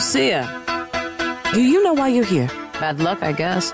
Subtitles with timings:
[0.00, 0.48] Lucia,
[1.52, 2.48] do you know why you're here?
[2.80, 3.70] Bad luck, I guess.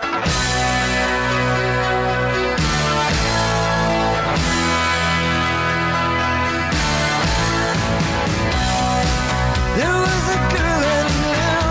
[9.78, 11.62] There was a girl I knew.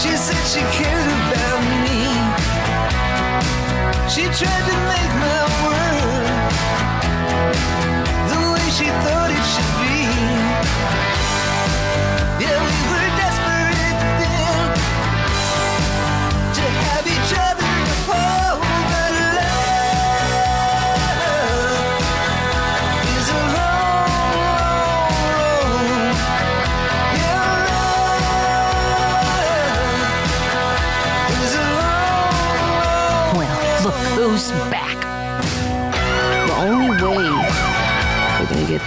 [0.00, 2.00] She said she cared about me.
[4.08, 5.39] She tried to make my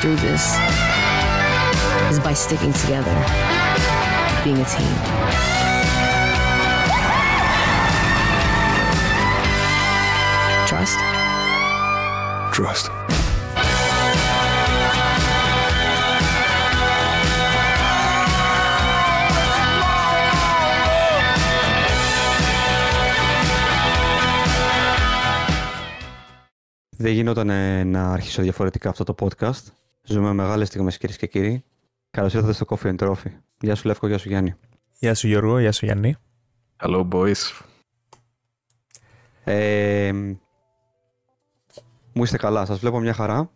[0.03, 0.45] through this
[2.11, 3.15] is by sticking together,
[4.43, 4.93] being a team.
[10.67, 10.99] Trust?
[12.51, 12.91] Trust.
[26.89, 29.82] Δεν γινόταν ε, να αρχίσω διαφορετικά αυτό το podcast.
[30.13, 31.63] Ζούμε μεγάλες στιγμές κυρίες και κύριοι.
[32.11, 33.31] Καλώς ήρθατε στο Coffee and Trophy.
[33.59, 34.55] Γεια σου Λεύκο, γεια σου Γιάννη.
[34.99, 36.15] Γεια σου Γιώργο, γεια σου Γιάννη.
[36.83, 37.61] Hello, boys.
[39.43, 40.11] Ε,
[42.13, 43.51] μου είστε καλά, σας βλέπω μια χαρά.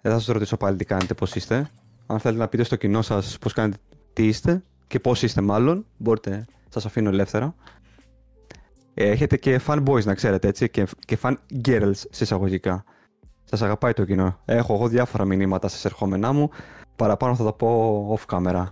[0.00, 1.68] Δεν θα σας ρωτήσω πάλι τι κάνετε, πώς είστε.
[2.06, 3.78] Αν θέλετε να πείτε στο κοινό σας πώς κάνετε,
[4.12, 7.54] τι είστε και πώς είστε μάλλον, μπορείτε, σας αφήνω ελεύθερα.
[8.94, 12.24] Ε, έχετε και fan boys να ξέρετε έτσι και, και fan girls σε
[13.46, 13.50] εισαγωγικά.
[13.50, 14.38] Σας αγαπάει το κοινό.
[14.44, 16.50] Έχω εγώ διάφορα μηνύματα σε ερχόμενά μου.
[16.96, 18.66] Παραπάνω θα τα πω off camera.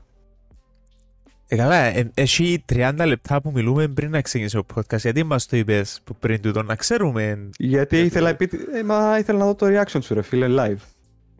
[1.49, 4.99] Ε, καλά, ε, έχει 30 λεπτά που μιλούμε πριν να ξεκινήσει το podcast.
[4.99, 7.49] Γιατί μας το είπες που πριν τούτο να ξέρουμε.
[7.59, 8.51] Γιατί ήθελα, επί...
[8.75, 10.83] ε, μα ήθελα να δω το reaction σου ρε φίλε live.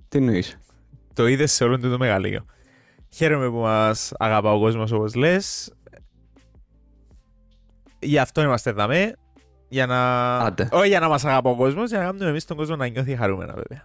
[0.09, 0.59] Τι εννοείς;
[1.13, 2.45] Το είδες σε όλο το μεγαλείο.
[3.09, 5.73] Χαίρομαι που μας αγαπά ο κόσμος όπως λες.
[7.99, 9.15] Γι' αυτό είμαστε εδώ.
[9.75, 10.37] Για να...
[10.39, 10.69] Άντε.
[10.73, 13.17] Όχι για να μας αγαπά ο κόσμος, για να κάνουμε εμείς τον κόσμο να νιώθει
[13.17, 13.85] χαρούμενα βέβαια.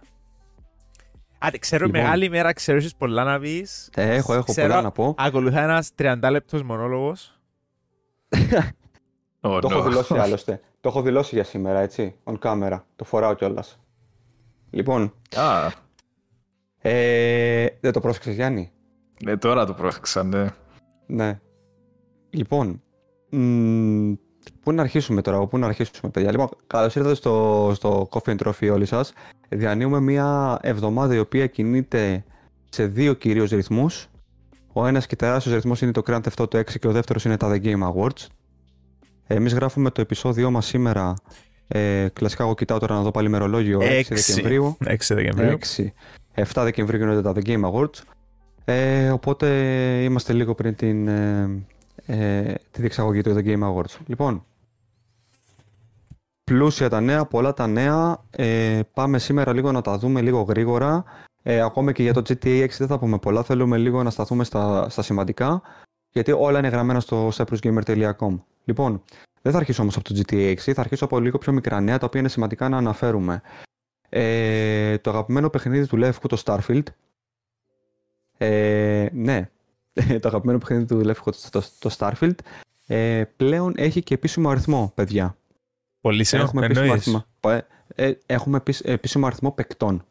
[1.38, 2.00] Άντε, ξέρω Λοιπόν.
[2.00, 3.90] μεγάλη μέρα, ξέρω έχεις πολλά να πεις.
[3.94, 5.14] Ε, έχω, έχω Ξέρω, πολλά να πω.
[5.18, 7.38] Ακολουθά ένας 30 λεπτός μονόλογος.
[9.42, 9.84] Oh, Το έχω no.
[9.84, 10.60] δηλώσει άλλωστε.
[10.80, 12.16] Το έχω δηλώσει για σήμερα, έτσι.
[12.24, 12.80] On camera.
[12.96, 13.80] Το φοράω κιόλας.
[14.70, 15.70] Λοιπόν, Α,
[16.78, 18.72] ε, δεν το πρόσεξες Γιάννη;
[19.24, 20.46] ναι, τώρα το πρόσεξα, ναι.
[21.06, 21.40] Ναι.
[22.30, 22.82] Λοιπόν,
[23.30, 24.12] μ,
[24.62, 26.30] πού να αρχίσουμε τώρα, από πού να αρχίσουμε παιδιά.
[26.30, 29.12] Λοιπόν, καλώς ήρθατε στο, στο Coffee and Trophy όλοι σας.
[29.48, 32.24] Διανύουμε μια εβδομάδα η οποία κινείται
[32.68, 34.08] σε δύο κυρίως ρυθμούς.
[34.72, 37.36] Ο ένας και τεράστιος ρυθμός είναι το Grand Theft Auto 6 και ο δεύτερος είναι
[37.36, 38.26] τα The Game Awards.
[39.26, 41.14] Εμείς γράφουμε το επεισόδιό μας σήμερα.
[41.68, 44.14] Ε, κλασικά εγώ κοιτάω τώρα να δω πάλι ημερολόγιο 6 Έξι.
[44.14, 44.76] Δεκεμβρίου.
[44.84, 45.58] 6 Δεκεμβρίου.
[45.76, 45.92] 6.
[46.34, 48.02] 7 Δεκεμβρίου γίνονται τα The Game Awards.
[48.64, 49.48] Ε, οπότε
[50.02, 51.62] είμαστε λίγο πριν την, ε,
[52.06, 53.96] ε, τη διεξαγωγή του The Game Awards.
[54.06, 54.44] Λοιπόν,
[56.44, 58.24] πλούσια τα νέα, πολλά τα νέα.
[58.30, 61.04] Ε, πάμε σήμερα λίγο να τα δούμε λίγο γρήγορα.
[61.42, 63.42] Ε, ακόμα και για το GTA 6 δεν θα πούμε πολλά.
[63.42, 65.62] Θέλουμε λίγο να σταθούμε στα, στα σημαντικά.
[66.12, 68.38] Γιατί όλα είναι γραμμένα στο cyprusgamer.com.
[68.64, 69.02] Λοιπόν,
[69.42, 71.98] δεν θα αρχίσω όμως από το GTA 6, θα αρχίσω από λίγο πιο μικρά νέα,
[71.98, 73.42] τα οποία είναι σημαντικά να αναφέρουμε.
[74.08, 76.82] Ε, το αγαπημένο παιχνίδι του Λευκού, το Starfield.
[78.38, 79.50] Ε, ναι,
[80.20, 82.34] το αγαπημένο παιχνίδι του Λευκού, το, το Starfield.
[82.86, 85.36] Ε, πλέον έχει και επίσημο αριθμό, παιδιά.
[86.00, 87.24] Πολύ σε Έχουμε επίσημο εννοείς; αριθμό,
[87.94, 90.04] ε, ε, έχουμε επίσ- επίσημο αριθμό παικτών.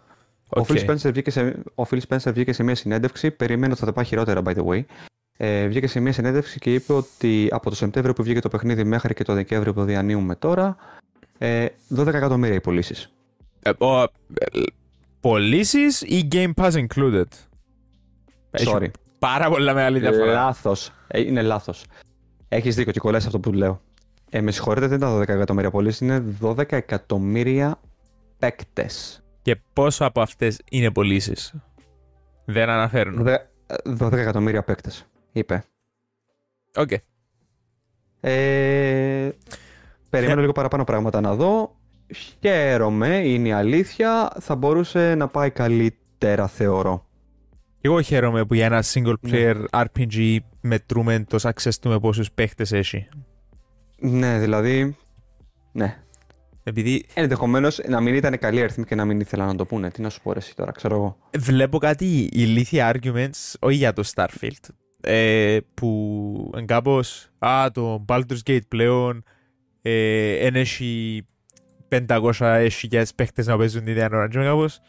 [0.50, 0.68] Ο, OK.
[0.70, 3.94] Phil Spencer βγήκε σε, ο Phil Spencer βγήκε σε μια συνέντευξη, περίμενα ότι θα τα
[3.94, 4.82] πάει χειρότερα by the way.
[5.38, 8.84] Ε, βγήκε σε μια συνέντευξη και είπε ότι από το Σεπτέμβριο που βγήκε το παιχνίδι
[8.84, 10.76] μέχρι και το Δεκέμβριο που διανύουμε τώρα,
[11.38, 13.10] ε, 12 εκατομμύρια οι πωλήσει.
[13.62, 14.08] Ε, ο, ε,
[15.20, 17.24] Πωλήσεις ή Game Pass included;
[18.52, 18.88] Έχει Sorry.
[19.20, 20.34] Πάρα πολλά μεγάλη διαφορά.
[20.34, 20.92] Λάθος.
[21.08, 21.86] Ε, είναι λάθος.
[22.50, 23.82] Έχεις δίκιο και κολλάει σε αυτό που λέω.
[24.30, 27.80] Ε, με συγχωρείτε, δεν ήταν 12 εκατομμύρια πωλήσει, είναι 12 εκατομμύρια
[28.40, 29.24] παίκτες.
[29.42, 31.54] Και πόσο από αυτές είναι πωλήσεις;
[32.46, 33.28] Δεν αναφέρουν.
[34.00, 35.64] 12 εκατομμύρια παίκτες, είπε.
[36.76, 36.92] Οκ.
[38.22, 39.30] Ε,
[40.10, 41.76] περιμένω λίγο παραπάνω πράγματα να δω.
[42.42, 44.32] Χαίρομαι, είναι η αλήθεια.
[44.40, 47.09] Θα μπορούσε να πάει καλύτερα, θεωρώ.
[47.82, 49.30] Εγώ χαίρομαι που για ένα single Ναι.
[49.32, 53.08] player RPG μετρούμε το success του με πόσους παίκτες έχει.
[54.00, 54.96] Ναι, δηλαδή.
[55.72, 55.98] Ναι.
[56.64, 59.90] Επειδή Ενδεχομένως να μην ήταν καλοί αριθμοί και να μην ήθελαν να το πούνε.
[59.90, 61.18] Τι να σου πω, ρε, εσύ τώρα, ξέρω εγώ.
[61.38, 64.68] βλέπω κάτι ηλίθια arguments, όχι για το Starfield,
[65.02, 69.24] ε, που εν κάπως α, το Baldur's Gate πλέον
[69.82, 71.22] ε, εν έχει
[72.08, 74.80] 500 χιλιάδες παίχτες να παίζουν την ίδια ώρα και κάπως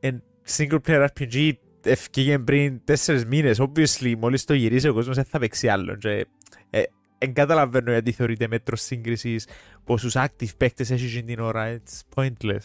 [0.00, 0.22] εν
[0.56, 1.52] single player RPG
[1.82, 6.26] ευκήγε πριν τέσσερις μήνες obviously μόλις το γυρίσει ο κόσμος δεν θα παίξει άλλο και
[6.70, 6.82] ε,
[7.18, 9.46] εν καταλαβαίνω γιατί θεωρείται μέτρο σύγκρισης
[9.84, 12.58] πόσους active παίχτες έχει την ώρα it's pointless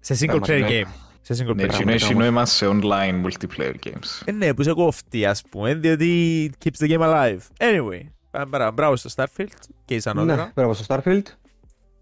[0.00, 0.68] σε single player Πραγματικά.
[0.68, 0.88] game
[1.20, 1.94] σε single Ναι, player εκείνο game.
[1.94, 4.22] έχει νόημα σε online multiplayer games.
[4.24, 7.38] Ε, ναι, που σε κόφτει, ας πούμε, διότι keeps the game alive.
[7.58, 8.00] Anyway,
[8.30, 8.70] πάμε παρά.
[8.72, 9.46] Μπράβο στο Starfield
[9.84, 10.52] και η Ναι, Σανόδερα.
[10.54, 11.22] μπράβο στο Starfield.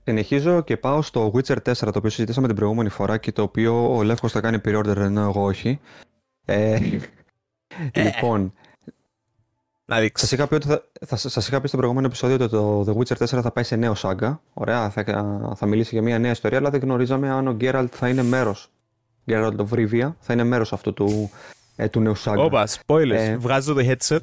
[0.05, 3.97] Συνεχίζω και πάω στο Witcher 4, το οποίο συζητήσαμε την προηγούμενη φορά και το οποίο
[3.97, 5.81] ο Λεύκος θα κάνει pre-order ενώ εγώ όχι.
[6.45, 6.79] Ε,
[7.95, 8.53] λοιπόν,
[9.85, 10.27] Να δείξω.
[10.27, 12.97] σας είχα, πει ότι θα, θα, σας είχα πει στο προηγούμενο επεισόδιο ότι το The
[12.97, 14.41] Witcher 4 θα πάει σε νέο σάγκα.
[14.55, 15.05] Ωραία, θα,
[15.57, 18.69] θα μιλήσει για μια νέα ιστορία, αλλά δεν γνωρίζαμε αν ο Geralt θα είναι μέρος.
[19.27, 21.31] Geralt of Rivia θα είναι μέρος αυτού του,
[21.77, 22.43] ε, του νέου σάγκα.
[22.43, 23.11] Όπα, spoilers.
[23.11, 23.37] Ε.
[23.37, 24.21] Βγάζω το headset.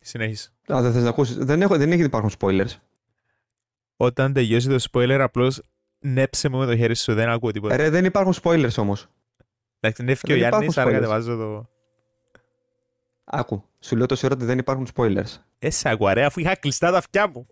[0.00, 0.50] Συνέχισε.
[0.72, 1.36] Α, δεν θες να ακούσεις.
[1.36, 2.70] Δεν, έχω, δεν έχει υπάρχουν spoilers.
[3.96, 5.62] Όταν τελειώσει το spoiler, απλώς
[5.98, 7.76] νέψε μου με το χέρι σου, δεν ακούω τίποτα.
[7.76, 9.08] Ρε, δεν υπάρχουν spoilers όμως.
[9.80, 11.00] Εντάξει, νεύει και ο δεν Γιάννης, υπάρχουν άρα spoilers.
[11.00, 11.68] κατεβάζω το...
[13.24, 15.40] Άκου, σου λέω τόση ώρα ότι δεν υπάρχουν spoilers.
[15.58, 17.46] Ε, σε ακούω, ρε, αφού είχα κλειστά τα αυτιά μου.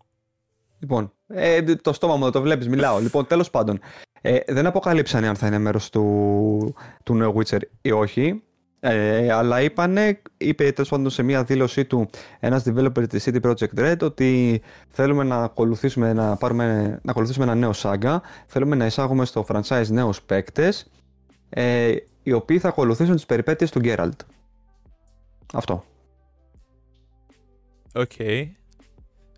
[0.78, 2.98] Λοιπόν, ε, το στόμα μου το βλέπεις, μιλάω.
[3.06, 3.80] Λοιπόν, τέλος πάντων,
[4.20, 8.42] ε, δεν αποκαλύψανε αν θα είναι μέρος του, του νέου Witcher ή όχι.
[8.80, 12.08] Ε, αλλά είπανε, είπε τέλος πάντων σε μια δήλωσή του
[12.40, 17.54] ένας developer της CD Projekt Red ότι θέλουμε να ακολουθήσουμε, να πάρουμε, να ακολουθήσουμε ένα
[17.54, 20.90] νέο σάγκα, θέλουμε να εισάγουμε στο franchise νέους παίκτες
[21.48, 21.94] ε,
[22.24, 24.16] οι οποίοι θα ακολουθήσουν τις περιπέτειες του Geralt.
[25.52, 25.84] Αυτό.
[27.94, 28.12] Οκ.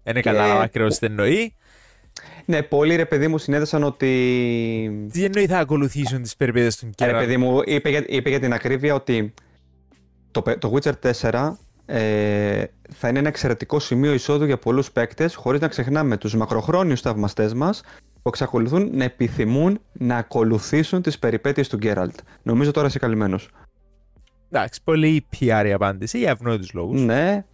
[0.02, 1.54] Δεν κατάλαβα ακριβώς τι εννοεί.
[2.44, 7.04] Ναι, πολλοί ρε παιδί μου συνέδεσαν ότι Τι εννοεί θα ακολουθήσουν τις περιπέτειες του Ε,
[7.06, 9.34] Ρε Geralt; παιδί μου, είπε για, είπε για την ακρίβεια ότι
[10.30, 11.52] το, πε- το Witcher 4
[11.86, 17.00] ε, θα είναι ένα εξαιρετικό σημείο εισόδου για πολλούς παίκτες, χωρίς να ξεχνάμε τους μακροχρόνιους
[17.00, 17.82] θαυμαστές μας
[18.26, 22.14] που εξακολουθούν να επιθυμούν να ακολουθήσουν τις περιπέτειες του Geralt.
[22.42, 23.50] Νομίζω τώρα είσαι καλυμμένος.
[24.50, 27.00] Εντάξει, πολύ PR η απάντηση, για ευνόητους λόγους.
[27.00, 27.44] Ναι.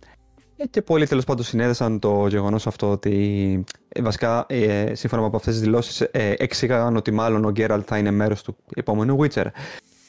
[0.57, 5.31] Ε, Και πολλοί τέλος πάντων συνέδεσαν το γεγονός αυτό ότι ε, βασικά ε, σύμφωνα με
[5.35, 9.47] αυτές τις δηλώσεις ε, εξήγαγαν ότι μάλλον ο Γκέραλτ θα είναι μέρος του επόμενου Witcher.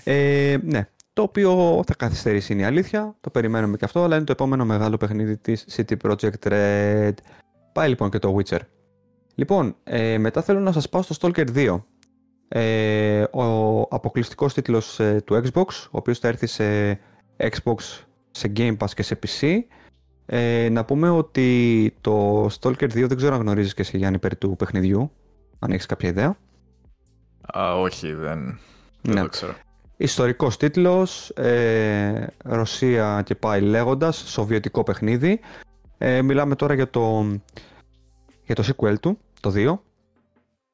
[0.04, 4.26] Ε, ναι, το οποίο θα καθυστερήσει είναι η αλήθεια, το περιμένουμε και αυτό, αλλά είναι
[4.26, 7.14] το επόμενο μεγάλο παιχνίδι της City Project Red.
[7.74, 8.60] Πάει λοιπόν και το Witcher.
[9.36, 11.84] Λοιπόν, ε, μετά θέλω να σας πάω στο Stalker 2.
[12.48, 17.00] Ε, ο αποκλειστικός τίτλος ε, του Xbox, ο οποίος θα έρθει σε
[17.38, 17.76] Xbox,
[18.32, 19.58] σε Game Pass και σε PC.
[20.26, 24.36] Ε, να πούμε ότι το Stalker 2 δεν ξέρω αν γνωρίζεις και εσύ Γιάννη περί
[24.36, 25.12] του παιχνιδιού,
[25.60, 26.38] αν έχεις κάποια ιδέα.
[27.58, 28.60] Α, όχι, δεν,
[29.02, 29.22] δεν Ναι.
[29.22, 29.54] το ξέρω.
[29.98, 35.40] Ιστορικός τίτλος, ε, Ρωσία και πάει λέγοντας, σοβιετικό παιχνίδι.
[35.98, 37.26] Ε, μιλάμε τώρα για το,
[38.46, 39.80] για το sequel του, το 2.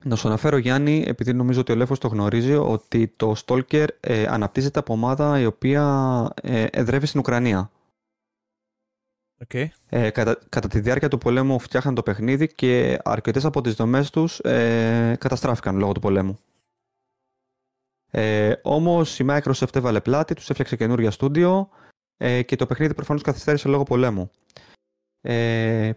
[0.04, 4.26] Να σου αναφέρω Γιάννη, επειδή νομίζω ότι ο Λευκός το γνωρίζει, ότι το Stalker ε,
[4.28, 7.72] αναπτύσσεται από ομάδα η οποία ε, εδρεύει στην Ουκρανία.
[9.42, 9.54] Οκ.
[9.90, 14.10] Ε, κατά, κατά τη διάρκεια του πολέμου φτιάχνανε το παιχνίδι και αρκετές από τις δομές
[14.10, 16.40] τους ε, καταστράφηκαν λόγω του πολέμου.
[18.12, 21.70] Ε, όμως η Microsoft έβαλε πλάτη, τους έφτιαξε καινούργια στούντιο
[22.18, 24.30] ε, και το παιχνίδι προφανώς καθυστέρησε λόγω πολέμου.
[25.22, 25.92] Ε,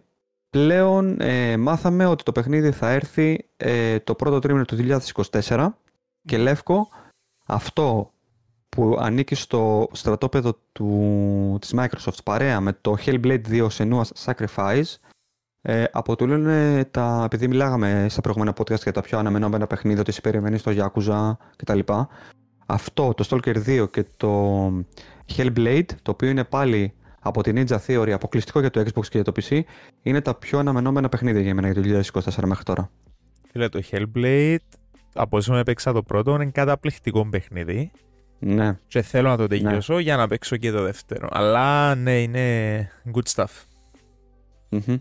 [0.52, 5.00] πλέον ε, μάθαμε ότι το παιχνίδι θα έρθει ε, το πρώτο τρίμηνο του
[5.42, 5.68] 2024
[6.25, 6.88] και Λεύκο
[7.47, 8.12] αυτό
[8.68, 14.94] που ανήκει στο στρατόπεδο του, της Microsoft παρέα με το Hellblade 2 Senua's Sacrifice
[15.62, 20.11] ε, αποτελούν ε, τα, επειδή μιλάγαμε στα προηγούμενα podcast για τα πιο αναμενόμενα παιχνίδια, ότι
[20.11, 21.78] εσύ περιμένει στο Yakuza κτλ.
[22.66, 24.66] Αυτό, το Stalker 2 και το
[25.37, 29.25] Hellblade, το οποίο είναι πάλι από την Ninja Theory, αποκλειστικό για το Xbox και για
[29.25, 29.61] το PC,
[30.02, 32.91] είναι τα πιο αναμενόμενα παιχνίδια για μένα για το 2024 μέχρι τώρα.
[33.50, 34.57] Φίλε, το Hellblade,
[35.14, 37.91] από όσο με έπαιξα το πρώτο, είναι καταπληκτικό παιχνίδι.
[38.38, 38.79] Ναι.
[38.87, 41.29] Και θέλω να το τελειώσω για να παίξω και το δεύτερο.
[41.31, 43.64] Αλλά ναι, είναι good stuff.
[44.69, 44.97] Μμμ.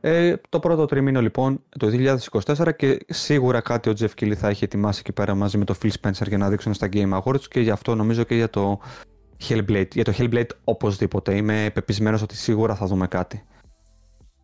[0.00, 2.16] Ε, το πρώτο τριμήνο λοιπόν το
[2.56, 5.74] 2024 και σίγουρα κάτι ο Jeff Keighley θα έχει ετοιμάσει εκεί πέρα μαζί με το
[5.82, 8.80] Phil Spencer για να δείξουν στα Game Awards και γι' αυτό νομίζω και για το
[9.48, 9.94] Hellblade.
[9.94, 11.36] Για το Hellblade οπωσδήποτε.
[11.36, 13.44] Είμαι πεπεισμένος ότι σίγουρα θα δούμε κάτι.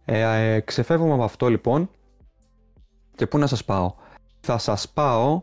[0.05, 1.91] Ε, ε, ξεφεύγουμε από αυτό λοιπόν
[3.15, 3.95] και πού να σας πάω;
[4.41, 5.43] Θα σας πάω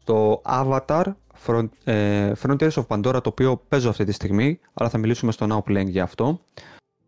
[0.00, 1.04] στο Avatar
[1.46, 5.46] Front, ε, Frontiers of Pandora το οποίο παίζω αυτή τη στιγμή αλλά θα μιλήσουμε στο
[5.50, 6.40] Now Playing για αυτό.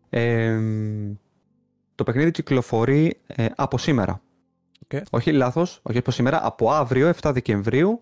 [0.09, 0.59] Ε,
[1.95, 4.21] το παιχνίδι κυκλοφορεί ε, από σήμερα.
[4.83, 5.01] Οκ.
[5.09, 8.01] Όχι λάθος, όχι από σήμερα, από αύριο 7 Δεκεμβρίου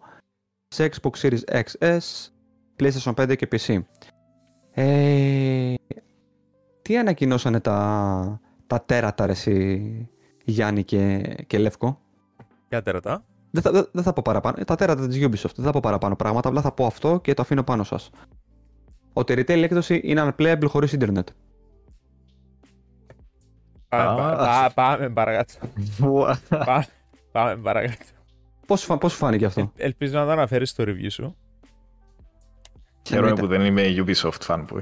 [0.68, 2.00] σε Xbox Series XS,
[2.82, 3.80] PlayStation 5 και PC.
[4.72, 5.74] Ε,
[6.82, 10.10] τι ανακοινώσανε τα, τα τέρατα ρε εσύ,
[10.46, 12.00] Γιάννη και, και Λεύκο;
[12.70, 13.26] Για τερατά.
[13.52, 14.56] Δεν θα, δεν, δεν θα πω παραπάνω.
[14.60, 15.56] Ε, Τα τέρατα της Ubisoft.
[15.56, 16.48] Δεν θα πω παραπάνω πράγματα.
[16.50, 18.10] Απλά θα πω αυτό και το αφήνω πάνω σας.
[19.14, 21.28] Ότι η retail έκδοση είναι unplayable χωρίς ίντερνετ.
[23.90, 24.36] Πάμε, Α.
[24.36, 25.54] πα- πα- πάμε παρακάτω.
[26.50, 26.86] Πάμε-
[27.32, 28.04] Πάμε παρακάτω.
[28.68, 31.36] Πώς, σου φα- πώς σου φάνηκε αυτό; Ελπίζω να το αναφέρεις στο review σου.
[33.04, 33.42] Χαίρομαι Εννοείται.
[33.42, 34.82] που δεν είμαι Ubisoft fanboy.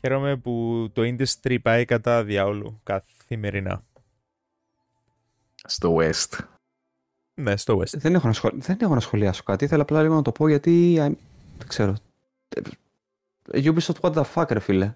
[0.00, 3.82] Χαίρομαι που το industry πάει κατά διάολου καθημερινά.
[5.64, 6.38] Στο West.
[7.34, 7.96] Ναι, στο West.
[7.96, 8.50] Δεν έχω, να σχολ...
[8.54, 9.64] δεν έχω να σχολιάσω κάτι.
[9.64, 10.98] Ήθελα απλά λίγο να το πω γιατί.
[11.00, 11.04] α,
[11.58, 11.94] Δεν ξέρω.
[13.52, 14.94] Ε, Ubisoft, what the fuck, ρε φίλε.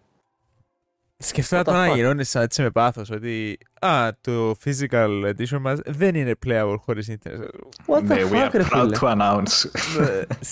[1.18, 1.94] Σκεφτόμαι What the το να fuck?
[1.94, 7.48] γυρώνεις έτσι με πάθος ότι α, το physical edition μας δεν είναι playable χωρίς internet.
[7.86, 8.96] What the Ναι, we fuck, are ρε proud φίλε.
[9.00, 9.66] to announce.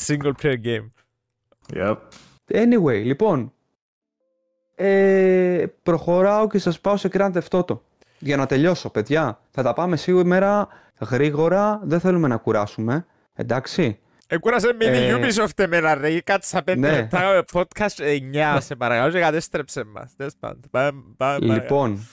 [0.06, 0.86] Single player game.
[1.74, 1.96] Yep.
[2.52, 3.52] Anyway, λοιπόν.
[4.74, 7.78] Ε, προχωράω και σας πάω σε Grand Theft Auto.
[8.18, 9.40] Για να τελειώσω, παιδιά.
[9.50, 10.68] Θα τα πάμε σήμερα
[11.10, 11.80] γρήγορα.
[11.84, 13.06] Δεν θέλουμε να κουράσουμε.
[13.34, 13.98] Εντάξει.
[14.26, 16.96] Εκούρασε με η Ε, Ubisoft εμένα ρε, κάτσα πέντε ναι.
[16.96, 18.20] λεπτά με podcast
[18.56, 20.12] 9 σε παρακαλώ και κατέστρεψε μας.
[20.16, 21.62] Τέλος πάντων, πάμε, πάμε παρακάτω.
[21.62, 22.06] Λοιπόν,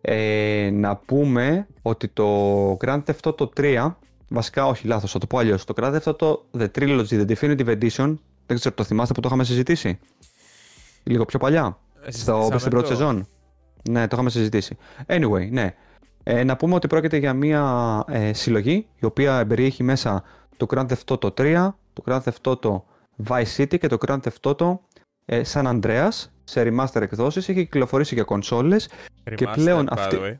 [0.00, 3.94] ε, να πούμε ότι το Grand Theft Auto 3,
[4.28, 7.78] βασικά όχι λάθος, θα το πω αλλιώς, το Grand Theft Auto The Trilogy, The Definitive
[7.80, 8.14] Edition,
[8.50, 9.98] δεν ξέρω, το θυμάστε που το είχαμε συζητήσει;
[11.02, 12.94] Λίγο πιο παλιά, στο, Συζητήσαμε στην πρώτη το.
[12.94, 13.26] σεζόν.
[13.90, 14.76] Ναι, το είχαμε συζητήσει.
[15.06, 15.74] Anyway, ναι.
[16.22, 20.22] Ε, να πούμε ότι πρόκειται για μια ε, συλλογή η οποία περιέχει μέσα
[20.56, 22.82] το Grand Theft Auto 3, το Grand Theft Auto
[23.28, 24.78] Vice City και το Grand Theft Auto
[25.24, 26.08] ε, San Andreas
[26.44, 27.48] σε remaster εκδόσεις.
[27.48, 28.88] Έχει κυκλοφορήσει για κονσόλες.
[29.24, 30.34] και Remastered, πλέον by the αυτή- way.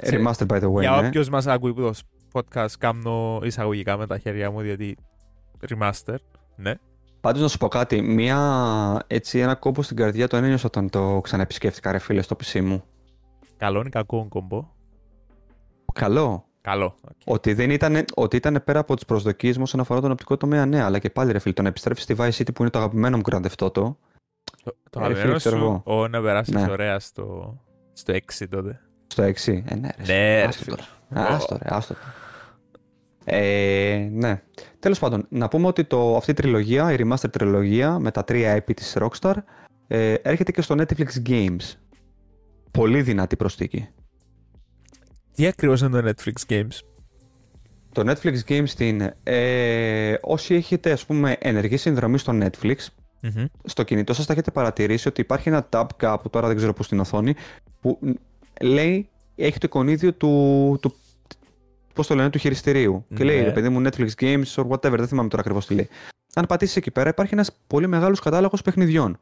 [0.00, 1.06] Ε, Σε- Remaster by the way, Για ναι.
[1.06, 1.92] όποιος μας ακούει που το
[2.32, 4.96] podcast κάνω εισαγωγικά με τα χέρια μου διότι
[5.68, 6.14] remaster,
[6.56, 6.74] ναι.
[7.20, 8.38] Πάντως να σου πω κάτι, μια,
[9.06, 12.82] έτσι, ένα κόμπο στην καρδιά το ένιωσα όταν το ξαναεπισκέφτηκα ρε φίλε στο PC μου.
[13.56, 14.68] Καλό είναι κακό κομπό.
[15.92, 16.44] Καλό.
[16.60, 16.94] Καλό.
[17.08, 17.10] οκ.
[17.24, 20.66] Ότι δεν ήταν, ότι ήταν πέρα από τις προσδοκίες μου όσον αφορά τον οπτικό τομέα,
[20.66, 22.78] ναι, αλλά και πάλι ρε φίλε, το να επιστρέψει στη Vice City που είναι το
[22.78, 23.94] αγαπημένο μου Grand Theft Auto, Το,
[24.90, 25.82] το Ε, αγαπημένο φίλε, ξέρω σου, εγώ.
[26.00, 26.66] ο, να περάσεις Ναι.
[26.70, 27.56] ωραία στο,
[27.92, 28.80] στο 6 τότε.
[29.06, 29.62] στο 6.
[29.64, 30.02] Ε, ναι, ρε.
[30.06, 30.76] Ναι, ρε άστο φίλε.
[30.76, 31.26] τώρα.
[31.28, 31.94] Άστο ρε, άστο.
[33.24, 34.42] Ε, ναι.
[34.78, 38.50] Τέλος πάντων, να πούμε ότι το, αυτή η τριλογία, η remaster τριλογία με τα τρία
[38.50, 39.34] έπη της Rockstar,
[39.86, 41.74] ε, έρχεται και στο Netflix Games.
[42.70, 43.88] Πολύ δυνατή προσθήκη.
[45.34, 46.78] Τι ακριβώς είναι το Netflix Games;
[47.92, 49.16] Το Netflix Games τι είναι.
[49.22, 52.76] Ε, όσοι έχετε ας πούμε ενεργή συνδρομή στο Netflix,
[53.20, 53.44] Μμμ.
[53.64, 56.82] στο κινητό σας θα έχετε παρατηρήσει ότι υπάρχει ένα tab κάπου, τώρα δεν ξέρω πού
[56.82, 57.34] στην οθόνη,
[57.80, 58.10] που μ,
[58.60, 60.94] λέει, έχει το εικονίδιο του, του
[62.00, 63.06] πώς το λένε, του χειριστηρίου.
[63.14, 63.44] Και λέει, Ναι.
[63.44, 65.88] ρε παιδί μου, Netflix Games or whatever, δεν θυμάμαι τώρα ακριβώς τι λέει.
[66.34, 69.18] Αν πατήσεις εκεί πέρα υπάρχει ένας πολύ μεγάλος κατάλογος παιχνιδιών.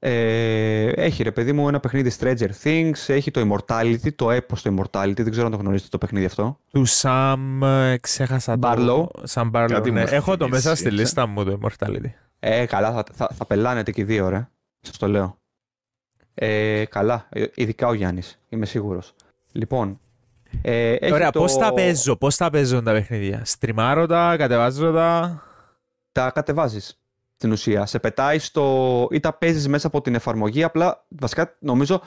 [0.00, 4.74] Ε, έχει ρε παιδί μου ένα παιχνίδι Stranger Things, έχει το Immortality, το έπος το
[4.76, 6.58] Immortality, δεν ξέρω αν το γνωρίζετε το παιχνίδι αυτό.
[6.72, 8.76] Του Sam, ε, ξέχασα Barlow.
[8.86, 9.10] το.
[9.28, 10.00] Sam Barlow, Κάτι ναι.
[10.00, 10.98] μου Έχω το θυμίζει, μέσα στη έτσι.
[10.98, 12.10] λίστα μου το Immortality.
[12.38, 14.48] Ε, καλά, θα, θα, θα πελάνετε και οι δύο, ρε.
[14.80, 15.38] Σας το λέω.
[16.34, 19.14] Ε, καλά, ε, ειδικά ο Γιάννης, είμαι σίγουρος.
[19.52, 20.00] Λοιπόν,
[20.62, 21.40] ε, έχει Ωραία, το...
[21.40, 25.42] πώς τα παίζω, πώς τα παίζω τα παιχνίδια; Στριμάρω τα, κατεβάζω τα;
[26.12, 27.00] Τα κατεβάζεις,
[27.36, 27.86] στην ουσία.
[27.86, 29.06] Σε πετάει στο...
[29.10, 32.00] ή τα παίζεις μέσα από την εφαρμογή, απλά, βασικά, νομίζω,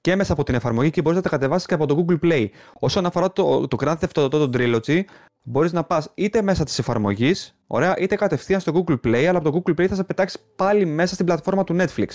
[0.00, 2.46] και μέσα από την εφαρμογή και μπορείς να τα κατεβάσεις και από το Google Play.
[2.78, 5.00] Όσον αφορά το, το Grand Theft Auto, το Trilogy,
[5.42, 9.50] μπορείς να πας είτε μέσα της εφαρμογής, ωραία, είτε κατευθείαν στο Google Play, αλλά από
[9.50, 12.06] το Google Play θα σε πετάξει πάλι μέσα στην πλατφόρμα του Netflix.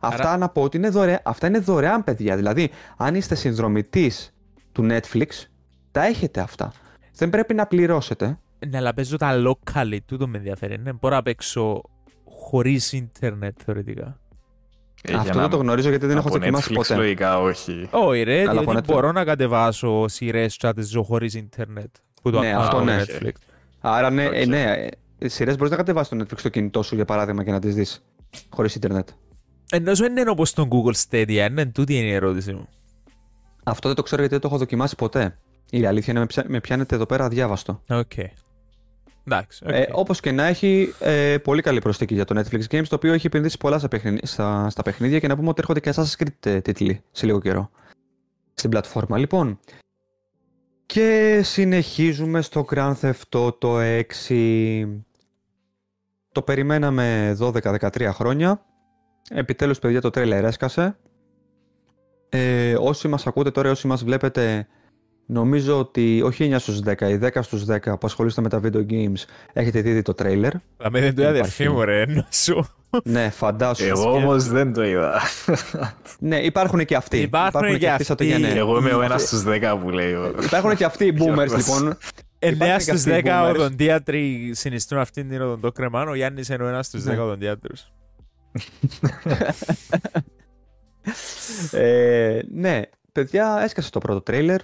[0.00, 2.36] Αυτά να πω ότι είναι δωρεάν, αυτά είναι δωρεάν, παιδιά.
[2.36, 4.32] Δηλαδή, αν είστε συνδρομητής
[4.72, 5.26] του Netflix,
[5.92, 6.72] τα έχετε αυτά.
[7.14, 8.38] Δεν πρέπει να πληρώσετε.
[8.68, 10.78] Ναι, αλλά παίζω τα locally, τούτο με ενδιαφέρει.
[10.78, 11.82] Ναι, μπορώ να παίξω
[12.24, 14.20] χωρίς ίντερνετ θεωρητικά.
[15.02, 16.94] Ε, για Αυτό να- δεν το γνωρίζω γιατί δεν έχω από δοκιμάσει Netflix ποτέ.
[16.96, 17.88] λογικά όχι.
[17.90, 18.84] Όχι ρε, Καλά, διότι από Netflix.
[18.94, 21.94] μπορώ να κατεβάσω σειρές και να τις δω χωρίς ίντερνετ.
[22.22, 23.02] Που το Ναι, account αυτό του ναι.
[23.06, 23.30] Netflix.
[23.80, 24.46] Άρα, ναι, ε, Οκ.
[24.46, 27.58] ναι ε, σειρές μπορείς να κατεβάσεις το Netflix στο κινητό σου, για παράδειγμα, και να
[27.60, 28.04] τις δεις
[28.50, 29.08] χωρίς ίντερνετ.
[29.70, 32.68] Ενώ σου είναι όπως τον Google Stadia, είναι τούτη είναι η ερώτηση μου.
[33.68, 35.38] Αυτό δεν το ξέρω γιατί δεν το έχω δοκιμάσει ποτέ.
[35.70, 37.82] Η αλήθεια είναι με, πια- με πιάνετε εδώ πέρα αδιάβαστο.
[37.88, 38.12] Οκ.
[39.24, 39.70] Εντάξει, οκ.
[39.72, 43.12] Ε, Όπως και να έχει, ε, πολύ καλή προσθήκη για το Netflix Games, το οποίο
[43.12, 46.22] έχει επενδύσει πολλά στα, παιχνι- στα, στα παιχνίδια και να πούμε ότι έρχονται και Assassin's
[46.24, 47.70] Creed ε, τίτλοι σε λίγο καιρό
[48.54, 49.18] στην πλατφόρμα.
[49.18, 49.58] Λοιπόν,
[50.86, 55.00] και συνεχίζουμε στο Grand Theft Auto 6.
[56.32, 58.64] Το περιμέναμε 12-13 χρόνια.
[59.30, 60.96] Επιτέλους, παιδιά, το τρέλερ έσκασε.
[62.28, 64.66] Ε, όσοι μας ακούτε τώρα, όσοι μας βλέπετε,
[65.26, 68.86] νομίζω ότι όχι 9 στους 10, οι 10 στους 10 που ασχολείστε με τα video
[68.90, 70.52] games έχετε δει το τρέιλερ.
[70.76, 71.38] Θα με δεν το η υπάρχει.
[71.40, 72.68] αδερφή μου ρε, ενώ σου.
[73.04, 73.84] ναι, φαντάσου.
[73.84, 75.20] Εγώ όμως δεν το είδα.
[76.18, 77.18] Ναι, υπάρχουν και αυτοί.
[77.18, 78.36] Υπάρχουν και αυτοί σαν το αυτοί.
[78.38, 78.58] Γιάννη.
[78.58, 80.12] Εγώ είμαι ο ένας στους 10 που λέει.
[80.12, 81.66] ο- Υπάρχουν και αυτοί οι boomers Γιώργος.
[81.66, 81.96] λοιπόν.
[82.38, 83.54] 9 Υπάρχουν και στους αυτοί οι 10 boomers.
[83.54, 87.14] οδοντίατροι συνιστούν αυτήν την οδοντόκρεμα, ο Γιάννης είναι ο ένας στους Ναι.
[87.14, 87.92] 10 οδοντίατρους.
[91.72, 92.80] Ε, ναι,
[93.12, 94.60] παιδιά, έσκασε το πρώτο τρέιλερ.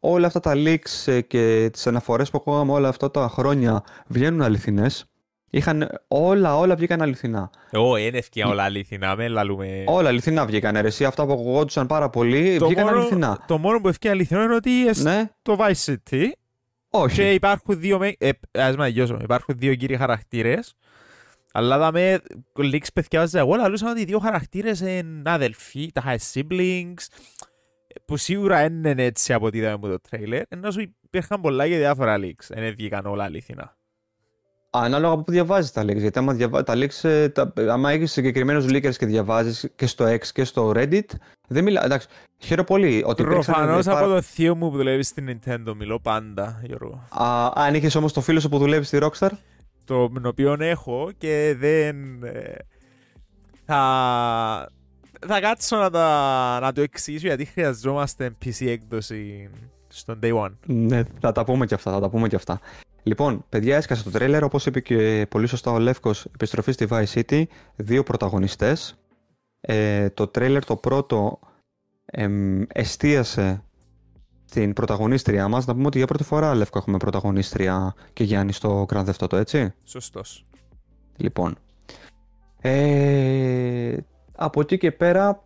[0.00, 4.42] Όλα αυτά τα leaks ε, και τις αναφορές που ακούγαμε όλα αυτά τα χρόνια βγαίνουν
[4.42, 5.04] αληθινές.
[5.50, 7.50] Είχαν, όλα, όλα βγήκαν αληθινά.
[7.72, 9.84] Ω, είναι ευκαιρία όλα αληθινά, με λαλούμε.
[9.86, 10.76] Όλα αληθινά βγήκαν.
[10.80, 13.44] Ρε, εσύ, αυτά που ακουγόντουσαν πάρα πολύ Το βγήκαν μόνο, αληθινά.
[13.46, 16.24] το μόνο που ευκαιρία αληθινό είναι ότι είναι Ναι, στο Vice City
[16.90, 17.14] όχι.
[17.16, 20.74] και υπάρχουν δύο, με- ε, ας με αγιώσω, υπάρχουν δύο κύριοι χαρακτήρες
[21.52, 22.20] αλλά δαμε
[22.56, 27.06] leaks παιδιά εγώ λαλούσαν ότι οι δύο χαρακτήρες είναι αδελφοί, τα high siblings
[28.04, 31.76] που σίγουρα είναι έτσι από ό,τι είδαμε από το τρέιλερ ενώ σου υπήρχαν πολλά και
[31.76, 33.76] διάφορα leaks, δεν βγήκαν όλα αληθινά.
[34.70, 35.96] Ανάλογα από που διαβάζεις τα leaks.
[35.96, 36.62] Γιατί άμα διαβα...
[36.62, 37.52] τα leaks, ε, τα...
[37.68, 41.06] άμα έχεις συγκεκριμένους leakers και διαβάζεις και στο X και στο Reddit,
[41.48, 41.84] δεν μιλά.
[41.84, 45.74] Εντάξει, χαίρομαι πολύ ότι υπήρξαν Προφανώς πάρα- από το θείο μου που δουλεύει στην Nintendo
[45.76, 47.06] μιλώ πάντα, Γιώργο.
[47.08, 49.30] Α, αν είχες όμως το φίλο σου που δουλεύει στη Rockstar;
[49.88, 52.54] Τον οποίο έχω και δεν ε,
[53.64, 54.70] θα,
[55.26, 59.50] θα κάτσω να, τα, να το εξηγήσω γιατί χρειαζόμαστε PC έκδοση
[59.88, 60.52] στον Day One.
[60.66, 62.60] Ναι, θα τα πούμε και αυτά, θα τα πούμε και αυτά.
[63.02, 67.12] Λοιπόν, παιδιά, έσκασε το τρέλερ, όπως είπε και πολύ σωστά ο Λεύκος, επιστροφή στη Vice
[67.14, 67.42] City,
[67.76, 68.98] δύο πρωταγωνιστές.
[69.60, 71.38] Ε, το τρέλερ το πρώτο
[72.04, 73.62] εμ, εστίασε
[74.48, 75.66] στην πρωταγωνίστρια μας.
[75.66, 79.32] Να πούμε ότι για πρώτη φορά, Λεύκο, έχουμε πρωταγωνίστρια και Γιάννη στο Grand Theft Auto,
[79.38, 80.46] έτσι; Σωστός.
[81.16, 81.56] Λοιπόν.
[82.60, 83.96] Ε,
[84.36, 85.44] από εκεί και πέρα,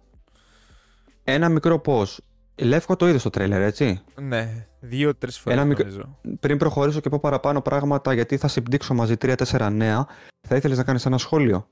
[1.24, 2.20] ένα μικρό πώς.
[2.56, 6.18] Λεύκο το είδες στο τρέλερ, έτσι; Ναι, δύο-τρεις φορές Ένα μικρό- νομίζω.
[6.40, 10.06] πριν προχωρήσω και πω παραπάνω πράγματα, γιατί θα συμπτύξω μαζί 3-4 νέα,
[10.40, 11.68] θα ήθελες να κάνεις ένα σχόλιο;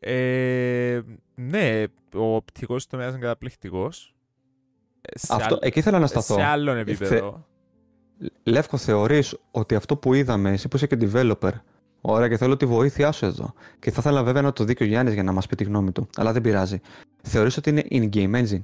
[0.00, 1.00] Ε,
[1.34, 1.82] ναι,
[2.14, 4.14] ο οπτικός τομέας είναι καταπληκτικός.
[5.02, 6.34] Ε, σε Αυτό, άλλ- εκεί ήθελα να σταθώ.
[6.34, 7.46] Σε άλλον επίπεδο.
[8.42, 11.50] Λεύκο, θεωρείς ότι αυτό που είδαμε, εσύ που είσαι και developer,
[12.00, 14.82] ωραία και θέλω τη βοήθειά σου εδώ, και θα ήθελα βέβαια να το δει και
[14.82, 16.80] ο Γιάννης για να μας πει τη γνώμη του, αλλά δεν πειράζει.
[17.22, 18.62] Θεωρείς ότι είναι in-game engine;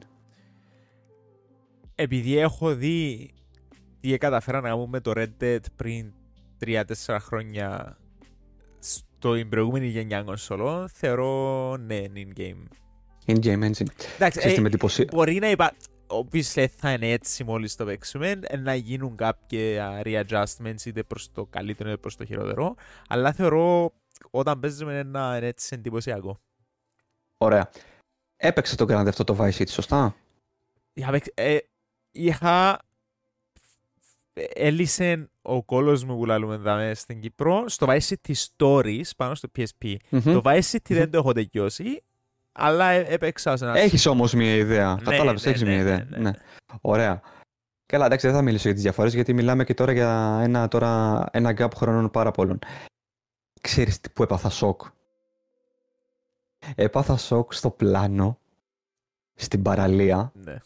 [1.94, 3.30] επειδή έχω δει
[4.00, 6.12] τι καταφέραν να κάνουν με το Red Dead πριν
[6.64, 6.82] 3-4
[7.20, 7.96] χρόνια
[8.78, 12.64] στην προηγούμενη γενιά κονσολών, θεωρώ ναι, in-game.
[13.26, 13.90] In-game engine.
[14.14, 15.76] Εντάξει, Ξέρεις τι ε, με εντυπωσία- μπορεί να υπάρχει.
[16.06, 21.46] Obviously θα είναι έτσι μόλις το παίξουμε, ε, να γίνουν κάποια readjustments είτε προς το
[21.46, 22.74] καλύτερο είτε προς το χειρότερο,
[23.08, 23.92] αλλά θεωρώ
[24.30, 26.40] όταν παίζουμε ένα είναι έτσι εντυπωσιακό.
[27.38, 27.70] Ωραία.
[28.36, 30.16] Έπαιξε το Grand Theft Auto Vice City, σωστά;
[30.92, 31.58] Είχα παίξει- ε,
[32.10, 32.78] είχα
[34.54, 39.48] έλυσε ο κόλος μου που λαλούμε δάμε στην Κύπρο στο Vice City Stories πάνω στο
[39.56, 39.94] PSP.
[40.10, 40.20] Μμμ.
[40.22, 42.02] Το Vice City δεν το έχω τελειώσει,
[42.56, 43.78] αλλά ε- έπαιξα ως ένας...
[43.78, 44.94] Έχεις όμως μια ιδέα.
[44.94, 45.96] Ναι, Κατάλαβες, ναι, έχεις ναι, μια ναι, ιδέα.
[46.08, 46.30] ναι, Ναι.
[46.30, 46.36] ναι.
[46.80, 47.20] Ωραία.
[47.86, 51.24] Καλά, εντάξει, δεν θα μιλήσω για τις διαφορές, γιατί μιλάμε και τώρα για ένα, τώρα,
[51.30, 52.58] ένα gap χρόνων πάρα πολλών.
[53.60, 54.82] Ξέρεις τι- που έπαθα σοκ;
[56.74, 58.38] Έπαθα σοκ στο πλάνο,
[59.34, 60.32] στην παραλία.
[60.34, 60.56] Ναι.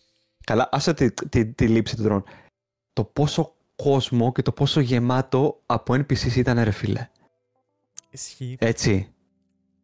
[0.45, 2.23] Καλά, άσε τη, τη, τη λήψη του drone.
[2.93, 7.09] Το πόσο κόσμο και το πόσο γεμάτο από NPCs ήταν, ρε φίλε.
[8.11, 8.57] Ισχύει.
[8.61, 9.13] Έτσι.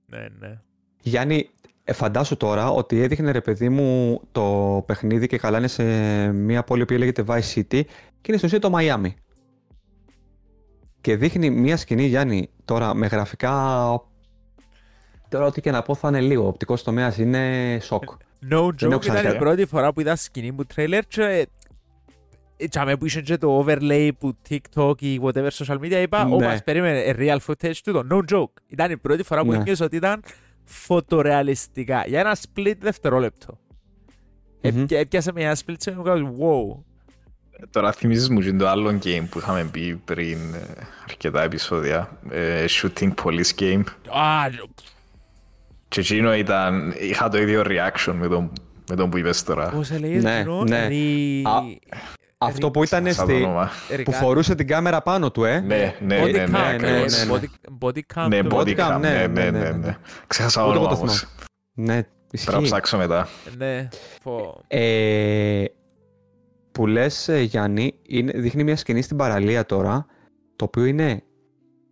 [0.07, 0.61] Ναι, ναι.
[1.01, 1.51] Γιάννη,
[1.88, 5.85] ε, φαντάσου τώρα ότι έδειχνε ρε παιδί μου το παιχνίδι και καλά είναι σε
[6.33, 7.83] μια πόλη που λέγεται Vice City
[8.20, 9.11] και είναι στην ουσία το Miami.
[11.01, 13.53] Και δείχνει μια σκηνή, Γιάννη, τώρα με γραφικά.
[15.29, 16.44] Τώρα, ό,τι και να πω θα είναι λίγο.
[16.44, 18.03] Ο οπτικός τομέας είναι σοκ.
[18.05, 19.35] No έχω joke, ήταν ξαναδεί.
[19.37, 21.49] η πρώτη φορά που είδα σκηνή μου τρέιλερ και
[22.57, 26.35] ε, τσάμε που είχε και το overlay που TikTok ή whatever social media είπα, Ναι.
[26.35, 28.03] «Ω, μας περίμενε ε, real footage τούτο».
[28.11, 28.53] No joke.
[28.68, 29.57] Ήταν η πρώτη φορά που Ναι.
[29.57, 30.22] ένιωσα ότι ήταν
[30.66, 32.05] φωτορεαλιστικά.
[32.07, 33.59] Για ένα split δευτερόλεπτο.
[34.61, 34.85] Ε, Μμμ.
[34.87, 36.83] και Έπιασε με ένα split και μου κάνω wow.
[37.70, 40.66] Τώρα θυμίζεις μου και το άλλο game που είχαμε πει πριν ε,
[41.09, 42.18] αρκετά επεισόδια.
[42.31, 43.83] ε, Shooting Police Game.
[44.09, 44.48] Α,
[45.88, 48.52] Και εκείνο ήταν, είχα το ίδιο reaction με τον,
[48.90, 49.68] με τον που είπες τώρα.
[49.68, 50.88] πώς σε λέγεται Ναι, εκείνο, ναι.
[52.44, 53.42] Ρι- Α, Αυτό που ήταν Σαν το στη...
[53.42, 53.70] όνομα.
[53.88, 55.61] που ρικά- φορούσε την κάμερα πάνω του, ε.
[55.61, 57.18] Ναι, ναι, Body ναι, ναι, cam, ακριβώς.
[57.18, 57.40] ναι, ναι.
[57.40, 58.29] body- Body cam.
[58.29, 59.87] Ναι, το- body cam, cam, ναι, ναι, ναι, ναι, ναι, ναι, ναι.
[59.87, 59.96] ναι.
[60.27, 61.27] Ξέχασα Ούτε όνομα εγώ το όμως.
[61.72, 62.62] Ναι, Πρέπει να ισχύει.
[62.62, 63.29] ψάξω μετά.
[63.57, 63.88] Ναι,
[64.22, 64.61] πω.
[64.68, 65.64] Ε,
[66.72, 70.07] που λες ε, Γιάννη, είναι, δείχνει μια σκηνή στην παραλία τώρα,
[70.57, 71.22] το οποίο είναι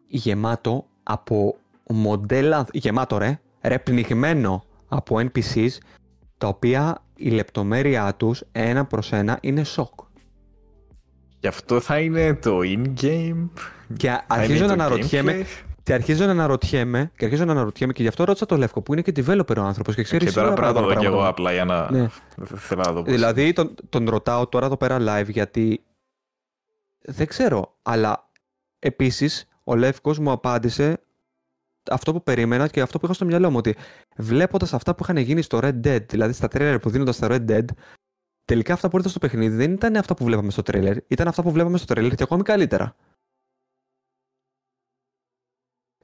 [0.07, 1.57] γεμάτο από
[1.91, 5.69] μοντέλα, γεμάτο ρε, ρε πνιγμένο από NPCs,
[6.39, 10.01] τα οποία η λεπτομέρειά τους ένα προς ένα είναι σοκ.
[11.45, 13.49] Γι' αυτό θα είναι το in-game.
[13.97, 15.65] Και θα αρχίζω είναι να το αναρωτιέμαι, gameplay.
[15.83, 18.93] Και αρχίζω να αναρωτιέμαι, και αρχίζω να αναρωτιέμαι και γι' αυτό ρώτησα το Λεύκο που
[18.93, 21.01] είναι και developer ο άνθρωπος και ξέρεις Και τώρα σίγουρα πρέπει να το δω πράγματα.
[21.01, 21.91] κι εγώ απλά για να.
[21.91, 22.09] Ναι.
[22.37, 23.11] Δεν θέλω να το πω.
[23.11, 25.85] Δηλαδή τον, τον ρωτάω τώρα εδώ πέρα live γιατί
[26.99, 28.31] δεν ξέρω, αλλά
[28.79, 31.01] επίσης ο Λεύκος μου απάντησε
[31.91, 33.77] αυτό που περίμενα και αυτό που είχα στο μυαλό μου ότι
[34.17, 37.45] βλέποντας αυτά που είχαν γίνει στο Red Dead, δηλαδή στα τρέλερ που δίνονταν στο Red
[37.51, 37.65] Dead,
[38.45, 41.43] τελικά αυτά που ήρθαν στο παιχνίδι δεν ήταν αυτά που βλέπαμε στο τρέλερ, ήταν αυτά
[41.43, 42.97] που βλέπαμε στο τρέλερ και ακόμη καλύτερα.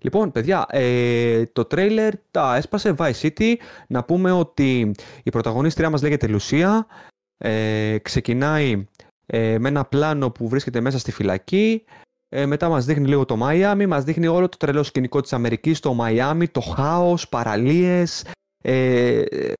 [0.02, 3.54] Λοιπόν, παιδιά, ε, το τρέιλερ τα έσπασε Vice City.
[3.88, 6.86] Να πούμε ότι η πρωταγωνίστρια μας λέγεται Λουσία.
[7.38, 8.88] Ε, ξεκινάει
[9.26, 11.84] ε, με ένα πλάνο που βρίσκεται μέσα στη φυλακή.
[12.28, 15.80] Ε, μετά μας δείχνει λίγο το Μαϊάμι, μας δείχνει όλο το τρελό σκηνικό της Αμερικής,
[15.80, 18.26] το Μαϊάμι, το χάος, παραλίες,
[18.64, 19.52] ε, ε,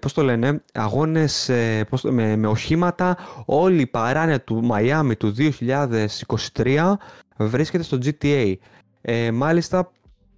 [0.00, 3.16] πώς το λένε, αγώνες ε, πώς το- με, με οχήματα.
[3.44, 6.92] Όλη η παράνοια του Μαϊάμι του 2023
[7.36, 8.52] βρίσκεται στο GTA.
[9.00, 9.90] Ε, μάλιστα,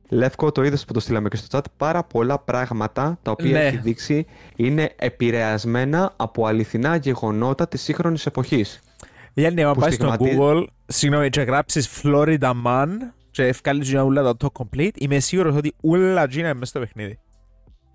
[0.09, 3.65] Λεύκο, το είδες που το στείλαμε και στο chat, πάρα πολλά πράγματα τα οποία Ναι.
[3.65, 8.81] έχει δείξει είναι επηρεασμένα από αληθινά γεγονότα της σύγχρονης εποχής.
[9.35, 12.89] Γιάννη, άμα που πάει στο στιγματι- Google, συγγνώμη, και γράψεις Florida Man
[13.31, 16.79] και ευκάλεις για όλα τα το complete, είμαι σίγουρος ότι όλα εκείνα είναι μέσα στο
[16.81, 17.19] παιχνίδι.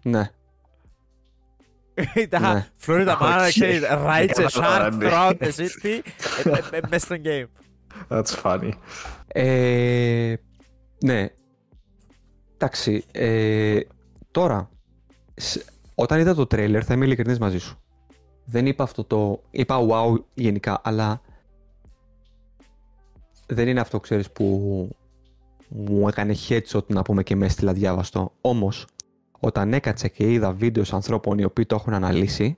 [0.03, 0.29] Ναι.
[3.05, 3.49] Κατάλαβα,
[4.51, 5.07] shark ναι.
[5.09, 5.99] throughout the city,
[6.43, 7.45] ε, ε, ε, μέσα στο game.
[8.09, 8.71] That's funny.
[9.27, 10.33] Ε,
[11.03, 11.29] ναι.
[12.53, 13.03] Εντάξει.
[13.11, 13.79] Ε,
[14.31, 14.69] τώρα,
[15.35, 17.81] σ- όταν είδα το τρέιλερ, θα είμαι ειλικρινής μαζί σου.
[18.45, 19.41] Δεν είπα αυτό το...
[19.51, 21.21] Είπα wow γενικά, αλλά
[23.47, 24.45] δεν είναι αυτό, ξέρεις, που
[25.67, 28.33] μου έκανε headshot να πούμε και με έστειλα διάβαστο.
[28.41, 28.87] Όμως,
[29.43, 32.57] όταν έκατσα και είδα βίντεο ανθρώπων οι οποίοι το έχουν αναλύσει,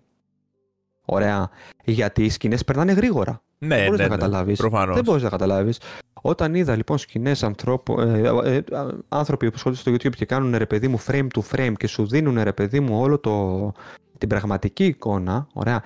[1.05, 1.49] ωραία,
[1.83, 3.41] γιατί οι σκηνές περνάνε γρήγορα.
[3.57, 4.57] Ναι, Δεν μπορείς ναι, να ναι, καταλάβεις.
[4.57, 4.95] προφανώς.
[4.95, 5.79] Δεν μπορείς να καταλάβεις.
[6.21, 8.63] Όταν είδα λοιπόν σκηνές ανθρώπου, ε, ε, ε,
[9.09, 12.07] άνθρωποι που ασχολούνται στο YouTube και κάνουν ρε παιδί μου frame to frame και σου
[12.07, 13.71] δίνουν ρε παιδί μου όλο το,
[14.17, 15.83] την πραγματική εικόνα, ωραία,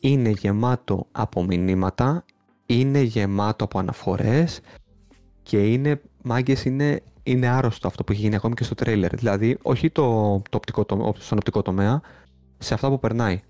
[0.00, 2.24] είναι γεμάτο από μηνύματα,
[2.66, 4.60] είναι γεμάτο από αναφορές
[5.42, 9.14] και είναι, μάγκες, είναι, είναι άρρωστο αυτό που έχει γίνει ακόμη και στο τρέιλερ.
[9.16, 12.00] Δηλαδή, όχι το, το οπτικό, το, στον οπτικό τομέα,
[12.58, 13.40] σε αυτά που περνάει.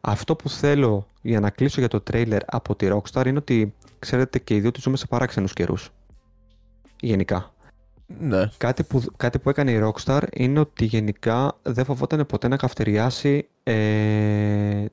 [0.00, 4.38] Αυτό που θέλω για να κλείσω για το τρέιλερ από τη Rockstar είναι ότι ξέρετε
[4.38, 5.90] και οι δύο ότι ζούμε σε παράξενους καιρούς.
[7.00, 7.54] Γενικά.
[8.06, 8.48] Ναι.
[8.56, 13.48] Κάτι που, κάτι που έκανε η Rockstar είναι ότι γενικά δεν φοβόταν ποτέ να καυτεριάσει
[13.62, 14.84] ε,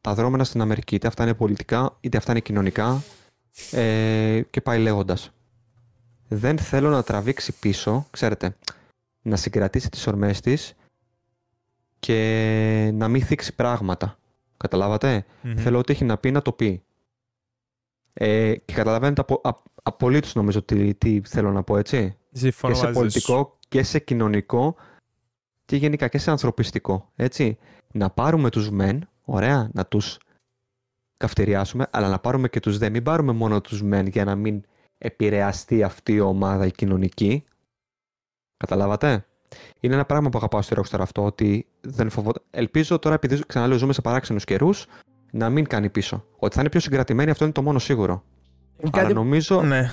[0.00, 0.94] τα δρόμενα στην Αμερική.
[0.94, 3.02] Είτε αυτά είναι πολιτικά, είτε αυτά είναι κοινωνικά
[3.70, 5.33] ε, και πάει λέγοντας.
[6.28, 8.56] Δεν θέλω να τραβήξει πίσω, ξέρετε,
[9.22, 10.74] να συγκρατήσει τις ορμές της
[11.98, 14.18] και να μην θίξει πράγματα.
[14.56, 15.56] Καταλάβατε; Μμμ.
[15.56, 16.82] Θέλω ό,τι έχει να πει να το πει.
[18.12, 19.50] Ε, και καταλαβαίνετε απο, α,
[19.82, 23.00] απολύτως νομίζω τι, τι θέλω να πω, έτσι Συμφωνώ και σε μαζί σου.
[23.00, 24.76] πολιτικό και σε κοινωνικό
[25.64, 27.10] και γενικά και σε ανθρωπιστικό.
[27.16, 27.58] Έτσι.
[27.92, 30.18] Να πάρουμε τους μεν, ωραία, να τους
[31.16, 32.90] καυτηριάσουμε, αλλά να πάρουμε και τους δε.
[32.90, 34.62] Μην πάρουμε μόνο τους μεν για να μην
[35.04, 37.44] επηρεαστεί αυτή η ομάδα η κοινωνική.
[38.56, 39.26] Καταλάβατε;
[39.80, 42.42] Είναι ένα πράγμα που αγαπάω στη Rockstar αυτό, ότι δεν φοβόταν.
[42.50, 44.86] Ελπίζω τώρα, επειδή ξαναλέω ζούμε σε παράξενους καιρούς,
[45.32, 46.24] να μην κάνει πίσω.
[46.36, 48.22] Ότι θα είναι πιο συγκρατημένη, αυτό είναι το μόνο σίγουρο.
[48.78, 49.62] Είναι Αλλά κάτι- νομίζω.
[49.62, 49.90] Ναι.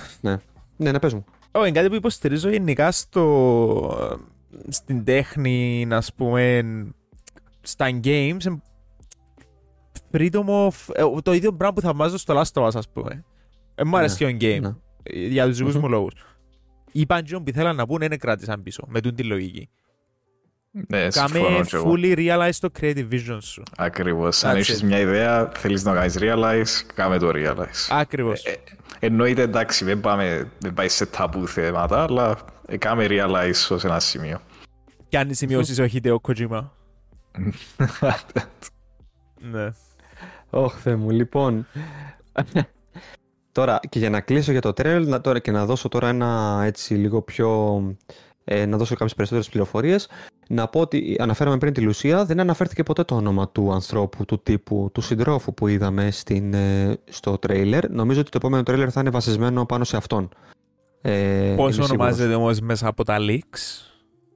[0.76, 1.24] Ναι, να πες μου.
[1.52, 4.18] Όχι, είναι κάτι που υποστηρίζω γενικά στο...
[4.68, 6.62] στην τέχνη, να πούμε,
[7.60, 8.44] στα games.
[8.44, 8.50] ε,
[10.12, 10.70] Freedom of...
[10.92, 13.24] ε, Το ίδιο πράγμα που θαυμάζω στο Last of Us, ας πούμε.
[13.74, 14.74] Ε, μου αρέσει ο game, Ναι.
[15.02, 15.80] Ε, για τους δικούς Μμμ.
[15.80, 16.12] μου λόγους.
[16.92, 19.68] Οι παντζιόν που θέλαν να πούνε είναι κράτησαν πίσω, με τούν τη λογική.
[20.88, 21.92] Ναι, Κάμε συμφωνώ κι εγώ.
[21.94, 23.62] fully realize το creative vision σου.
[23.76, 24.44] Ακριβώς.
[24.44, 24.84] Αν That's έχεις it.
[24.86, 27.86] μια ιδέα, θέλεις να κάνεις realize, κάμε το realize.
[27.90, 28.44] Ακριβώς.
[28.44, 28.56] Ε,
[28.98, 34.00] εννοείται εντάξει, δεν, πάμε, δεν πάει σε ταμπού θέματα, αλλά ε, κάμε realize ως ένα
[34.00, 34.40] σημείο.
[35.08, 36.68] Και αν σημειώσεις ο Hideo Kojima.
[39.50, 39.70] Ναι.
[40.50, 41.66] Ωχ, Θεέ μου, λοιπόν.
[43.52, 46.60] Τώρα, και για να κλείσω για το τρέλ να, τώρα, και να δώσω τώρα ένα
[46.64, 47.82] έτσι λίγο πιο...
[48.44, 50.08] Ε, να δώσω κάποιες περισσότερες πληροφορίες.
[50.48, 54.40] Να πω ότι αναφέραμε πριν τη Λουσία, δεν αναφέρθηκε ποτέ το όνομα του ανθρώπου, του
[54.42, 57.90] τύπου, του συντρόφου που είδαμε στην, ε, στο τρέιλερ.
[57.90, 60.28] Νομίζω ότι το επόμενο τρέιλερ θα είναι βασισμένο πάνω σε αυτόν.
[61.02, 61.90] Ε, Πώς είμαι σίγουρος.
[61.90, 63.86] ονομάζεται όμως μέσα από τα leaks;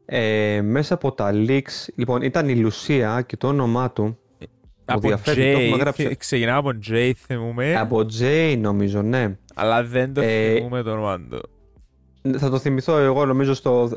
[0.05, 4.19] Ε, μέσα από τα leaks, λοιπόν, ήταν η Λουσία και το όνομά του
[4.89, 6.17] Από διαφέρει, το έχουμε J, γράψει.
[6.17, 9.37] ξεκινά από J θυμούμε, από Jay νομίζω, ναι.
[9.55, 11.41] αλλά δεν το Ε, θυμούμε το όνομα του.
[12.39, 13.91] Θα το θυμηθώ εγώ νομίζω στο.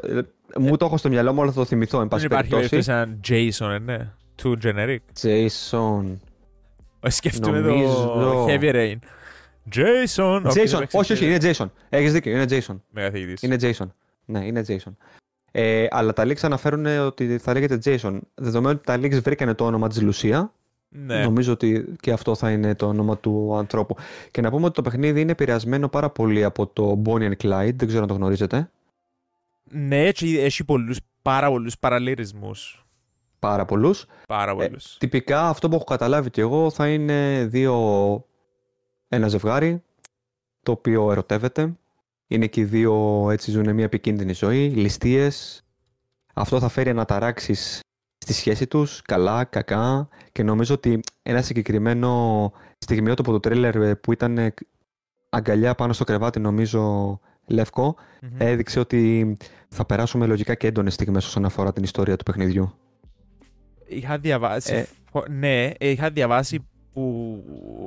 [0.58, 1.96] Μου το έχω στο μυαλό μου, αλλά θα το θυμηθώ.
[2.02, 2.86] Εν Δεν πάση υπάρχει περιπτώσει.
[2.86, 4.10] περίπτωση έναν Jason, ε, ναι.
[4.44, 4.98] Too generic.
[5.22, 6.18] Jason.
[7.00, 8.96] Ε, Σκέφτομαι Νομίζω- το Heavy Rain.
[9.76, 10.42] Jason!
[10.44, 11.66] Jason, όχι, όχι, είναι Jason.
[11.90, 12.76] Έχεις δίκιο, είναι Jason.
[12.90, 13.42] Μεγαθηγητής.
[13.42, 13.88] Είναι Jason.
[14.26, 14.94] Ναι, είναι Jason.
[15.52, 18.20] Ε, αλλά τα leaks αναφέρουν ότι θα λέγεται Jason.
[18.36, 20.54] Δεδομένου ότι τα leaks βρήκανε το όνομα της Λουσία,
[20.92, 21.24] Ναι.
[21.24, 23.96] νομίζω ότι και αυτό θα είναι το όνομα του ανθρώπου.
[24.32, 27.74] Και να πούμε ότι το παιχνίδι είναι επηρεασμένο πάρα πολύ από το Bonnie and Clyde,
[27.76, 28.72] δεν ξέρω αν το γνωρίζετε.
[29.72, 32.86] Ναι, έχει, έχει πολλούς, πάρα πολλούς παραλληλισμούς.
[33.40, 34.06] Πάρα πολλούς.
[34.28, 34.98] Πάρα Ε, πολλούς.
[34.98, 38.26] τυπικά αυτό που έχω καταλάβει και εγώ θα είναι δύο,
[39.08, 39.84] ένα ζευγάρι
[40.64, 41.74] το οποίο ερωτεύεται.
[42.28, 45.64] Είναι και οι δύο έτσι ζουν μια επικίνδυνη ζωή, ληστείες.
[46.34, 47.80] Αυτό θα φέρει αναταράξεις
[48.34, 54.12] στη σχέση τους, καλά, κακά και νομίζω ότι ένα συγκεκριμένο στιγμιότοπο του τρέλερ ε, που
[54.12, 54.54] ήταν ε,
[55.30, 58.30] αγκαλιά πάνω στο κρεβάτι νομίζω λευκό Μμμ.
[58.38, 59.38] έδειξε ότι
[59.70, 62.74] θα περάσουμε λογικά και έντονες στιγμές όσον αφορά την ιστορία του παιχνιδιού.
[63.88, 64.74] Είχα διαβάσει.
[64.74, 64.86] Ε.
[65.12, 66.60] φο- Ναι, είχα διαβάσει
[66.94, 67.04] που,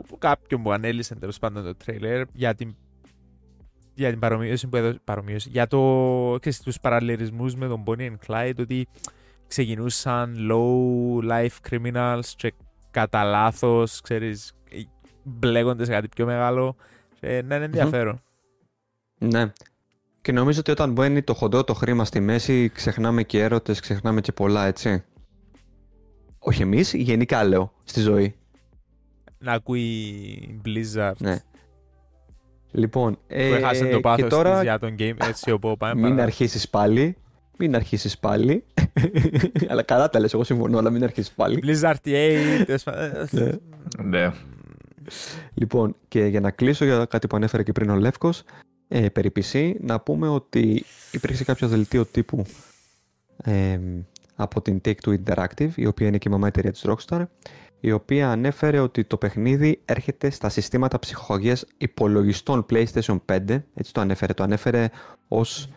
[0.09, 2.75] που κάποιον που ανέλησε τέλος πάντων το τρέιλερ για την,
[3.95, 5.01] για την παρομοίωση που έδωσε.
[5.05, 8.89] Παρομοίωση, για το, ξέρεις, τους παραλληλισμούς με τον Bonnie and Clyde ότι
[9.53, 12.53] ξεκινούσαν low life criminals και
[12.91, 14.53] κατά λάθος, ξέρεις,
[15.23, 16.77] μπλέκονται σε κάτι πιο μεγάλο.
[17.21, 18.23] Και να είναι ενδιαφέρον.
[19.19, 19.53] Ναι.
[20.21, 24.21] Και νομίζω ότι όταν μπαίνει το χοντρό το χρήμα στη μέση, ξεχνάμε και έρωτες, ξεχνάμε
[24.21, 25.05] και πολλά, έτσι.
[26.39, 28.35] Όχι εμείς, γενικά λέω, στη ζωή.
[29.39, 31.39] Να ακούει Blizzard Ναι.
[32.71, 36.01] Λοιπόν, που ε, έχασε το και πάθος τώρα της για τον game έτσι όπου πάμε.
[36.01, 37.17] μην παρά- αρχίσεις πάλι.
[37.59, 38.65] Μην αρχίσεις πάλι.
[39.71, 41.63] αλλά καλά τα λες, εγώ συμφωνώ, αλλά μην αρχίσεις πάλι.
[41.67, 43.29] Blizzard EA, τέλος πάντων.
[43.31, 43.51] Ναι.
[44.03, 44.33] Ναι.
[45.55, 48.43] Λοιπόν, και για να κλείσω για κάτι που ανέφερε και πριν ο Λεύκος,
[48.89, 52.45] ε, περί PC, να πούμε ότι υπήρξε κάποιο δελτίο τύπου
[53.45, 53.79] ε,
[54.35, 57.25] από την Take-Two Interactive, η οποία είναι και η μαμά εταιρεία της Rockstar,
[57.81, 64.01] η οποία ανέφερε ότι το παιχνίδι έρχεται στα συστήματα ψυχολογίας υπολογιστών PlayStation 5, έτσι το
[64.01, 64.89] ανέφερε, το ανέφερε
[65.29, 65.69] ως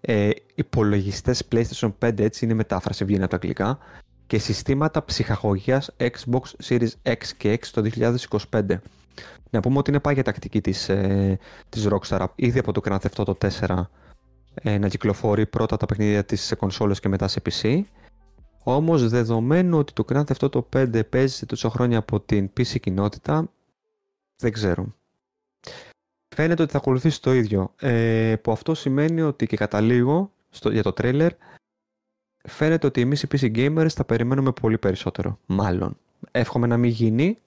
[0.00, 3.78] ε, υπολογιστές PlayStation 5, έτσι είναι η μετάφραση, βγαίνει από τα αγγλικά,
[4.26, 7.90] και συστήματα ψυχαγωγίας Xbox Series X και X το
[8.50, 8.78] 2025.
[9.50, 13.24] Να πούμε ότι είναι πάγια τακτική της, ε, της Rockstar ήδη από το Grand Theft
[13.24, 13.90] Auto 4
[14.54, 17.82] ε, να κυκλοφορεί πρώτα τα παιχνίδια της σε κονσόλες και μετά σε PC.
[18.62, 23.52] Όμως δεδομένου ότι το Grand Theft Auto 5 παίζει τόσο χρόνια από την PC κοινότητα,
[24.36, 24.94] δεν ξέρω.
[26.40, 27.74] Φαίνεται ότι θα ακολουθήσει το ίδιο.
[27.80, 31.32] Ε, που αυτό σημαίνει ότι και κατά λίγο στο, για το τρέλερ
[32.48, 35.38] φαίνεται ότι εμείς οι PC gamers θα περιμένουμε πολύ περισσότερο.
[35.46, 35.98] Μάλλον.
[36.30, 37.38] Εύχομαι να μην γίνει,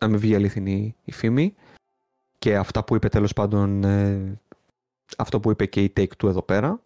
[0.00, 1.54] να μην βγει αληθινή η φήμη
[2.38, 4.40] και αυτά που είπε τέλος πάντων ε,
[5.18, 6.82] αυτό που είπε και η Take-Two εδώ πέρα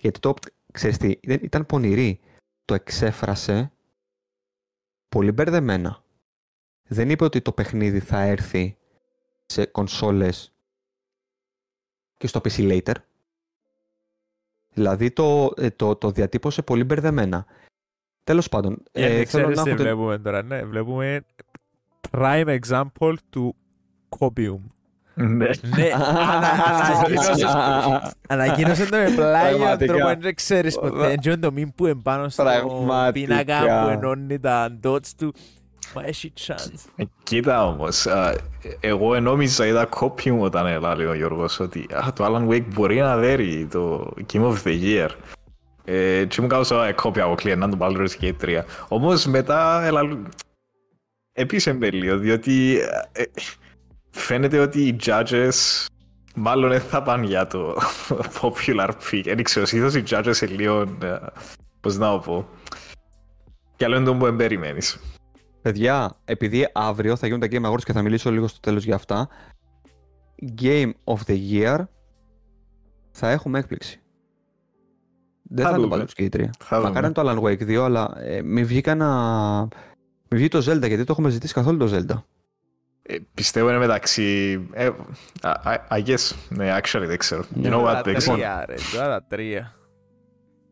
[0.00, 0.34] γιατί το,
[0.72, 2.20] ξέρεις τι, ήταν- ήταν πονηρή
[2.64, 3.72] το εξέφρασε
[5.08, 6.02] πολύ μπερδεμένα
[6.88, 8.76] δεν είπε ότι το παιχνίδι θα έρθει
[9.46, 10.52] σε κονσόλες
[12.16, 12.94] και στο PC later
[14.72, 17.46] δηλαδή το, ε, το, το διατύπωσε πολύ μπερδεμένα
[18.24, 20.62] τέλος πάντων Για ε, να θέλω ξέρεις να τι έχω την- βλέπουμε τώρα, ναι.
[20.64, 21.24] Βλέπουμε
[22.10, 23.54] prime example του
[24.18, 24.58] Copium.
[25.14, 25.48] Ναι.
[25.76, 29.94] Ναι, ανα- ανακοίνωσε- ανακοίνωσες το με πλάγιο Πραγματικά.
[29.94, 31.10] τρόπο, δεν ξέρεις ποτέ.
[31.12, 33.12] Έτσι το μήνυμα που εμπάνω στο Πραγματικά.
[33.12, 35.34] πίνακα που ενώνει τα dots του.
[35.94, 38.34] Μα έχει chance; Ε, Κοίτα όμως, α,
[38.80, 42.98] εγώ ενόμιζα είδα κόπι μου όταν έλεγε ο Γιώργος ότι α, το Alan Wake μπορεί
[42.98, 45.08] να δέρει το Game of the Year.
[45.84, 48.62] Ε, και μου κάπως «Α, κόπια από κλειένα το Baldur's Gate 3.
[48.88, 50.00] Όμως μετά έλα,
[51.32, 52.78] επίσης με λίγο, διότι
[53.12, 53.22] ε,
[54.10, 55.86] φαίνεται ότι οι judges
[56.34, 57.76] μάλλον δεν θα πάνε για το
[58.40, 59.22] popular pick.
[59.24, 61.16] Δεν ξέρω, συνήθως οι judges είναι λίγο, ε,
[61.80, 62.48] πώς να το πω,
[63.76, 64.98] κι άλλο είναι το που δεν περιμένεις.
[65.66, 68.94] Παιδιά, επειδή αύριο θα γίνουν τα Game Awards και θα μιλήσω λίγο στο τέλος για
[68.94, 69.28] αυτά,
[70.62, 71.84] Game of the Year
[73.10, 74.00] θα έχουμε έκπληξη.
[75.42, 76.04] Δεν Θα θα, είναι το δούμε.
[76.16, 76.48] Baldur's Gate 3.
[76.58, 76.98] Θα Μακάρι δούμε.
[76.98, 79.68] είναι το Alan Wake 2, αλλά ε, μην βγει κανένα...
[80.28, 82.22] Μην βγει το Zelda, γιατί το έχουμε ζητήσει καθόλου το Zelda.
[83.02, 84.60] Ε, πιστεύω είναι μεταξύ.
[84.72, 84.90] Ε,
[85.42, 86.32] I, I- I guess.
[86.48, 87.42] Ναι, actually δεν ξέρω.
[87.54, 87.68] You Ναι.
[87.72, 88.36] know what, Τα δεν ξέρω.
[88.36, 89.74] τρία, ρε, τώρα τα τρία.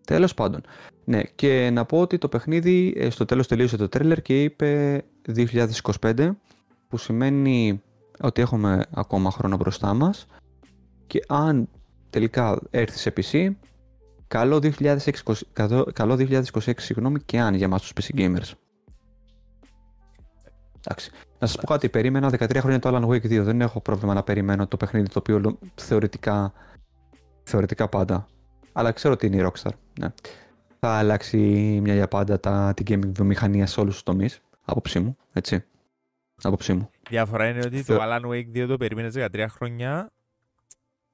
[0.06, 0.60] Τέλος πάντων.
[1.04, 5.02] Ναι, και να πω ότι το παιχνίδι ε, στο τέλος τελείωσε το τρέλερ και είπε
[6.00, 6.30] 2025,
[6.88, 7.82] που σημαίνει
[8.20, 10.26] ότι έχουμε ακόμα χρόνο μπροστά μας
[11.06, 11.68] και αν
[12.10, 13.50] τελικά έρθει σε PC,
[14.26, 14.96] καλό 2026,
[15.52, 18.52] καλό- καλό 2026 συγγνώμη, και αν για μας τους PC gamers.
[20.86, 21.10] Εντάξει.
[21.38, 24.22] Να σας πω κάτι, περίμενα 13 χρόνια το Alan Wake 2, δεν έχω πρόβλημα να
[24.22, 26.52] περιμένω το παιχνίδι το οποίο λο- θεωρητικά,
[27.42, 28.26] θεωρητικά πάντα.
[28.72, 29.70] Αλλά ξέρω ότι είναι η Rockstar.
[30.00, 30.12] Ναι.
[30.86, 31.38] Θα αλλάξει
[31.82, 35.64] μια για πάντα τα, την gaming βιομηχανία σε όλους τους τομείς, άποψή μου, έτσι.
[36.42, 36.90] Άποψή μου.
[36.92, 40.12] Η διαφορά είναι ότι Θε- το Alan Wake 2 το περίμενες 13 χρόνια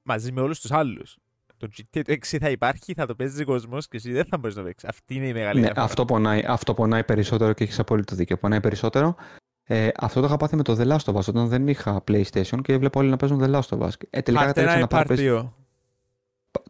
[0.03, 1.17] μαζί με όλους τους άλλους.
[1.57, 4.55] Το GTA το 6 θα υπάρχει, θα το παίζει κόσμος και εσύ δεν θα μπορείς
[4.55, 4.89] να το παίξεις.
[4.89, 5.85] Αυτή είναι η μεγάλη Ναι, διαφορά.
[5.85, 8.37] αυτό πονάει, αυτό πονάει περισσότερο και έχεις απόλυτο δίκιο.
[8.37, 9.15] Πονάει περισσότερο.
[9.63, 12.59] Ε, αυτό το είχα πάθει με το The Last of Us όταν δεν είχα PlayStation
[12.61, 13.89] και έβλεπα όλοι να παίζουν The Last of Us.
[14.09, 15.49] Ε, τελικά Part κατέληξα 1 να ή πάρω Part PS- 2.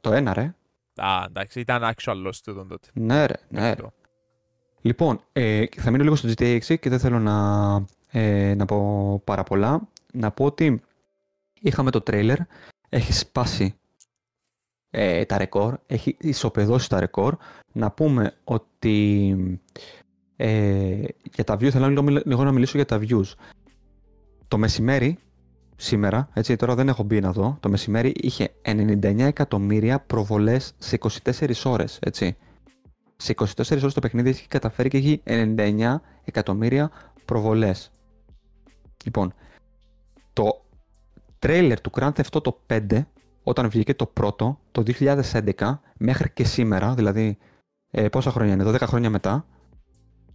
[0.02, 0.56] Το ένα, ρε.
[0.96, 2.88] Α, εντάξει, ήταν actual loss του τον τότε.
[2.94, 3.36] Ναι, ρε.
[3.50, 3.82] Ναι, ρε.
[3.82, 3.94] Το.
[4.82, 7.36] Λοιπόν, ε, θα μείνω λίγο στο GTA 6 και δεν θέλω να,
[8.08, 9.88] ε, να πω πάρα πολλά.
[10.14, 10.82] Να πω ότι
[11.62, 12.38] είχαμε το τρέιλερ,
[12.90, 13.76] έχει σπάσει
[14.90, 17.36] ε, τα ρεκόρ, έχει ισοπεδώσει τα ρεκόρ.
[17.72, 19.36] Να πούμε ότι
[20.36, 23.34] ε, για τα views, θέλω λίγο, λίγο να μιλήσω για τα views.
[24.48, 25.18] Το μεσημέρι,
[25.84, 30.98] σήμερα, έτσι τώρα δεν έχω μπει να δω, το μεσημέρι είχε 99 εκατομμύρια προβολές σε
[31.24, 32.38] 24 ώρες, έτσι.
[33.16, 36.92] Σε 24 ώρες το παιχνίδι έχει καταφέρει και έχει 99 εκατομμύρια
[37.26, 37.92] προβολές.
[39.06, 39.34] Λοιπόν,
[40.34, 40.66] το
[41.40, 43.06] τρέιλερ του Grand Theft Auto 5,
[43.44, 47.38] όταν βγήκε το πρώτο, το 2011, μέχρι και σήμερα, δηλαδή
[47.92, 49.46] ε, πόσα χρόνια είναι, 12 χρόνια μετά,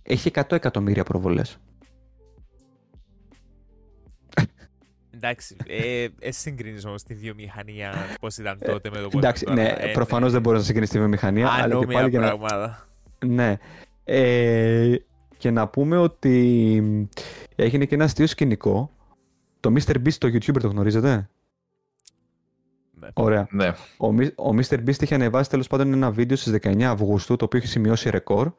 [0.03, 1.59] έχει 100 εκατομμύρια προβολές.
[5.17, 9.63] Εντάξει, ε, ε, συγκρίνεις όμως τη βιομηχανία πώς ήταν τότε με το πώς Εντάξει, είναι
[9.65, 9.79] τώρα.
[9.79, 12.27] ναι, Ε, προφανώς δεν μπορείς να συγκρίνει τη βιομηχανία, αλλά και Ανώμια πάλι για να,
[12.39, 12.89] πράγματα.
[13.27, 13.57] Ναι.
[14.05, 14.95] Ε,
[15.37, 17.09] και να πούμε ότι
[17.57, 18.91] έγινε και ένα αστείο σκηνικό.
[19.61, 19.95] Το Mr.
[19.97, 21.29] Beast το YouTuber το γνωρίζετε;
[23.01, 23.09] Ναι.
[23.15, 23.47] Ωραία.
[23.51, 23.73] Ναι.
[23.97, 24.75] Ο, Μι- ο Mr.
[24.87, 28.53] Beast είχε ανεβάσει τέλος πάντων ένα βίντεο στις 19 Αυγούστου, το οποίο έχει σημειώσει ρεκόρ.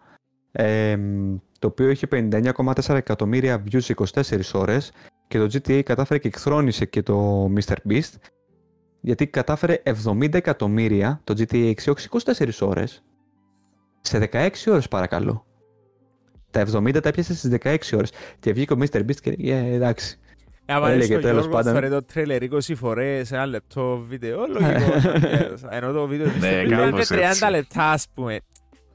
[0.51, 0.97] Ε,
[1.59, 4.91] το οποίο είχε 59,4 εκατομμύρια views σε 24 ώρες
[5.27, 7.75] και το GTA κατάφερε και εκθρόνησε και το Mr.
[7.89, 8.13] Beast
[9.01, 13.03] γιατί κατάφερε 70 εκατομμύρια το GTA 6 όχι 24 ώρες
[14.01, 15.45] σε 16 ώρες παρακαλώ.
[16.51, 18.97] Τα 70 τα έπιασε στις 16 ώρες και βγήκε ο Mr.
[18.99, 20.19] Beast και έλεγε «Ε, εντάξει.
[20.65, 21.73] Ε, άμα Έλεγε έλεγε το τέλος Γιώργο πάντων.
[21.73, 24.91] φέρε το τρέλερ 20 φορές, ένα λεπτό βίντεο, λογικό.
[25.77, 26.63] Ενώ το βίντεο της Ναι, Mr.
[26.63, 27.49] Beast είναι κάπως 30 έτσι.
[27.49, 28.39] λεπτά, ας πούμε.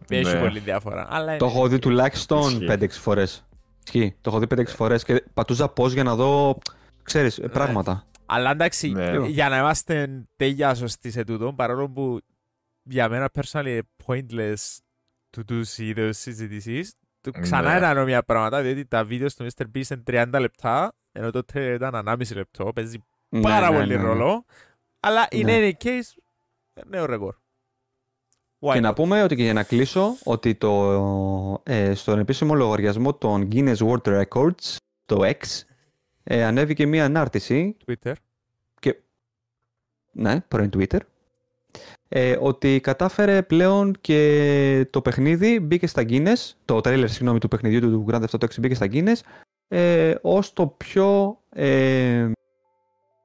[0.09, 0.41] Έχει Ναι.
[0.41, 1.07] πολύ διαφορά.
[1.11, 2.67] Αλλά Το είναι- έχω δει τουλάχιστον Ισχύει.
[2.69, 3.47] 5-6 φορές.
[3.85, 4.17] Ισχύει.
[4.21, 6.59] Το έχω δει 5-6 φορές και πατούζα πώς για να δω,
[7.03, 7.49] ξέρεις, Ναι.
[7.49, 8.07] πράγματα.
[8.27, 9.27] Αλλά εντάξει, Ναι.
[9.27, 12.21] για να είμαστε τέλεια σωστοί σε τούτο, παρόλο που
[12.83, 14.79] για μένα personally είναι pointless
[15.37, 17.77] to do είδους συζητήσεις, το ξανά Ναι.
[17.77, 19.63] είναι ανώμια πράγματα, διότι τα βίντεος στο Mr.
[19.75, 22.99] Beast είναι 30 λεπτά, ενώ το trailer ήταν 1,5 λεπτό, παίζει
[23.41, 24.09] πάρα Ναι, ναι, πολύ ναι, ναι.
[24.09, 24.45] ρόλο,
[25.01, 25.59] αλλά in Ναι.
[25.59, 26.19] any case,
[26.87, 27.35] νέο ρεκόρ.
[28.65, 28.95] Why Και να not?
[28.95, 34.23] πούμε ότι και για να κλείσω ότι το, ε, στον επίσημο λογαριασμό των Guinness World
[34.23, 35.63] Records, το X,
[36.25, 38.13] ε, ανέβηκε μία ανάρτηση, Twitter.
[40.13, 40.99] ναι, πρώην Twitter,
[42.09, 47.81] ε, ότι κατάφερε πλέον και το παιχνίδι μπήκε στα Guinness, το τρέλερ συγγνώμη του παιχνιδιού
[47.81, 49.21] του, του Grand Theft Auto 6 μπήκε στα Guinness,
[49.69, 52.31] ε, ως το πιο ε,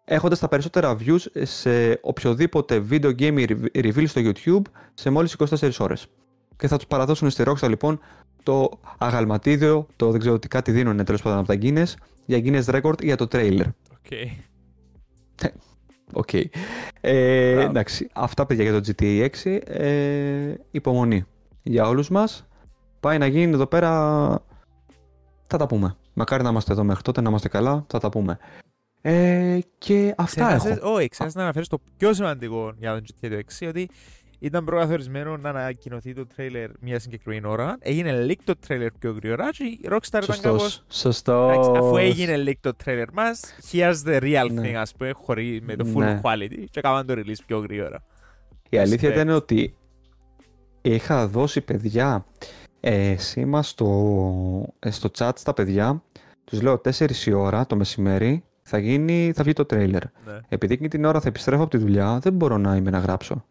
[0.10, 5.70] έχοντας τα περισσότερα views σε οποιοδήποτε video game re- reveal στο YouTube σε μόλις 24
[5.80, 6.08] ώρες.
[6.56, 8.00] Και θα τους παραδώσουν στη Rockstar λοιπόν
[8.44, 11.94] το αγαλματίδιο, το δεν ξέρω τι κάτι δίνουν τέλος πάντων από τα Guinness,
[12.26, 13.66] για Guinness Record για το trailer.
[14.10, 14.28] Okay.
[16.14, 16.34] OK.
[16.34, 17.70] Ε, Μπράβο.
[17.70, 19.60] εντάξει, αυτά παιδιά για το GTA 6.
[19.66, 21.26] Ε, υπομονή
[21.64, 22.48] για όλους μας.
[23.00, 23.92] Πάει να γίνει εδώ πέρα...
[25.48, 25.96] Θα τα πούμε.
[26.14, 27.86] Μακάρι να είμαστε εδώ μέχρι τότε, να είμαστε καλά.
[27.88, 28.38] Θα τα πούμε.
[29.10, 30.58] Ε, και αυτά έχω.
[30.58, 33.90] Ξέχασες- Όχι, ξέχασες να αναφέρεις το πιο σημαντικό για τον GTA το 6, ότι
[34.40, 37.78] ήταν προκαθορισμένο να ανακοινωθεί το τρέιλερ μια συγκεκριμένη ώρα.
[37.80, 40.62] Έγινε leak το τρέιλερ πιο γρήγορα και η Rockstar ήταν κάπως...
[40.62, 40.84] Σωστός.
[40.90, 41.52] Σωστός.
[41.52, 43.42] Εντάξει, αφού έγινε leak το trailer μας,
[43.72, 44.62] here's the real Ναι.
[44.70, 46.20] thing, ας πούμε, χωρί, με το full Ναι.
[46.24, 48.04] quality και έκαναν το release πιο γρήγορα.
[48.70, 49.14] Η αλήθεια Respect.
[49.14, 49.76] ήταν ότι
[50.82, 52.26] είχα δώσει παιδιά
[52.80, 56.04] ε, σήμα στο, ε, στο chat στα παιδιά.
[56.44, 60.04] Τους λέω 4 η ώρα το μεσημέρι θα, γίνει, θα βγει το τρέιλερ.
[60.04, 60.40] Ναι.
[60.48, 63.46] Επειδή εκείνη την ώρα θα επιστρέφω από τη δουλειά, δεν μπορώ να είμαι να γράψω.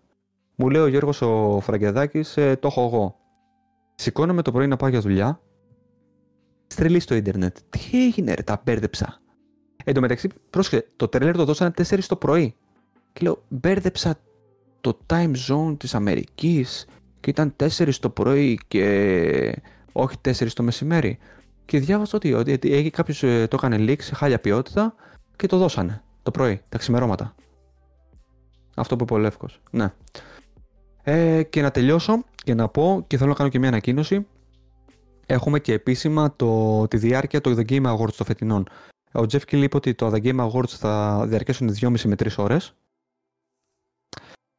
[0.55, 3.17] Μου λέει ο Γιώργος ο Φραγκεδάκης, ε, το έχω εγώ.
[3.95, 5.41] Σηκώνομαι το πρωί να πάω για δουλειά.
[6.67, 7.57] Στρελή στο ίντερνετ.
[7.69, 9.21] Τι έγινε ρε, τα μπέρδεψα.
[9.85, 12.55] Εν τω μεταξύ, πρόσεχε, το τρέλερ το δώσανε 4 το πρωί.
[13.13, 14.19] Και λέω, μπέρδεψα
[14.81, 16.87] το time zone της Αμερικής
[17.21, 19.63] και ήταν 4 το πρωί και
[19.93, 21.19] όχι 4 το μεσημέρι.
[21.67, 24.95] Και διάβασα ότι, ότι, ότι κάποιος ε, το έκανε leak σε χάλια ποιότητα
[25.37, 27.35] και το δώσανε το πρωί, τα ξημερώματα.
[28.75, 29.61] Αυτό που είπε ο Λεύκος.
[29.71, 29.93] Ναι.
[31.03, 34.27] Ε, και να τελειώσω και να πω και θέλω να κάνω και μια ανακοίνωση.
[35.27, 38.69] Έχουμε και επίσημα το, τη διάρκεια των The Game Awards των φετινών.
[39.13, 42.75] Ο Jeff Keighley είπε ότι το The Game Awards θα διαρκέσουν 2,5 με 3 ώρες.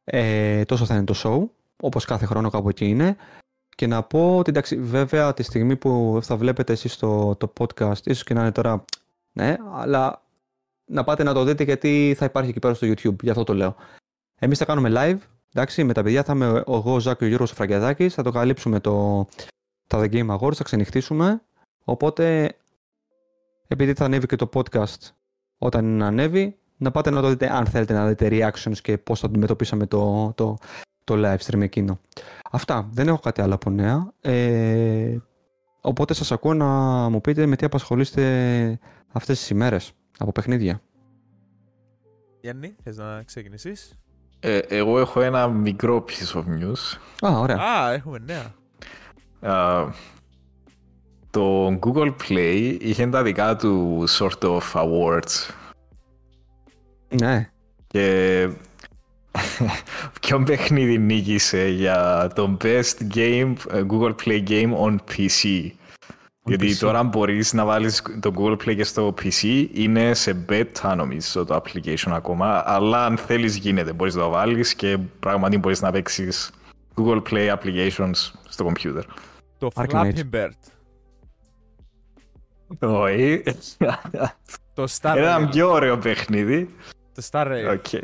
[0.04, 1.48] Ε, τόσο θα είναι το show,
[1.82, 3.16] όπως κάθε χρόνο κάπου εκεί είναι.
[3.78, 8.06] Και να πω ότι εντάξει, βέβαια τη στιγμή που θα βλέπετε εσείς το, το podcast,
[8.06, 8.84] ίσως και να είναι τώρα
[9.32, 10.22] Ναι, αλλά
[10.84, 13.22] να πάτε να το δείτε γιατί θα υπάρχει εκεί πέρα στο YouTube.
[13.22, 13.76] Γι' αυτό το λέω.
[14.38, 15.18] Εμείς θα κάνουμε live.
[15.52, 18.14] Εντάξει, με τα παιδιά θα είμαι εγώ, ο Ζάκ και ο Γιώργος Φραγκιαδάκης.
[18.14, 19.26] Θα το καλύψουμε το,
[19.86, 21.42] τα The Game Awards, θα ξενυχτήσουμε.
[21.84, 22.56] Οπότε,
[23.66, 25.10] επειδή θα ανέβει και το podcast
[25.58, 29.26] όταν ανέβει, να πάτε να το δείτε αν θέλετε να δείτε reactions και πώς θα
[29.26, 30.56] αντιμετωπίσαμε το, το,
[31.08, 32.00] το live stream εκείνο.
[32.50, 32.88] Αυτά.
[32.92, 34.12] Δεν έχω κάτι άλλο από νέα.
[34.20, 35.16] Ε,
[35.80, 36.66] οπότε σας ακούω να
[37.08, 38.78] μου πείτε με τι απασχολείστε
[39.12, 40.80] αυτές τις ημέρες από παιχνίδια.
[42.40, 43.98] Γιάννη, θες να ξεκινήσεις;
[44.40, 46.98] Ε, εγώ έχω ένα μικρό piece of news.
[47.28, 47.56] Α, ωραία.
[47.56, 48.54] Α, έχουμε νέα.
[49.54, 49.84] Α,
[51.30, 55.50] το Google Play είχε τα δικά του sort of awards
[57.20, 57.50] Ναι.
[57.86, 58.48] και
[60.20, 65.70] ποιο παιχνίδι νίκησε για το best game, ε, Google Play game on PC.
[66.44, 66.76] Γιατί PC.
[66.78, 71.62] τώρα μπορείς να βάλεις το Google Play και στο PC, είναι σε beta νομίζω το
[71.62, 76.50] application ακόμα, αλλά αν θέλεις γίνεται, μπορείς να το βάλεις και πράγματι μπορείς να παίξεις
[76.96, 78.12] Google Play applications
[78.48, 79.02] στο computer.
[79.58, 80.50] Το Arcane Flappy Bird.
[82.80, 83.42] Όχι.
[84.74, 85.50] Το Star Ένα Rail.
[85.50, 86.74] πιο ωραίο παιχνίδι.
[87.14, 87.72] Το Star Rail.
[87.72, 88.02] OK.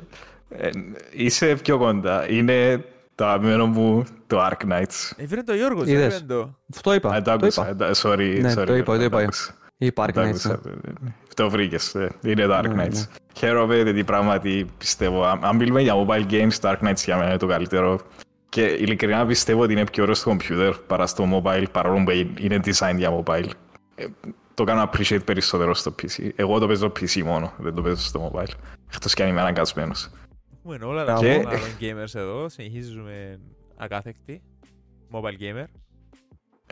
[0.49, 0.71] Ε,
[1.13, 2.31] είσαι πιο κοντά.
[2.31, 2.85] Είναι
[3.15, 5.13] το αγαπημένο μου το Arknights.
[5.17, 6.07] Έφερε το Γιώργος, Είδες.
[6.07, 6.55] έφερε το.
[6.75, 7.11] Αυτό είπα.
[7.15, 7.69] Α, το το άκουσα.
[7.71, 7.87] είπα.
[7.87, 8.67] ε, το- Sorry, Ναι, sorry.
[8.67, 9.19] το είπα, το είπα.
[9.19, 9.55] άκουσα.
[9.77, 10.61] Είπα Το Arknights, άκουσα.
[11.01, 11.11] ναι.
[11.35, 11.95] Το βρήκες.
[11.95, 12.11] ε.
[12.23, 12.69] Είναι το Arknights.
[12.75, 13.03] Ναι, ναι.
[13.35, 15.25] Χαίρομαι γιατί πράγματι πιστεύω.
[15.25, 18.01] Αν αν μιλούμε για mobile games, το Arknights για μένα είναι το καλύτερο.
[18.49, 22.61] Και ειλικρινά πιστεύω ότι είναι πιο ωραίο στο computer παρά στο mobile, παρόλο που είναι
[22.65, 23.47] design για mobile.
[23.95, 24.05] Ε,
[24.55, 26.29] Το κάνω appreciate περισσότερο στο PC.
[26.37, 28.53] Εγώ το παίζω PC μόνο, δεν το παίζω στο mobile.
[28.95, 30.11] Εκτός και αν είμαι αναγκασμένος.
[30.65, 31.49] Έχουμε όλα τα Και- και...
[31.49, 33.41] άλλων gamers εδώ, συνεχίζουμε
[33.77, 34.43] ακάθεκτη.
[35.13, 35.65] Mobile gamer.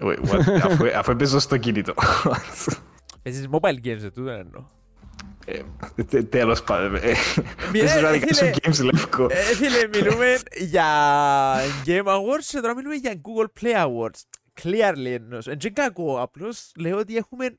[0.02, 0.60] Wait, what?
[0.62, 1.94] αφού, αφού παίζω στο κινητό.
[3.22, 4.64] Παίζεις mobile games, δεν τούτο εννοώ.
[5.44, 5.62] Ε,
[6.04, 6.94] τε- Τέλος πάντων.
[6.94, 7.12] ε,
[7.72, 9.26] Μη- Παίζω ε, να δικάσω φίλε, games λευκό.
[9.30, 10.84] Ε, φίλε, μιλούμε για
[11.86, 14.20] Game Awards και τώρα μιλούμε για Google Play Awards.
[14.62, 15.46] Clearly εννοώς.
[15.46, 17.56] Εν και κακό, απλώς λέω ότι έχουμε...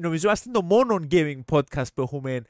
[0.00, 2.42] Νομίζω είμαστε το μόνο gaming podcast που έχουμε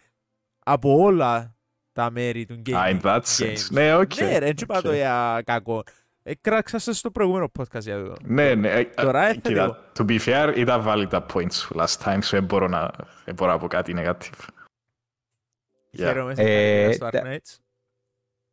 [0.59, 1.57] από όλα
[1.99, 2.75] τα μέρη του gaming.
[2.75, 3.45] Ah, in that games.
[3.45, 3.71] sense.
[3.71, 4.17] Ναι, οκ.
[4.21, 4.95] Ναι, ρε, δεν είπα το οκ.
[4.95, 5.83] για κακό.
[6.23, 8.15] Ε, κράξα σας στο προηγούμενο podcast για το.
[8.25, 8.69] Ναι, ναι.
[8.71, 9.77] ε, Τώρα ε, έρχεται εγώ.
[9.93, 12.91] Κοίτα, to be fair, ήταν valid τα points σου last time, so δεν μπορώ να
[13.25, 14.41] δεν μπορώ να πω κάτι negative.
[14.41, 15.97] Yeah.
[15.97, 17.57] Χαίρομαι Ε, στο Ark τα- Knights.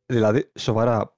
[0.05, 1.15] Δηλαδή, σοβαρά,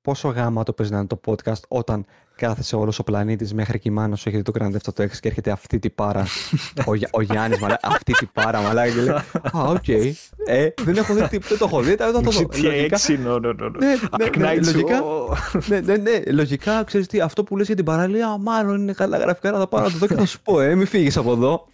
[0.00, 2.06] πόσο γάμα το παίζει να είναι το podcast όταν
[2.46, 5.08] κάθεσαι όλος ο πλανήτης μέχρι και η μάνα σου έχετε το Grand Theft Auto 6
[5.20, 6.26] και έρχεται αυτή τη πάρα.
[6.90, 9.08] ο, Γιά- ο Γιάννης, μαλά, αυτή τη πάρα, μαλά, και λέει
[9.52, 9.88] Α, οκ.
[9.88, 12.40] Ε, δεν έχω δει τίποτα, δεν το έχω δει, δεν θα το δω.
[12.40, 13.66] GTA Λογικά- 6, no, no, no.
[13.66, 13.70] no.
[13.78, 15.00] Ναι, ναι, Ark ναι, Knights, λογικά.
[15.02, 15.60] oh.
[15.66, 19.18] ναι, ναι, ναι, λογικά, ξέρεις τι, αυτό που λες για την παραλία, μάλλον είναι καλά
[19.18, 21.32] γραφικά να τα πάω να το δω και θα σου πω, ε, μην φύγεις από
[21.32, 21.66] εδώ.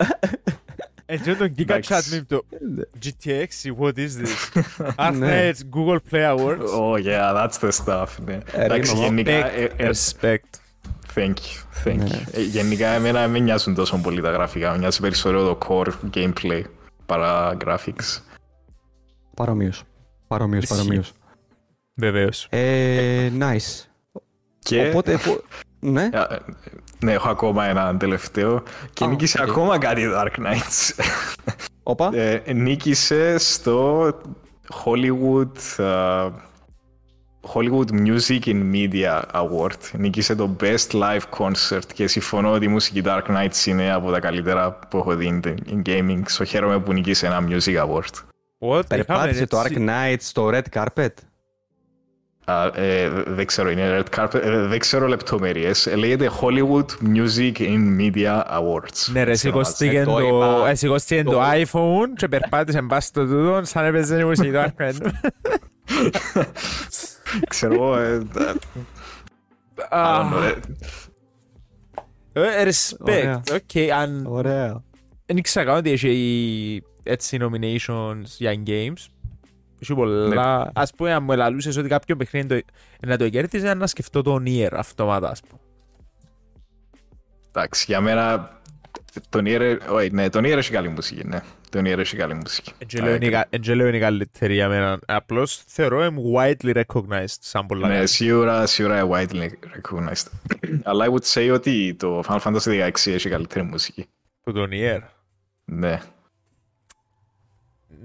[1.10, 1.94] Έτσι το Giga Εντάξει.
[1.94, 2.44] Chat meme το
[3.04, 4.60] GTA 6, what is this?
[4.96, 5.50] Ark Ναι.
[5.50, 6.58] Knights, Google Play Awards.
[6.80, 8.06] Oh, yeah, that's the stuff.
[8.24, 8.38] Ναι.
[8.52, 10.58] Ε, Εντάξει, ρήμα, γενικά, Respect, ε, ε, respect.
[11.14, 12.04] thank you, thank Ναι.
[12.08, 12.28] you.
[12.32, 14.70] Ε, Γενικά, εμένα δεν με νοιάζουν τόσο πολύ τα γραφικά.
[14.70, 16.62] Με νοιάζει περισσότερο το core gameplay
[17.06, 18.20] παρά graphics.
[19.34, 19.82] Παρομοίως.
[20.26, 20.76] Παρομοίως, Ισχύει.
[20.76, 21.12] παρομοίως.
[21.94, 22.46] Βεβαίως.
[22.50, 23.84] Ε, nice.
[24.58, 25.42] Και, Οπότε, που-
[25.92, 26.38] ναι, ε, ε,
[27.00, 28.62] ναι, έχω ακόμα ένα τελευταίο.
[28.92, 29.48] Και Α, νίκησε οκ.
[29.48, 31.04] ακόμα κάτι το Arknights.
[31.82, 32.10] όπα.
[32.14, 34.06] Ε, νίκησε στο
[34.84, 36.28] Hollywood, ε,
[37.54, 39.80] Hollywood Music in Media Award.
[39.92, 44.72] Νίκησε το Best Live Concert και συμφωνώ ότι η μουσική Arknights είναι από τα καλύτερα
[44.72, 45.40] που έχω δει
[45.70, 46.22] in gaming.
[46.38, 48.14] So χαίρομαι που νίκησε ένα Music Award.
[48.60, 48.86] What?
[48.88, 51.08] Περπάτησε το έτσι- Arknights στο Red Carpet;
[52.50, 55.86] Α, ε, δεν ξέρω, είναι red carpet, ε, δεν ξέρω λεπτομέρειες.
[55.86, 59.12] Ε, λέγεται Hollywood Music in Media Awards.
[59.12, 60.68] Ναι ρε, σηκωστήκε Ε, το το, είπα.
[60.68, 64.58] ε, σηκωστήκε το Το- iPhone και περπάτησε πας στο τούτο σαν έπαιζε η μουσική του
[64.58, 65.10] Arknights.
[67.48, 68.52] Ξέρω εγώ, ε, ε,
[69.90, 70.42] I don't know,
[72.32, 74.82] ε, Ε, Respect, OK, αν Ωραία.
[75.26, 79.06] δεν ήξερα καν ότι έχει έτσι nominations για games.
[79.82, 80.70] Έχει πολλά.
[80.74, 82.60] Ας πούμε, αν μου ελαλούσες ότι κάποιο παιχνίδι το-
[83.06, 85.60] να το κέρδιζε, να σκεφτώ το Nier αυτόματα, ας πούμε.
[87.48, 88.50] Εντάξει, για μένα
[89.28, 91.40] τον Nier, όχι, ναι, τον Nier έχει καλή μουσική, ναι.
[91.70, 92.72] Τον Nier έχει καλή μουσική.
[92.78, 94.98] Εν και λέω είναι η κα- εν και λέω είναι η καλύτερη για μένα.
[95.06, 97.88] Απλώς θεωρώ είμαι widely recognized σαν πολλά.
[97.88, 98.06] Ναι, καλή.
[98.06, 100.26] σίγουρα, σίγουρα widely recognized.
[100.82, 104.06] Αλλά I would say ότι το Final Fantasy 16 έχει καλύτερη μουσική.
[104.42, 105.00] Που το Nier.
[105.64, 106.00] Ναι,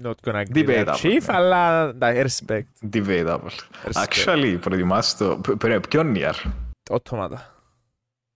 [0.02, 1.36] Not gonna agree Debatable, that, Chief, ναι.
[1.36, 2.62] αλλά ναι, respect.
[2.92, 3.38] debatable.
[3.84, 4.04] Respect.
[4.04, 5.36] Actually, προετοιμάσαι το...
[5.40, 6.50] π- π- Ποιον Nier?
[6.90, 7.54] Ότοματα.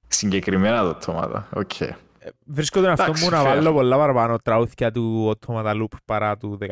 [0.09, 1.49] Συγκεκριμένα το τόματα.
[1.55, 1.71] Οκ.
[2.45, 3.45] Βρίσκω τον αυτό Εντάξει, μου να fair.
[3.45, 6.67] βάλω πολλά παραπάνω τραούθια του Automata Loop παρά του 16.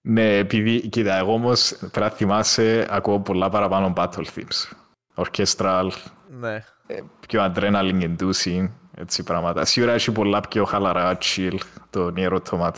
[0.00, 4.72] Ναι, επειδή, κοίτα, εγώ όμως πρέπει να θυμάσαι, ακούω πολλά παραπάνω battle themes.
[5.14, 5.88] Orchestral,
[6.40, 6.64] Ναι.
[7.26, 9.64] πιο adrenaline inducing, έτσι πράγματα.
[9.64, 11.58] Σίγουρα έχει πολλά πιο χαλαρά, chill,
[11.90, 12.72] το Nier Automata.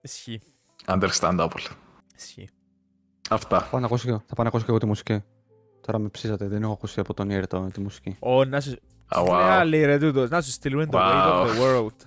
[0.00, 0.40] Ισχύει.
[0.86, 1.66] Understandable.
[2.16, 2.48] Ισχύει.
[3.30, 3.68] Αυτά.
[3.70, 5.22] Πάω να ακούσω και- θα πάω να ακούσω και εγώ τη μουσική.
[5.80, 8.16] Τώρα με ψήσατε, δεν έχω ακούσει από τον Nier το- τη μουσική.
[8.20, 8.70] Ω, να σου...
[9.12, 9.38] Ah, Τι wow.
[9.38, 11.44] λέει άλλη ρε τούτος, να σου στείλουμε το Weight Wow.
[11.44, 12.06] of the World.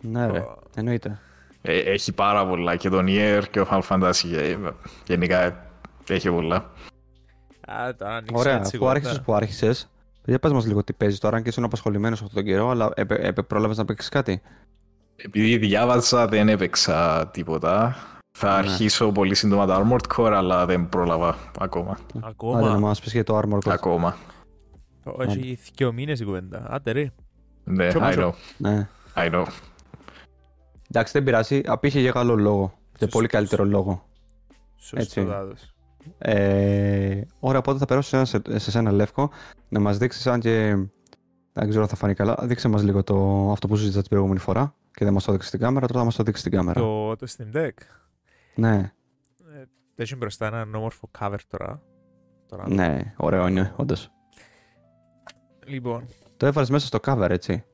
[0.00, 0.58] Ναι, ρε, Ω.
[0.76, 1.18] εννοείται.
[1.62, 4.56] Ε, έχει πάρα πολλά και το Nier και ο Final Fantasy ε,
[5.06, 5.56] γενικά ε,
[6.08, 6.56] έχει πολλά.
[7.66, 8.90] Α, τώρα ανοίξουμε Ωραία, έτσι αφού κοντά.
[8.90, 9.90] άρχισες που άρχισες,
[10.24, 12.92] για πες μας λίγο τι παίζεις τώρα, αν και είσαι απασχολημένος αυτόν τον καιρό, αλλά
[13.46, 14.42] πρόλαβες να παίξεις κάτι;
[15.22, 17.96] Επειδή διάβαζα δεν έπαιξα τίποτα.
[18.38, 18.54] Θα Ναι.
[18.56, 21.90] αρχίσω πολύ σύντομα το Armored Core, αλλά δεν πρόλαβα ακόμα.
[21.90, 22.78] Άντε να Ακόμα.
[22.78, 23.70] μας πεις για το Armor Core.
[23.72, 24.16] Ακόμα.
[25.04, 26.66] Ω, Έχει δύο μήνες η κουβέντα.
[26.70, 27.12] Άντε ρε.
[27.64, 28.32] Ναι, Ποιο I πόσο; know.
[28.56, 28.88] Ναι.
[29.16, 29.44] I know.
[30.90, 31.60] Εντάξει, δεν πειράζει.
[31.66, 32.58] Απήχε για καλό λόγο.
[32.60, 33.10] Για Σωστός.
[33.12, 34.04] πολύ καλύτερο λόγο.
[34.92, 35.20] Έτσι.
[35.20, 35.52] Σωστό
[36.18, 39.30] Ε, ωραία, οπότε θα περάσω σε, σε, σε σένα, Λεύκο,
[39.68, 40.74] να μας δείξεις, αν και
[41.52, 44.38] δεν ξέρω αν θα φανεί καλά, δείξε μας λίγο το, αυτό που συζήτησα την προηγούμενη
[44.38, 46.80] φορά και δεν μας το έδειξε στην κάμερα, τώρα θα μας το δείξει στην κάμερα.
[46.80, 47.70] Το, το Steam Deck.
[48.54, 48.92] Ναι,
[49.94, 51.82] Έχει μπροστά έναν όμορφο cover τώρα.
[52.48, 52.68] τώρα.
[52.68, 54.10] ναι, ωραίο είναι, όντως.
[55.66, 57.64] Λοιπόν, Το έβαλες μέσα στο cover, έτσι.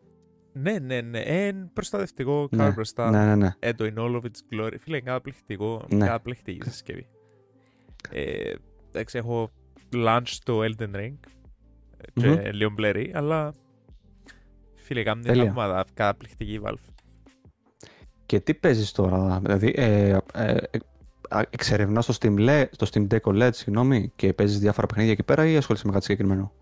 [0.53, 1.19] ναι, ναι, ναι.
[1.21, 3.11] Εν προστατευτικό cover Ναι, μπροστά.
[3.11, 3.53] Ναι, ναι, ναι.
[3.59, 4.75] Ε, το in all of its glory.
[4.81, 5.85] Φίλε, είναι καταπληκτικό.
[5.89, 6.07] Ναι.
[6.07, 7.07] Καταπληκτική συσκευή.
[8.11, 8.53] Ε,
[8.89, 9.51] εντάξει, έχω
[9.93, 11.15] launch το Elden Ring
[11.97, 12.41] ε, και Μμμ.
[12.53, 13.53] λίγο μπλερί, αλλά
[14.75, 15.45] φίλε, κάνει Τέλεια.
[15.45, 15.85] θαύματα.
[15.95, 16.94] Καταπληκτική η Valve.
[18.27, 20.57] Και τι παίζεις τώρα, δηλαδή, ε, ε, ε,
[21.51, 25.47] εξερευνάς το Steam, Le- το Steam Deck OLED, συγγνώμη, και παίζεις διάφορα παιχνίδια εκεί πέρα
[25.47, 26.53] ή ασχολείσαι με κάτι συγκεκριμένο;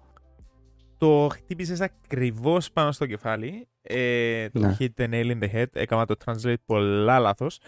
[0.98, 3.68] Το χτύπησες ακριβώς πάνω στο κεφάλι.
[3.82, 4.76] Ε, το Ναι.
[4.78, 5.66] hit the nail in the head.
[5.72, 7.60] Έκανα το translate πολλά λάθος.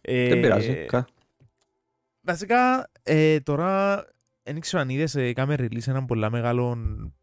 [0.00, 0.72] Ε, Δεν πειράζει.
[0.74, 1.06] κα-
[2.20, 4.04] Βασικά, ε, τώρα
[4.52, 6.78] δεν ξέρω αν είδες, ε, έκαμε release έναν πολλά μεγάλο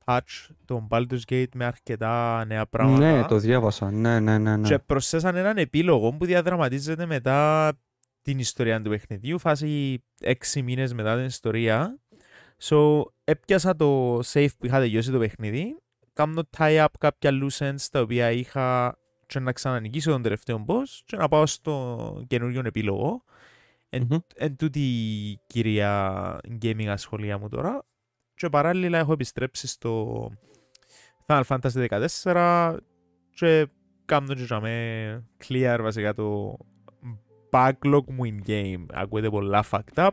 [0.06, 3.12] patch των Baldur's Gate με αρκετά νέα πράγματα.
[3.12, 3.92] Ναι, το διάβασα.
[3.92, 4.58] Ναι, ναι, ναι.
[4.58, 4.68] ναι.
[4.68, 7.72] Και προσθέσαν έναν επίλογο που διαδραματίζεται μετά
[8.22, 12.00] την ιστορία του παιχνιδιού, φάση έξι μήνες μετά την ιστορία.
[12.62, 15.78] So, έπιασα το save που είχα τελειώσει το παιχνίδι,
[16.14, 21.16] κάνω tie-up κάποια loose ends τα οποία είχα και να ξανανοικήσω τον τελευταίο boss και
[21.16, 23.24] να πάω στο καινούριο επίλογο.
[23.96, 24.18] Εν, Μμμ.
[24.36, 27.86] εν τούτη η κυρία gaming ασχολία μου τώρα.
[28.36, 30.30] Και παράλληλα έχω επιστρέψει στο
[31.28, 32.78] Final Fantasy 14
[33.30, 33.68] και
[34.06, 36.58] κάνω και με clear βασικά το
[37.52, 38.86] backlog μου in game.
[38.94, 40.10] Ακούγεται πολλά fucked up,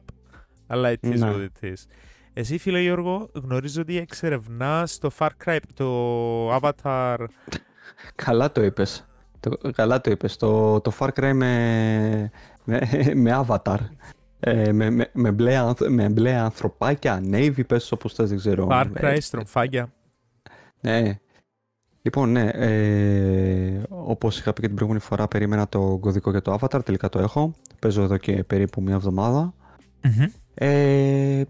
[0.67, 1.31] αλλά it is Ναι.
[1.33, 1.75] what it is.
[2.33, 7.25] Εσύ φίλε Γιώργο, γνωρίζω ότι εξερευνάς το Far Cry, το Avatar;
[8.15, 9.05] Καλά το είπες.
[9.41, 10.37] Το, καλά το είπες.
[10.37, 12.31] Το, το Far Cry με,
[12.71, 12.89] με,
[13.23, 13.79] με avatar.
[14.41, 18.67] Ε, με, με, με, μπλε, ανθ- με μπλε ανθρωπάκια, navy, πες όπως θες, δεν ξέρω.
[18.71, 19.93] Far Ε, Cry, στρομφάγια.
[20.81, 21.19] Ναι.
[22.03, 26.59] Λοιπόν, ναι, ε, όπως είχα πει και την προηγούμενη φορά, περίμενα το κωδικό για το
[26.61, 27.53] Avatar, τελικά το έχω.
[27.79, 29.55] Παίζω εδώ και περίπου μια εβδομάδα.
[30.55, 31.43] Ε,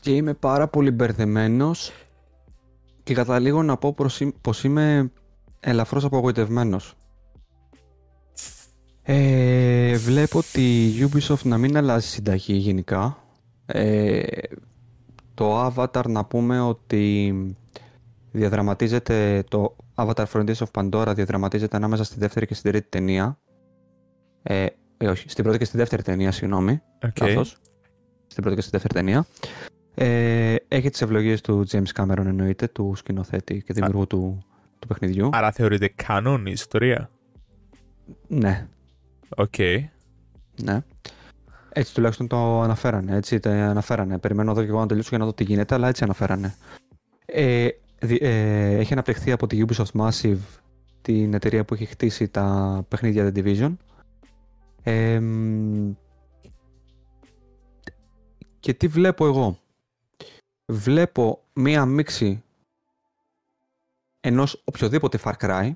[0.00, 1.92] και είμαι πάρα πολύ μπερδεμένος
[3.02, 5.10] και καταλήγω να πω προς, πως είμαι
[5.60, 6.94] ελαφρώς απογοητευμένος.
[9.06, 13.18] Ε, βλέπω τη Ubisoft να μην αλλάζει συνταγή γενικά.
[13.66, 14.22] Ε,
[15.34, 17.34] το Avatar να πούμε ότι
[18.30, 23.38] διαδραματίζεται το Avatar Frontiers of Pandora διαδραματίζεται ανάμεσα στη δεύτερη και στην τρίτη ταινία.
[24.42, 26.80] Ε, ε, όχι, στην πρώτη και στη δεύτερη ταινία, συγγνώμη.
[27.20, 27.56] Λάθος.
[28.26, 29.26] Στην πρώτη και στη δεύτερη ταινία.
[29.94, 34.44] Ε, έχει τις ευλογίες του James Cameron εννοείται, του σκηνοθέτη και δημιουργού του,
[34.78, 35.28] του παιχνιδιού.
[35.32, 37.10] Άρα θεωρείται canon η ιστορία.
[38.26, 38.68] Ναι,
[39.36, 39.58] Οκ.
[40.62, 40.82] ναι.
[41.76, 43.16] Έτσι τουλάχιστον το αναφέρανε.
[43.16, 44.18] Έτσι το αναφέρανε.
[44.18, 46.54] Περιμένω εδώ και εγώ να τελειώσω για να δω τι γίνεται, αλλά έτσι αναφέρανε.
[47.26, 47.68] Ε,
[48.00, 50.38] δι- ε, έχει αναπτυχθεί από τη Ubisoft Massive,
[51.02, 53.74] την εταιρεία που έχει χτίσει τα παιχνίδια The Division.
[54.82, 55.92] Ε, μ,
[58.60, 59.58] και τι βλέπω εγώ;
[60.66, 62.42] Βλέπω μία μίξη
[64.20, 65.70] ενός οποιοδήποτε Far Cry.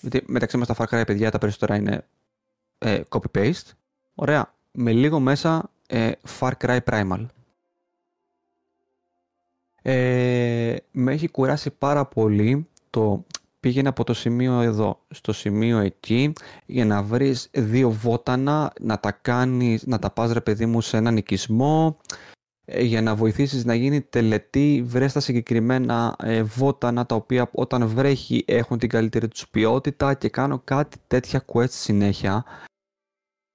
[0.00, 2.04] Γιατί μεταξύ μας τα Far Cry παιδιά τα περισσότερα είναι
[2.78, 3.70] ε, copy-paste.
[4.14, 4.54] Ωραία.
[4.72, 7.26] Με λίγο μέσα ε, Far Cry Primal.
[9.82, 13.24] Ε, με έχει κουράσει πάρα πολύ το
[13.60, 16.32] πήγαινε από το σημείο εδώ στο σημείο εκεί
[16.66, 20.96] για να βρεις δύο βότανα να τα κάνεις, να τα πας ρε παιδί μου σε
[20.96, 22.35] έναν οικισμό ε,
[22.66, 28.44] για να βοηθήσεις να γίνει τελετή βρες τα συγκεκριμένα ε, βότανα τα οποία όταν βρέχει
[28.46, 32.44] έχουν την καλύτερη τους ποιότητα και κάνω κάτι τέτοια quest συνέχεια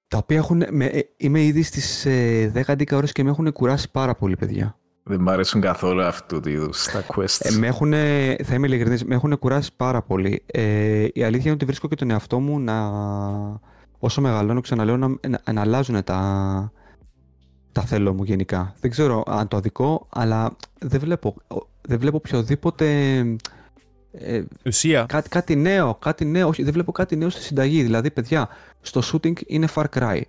[0.08, 3.92] τα οποία έχουν, με, ε, είμαι ήδη στις ε, 10-11 ώρες και με έχουν κουράσει
[3.92, 4.76] πάρα πολύ παιδιά.
[5.04, 7.40] Δεν μ' αρέσουν καθόλου αυτού του είδους τα quests.
[7.40, 7.92] Ε, με έχουν,
[8.44, 10.44] θα είμαι ειλικρινής, με έχουν κουράσει πάρα πολύ.
[10.46, 12.92] Ε, η αλήθεια είναι ότι βρίσκω και τον εαυτό μου να,
[14.00, 16.72] όσο μεγαλώνω, ξαναλέω, να, να, να αλλάζουν τα,
[17.72, 18.76] τα θέλω μου γενικά.
[18.80, 21.36] Δεν ξέρω αν το αδικό, αλλά δεν βλέπω,
[21.82, 23.18] δεν βλέπω οποιοδήποτε
[24.12, 25.06] ε, Ουσία.
[25.08, 27.84] κάτι, κάτι νέο, κάτι νέο, όχι, δεν βλέπω κάτι νέο στη συνταγή.
[27.84, 28.50] Δηλαδή, παιδιά,
[28.82, 30.22] στο shooting είναι Far Cry.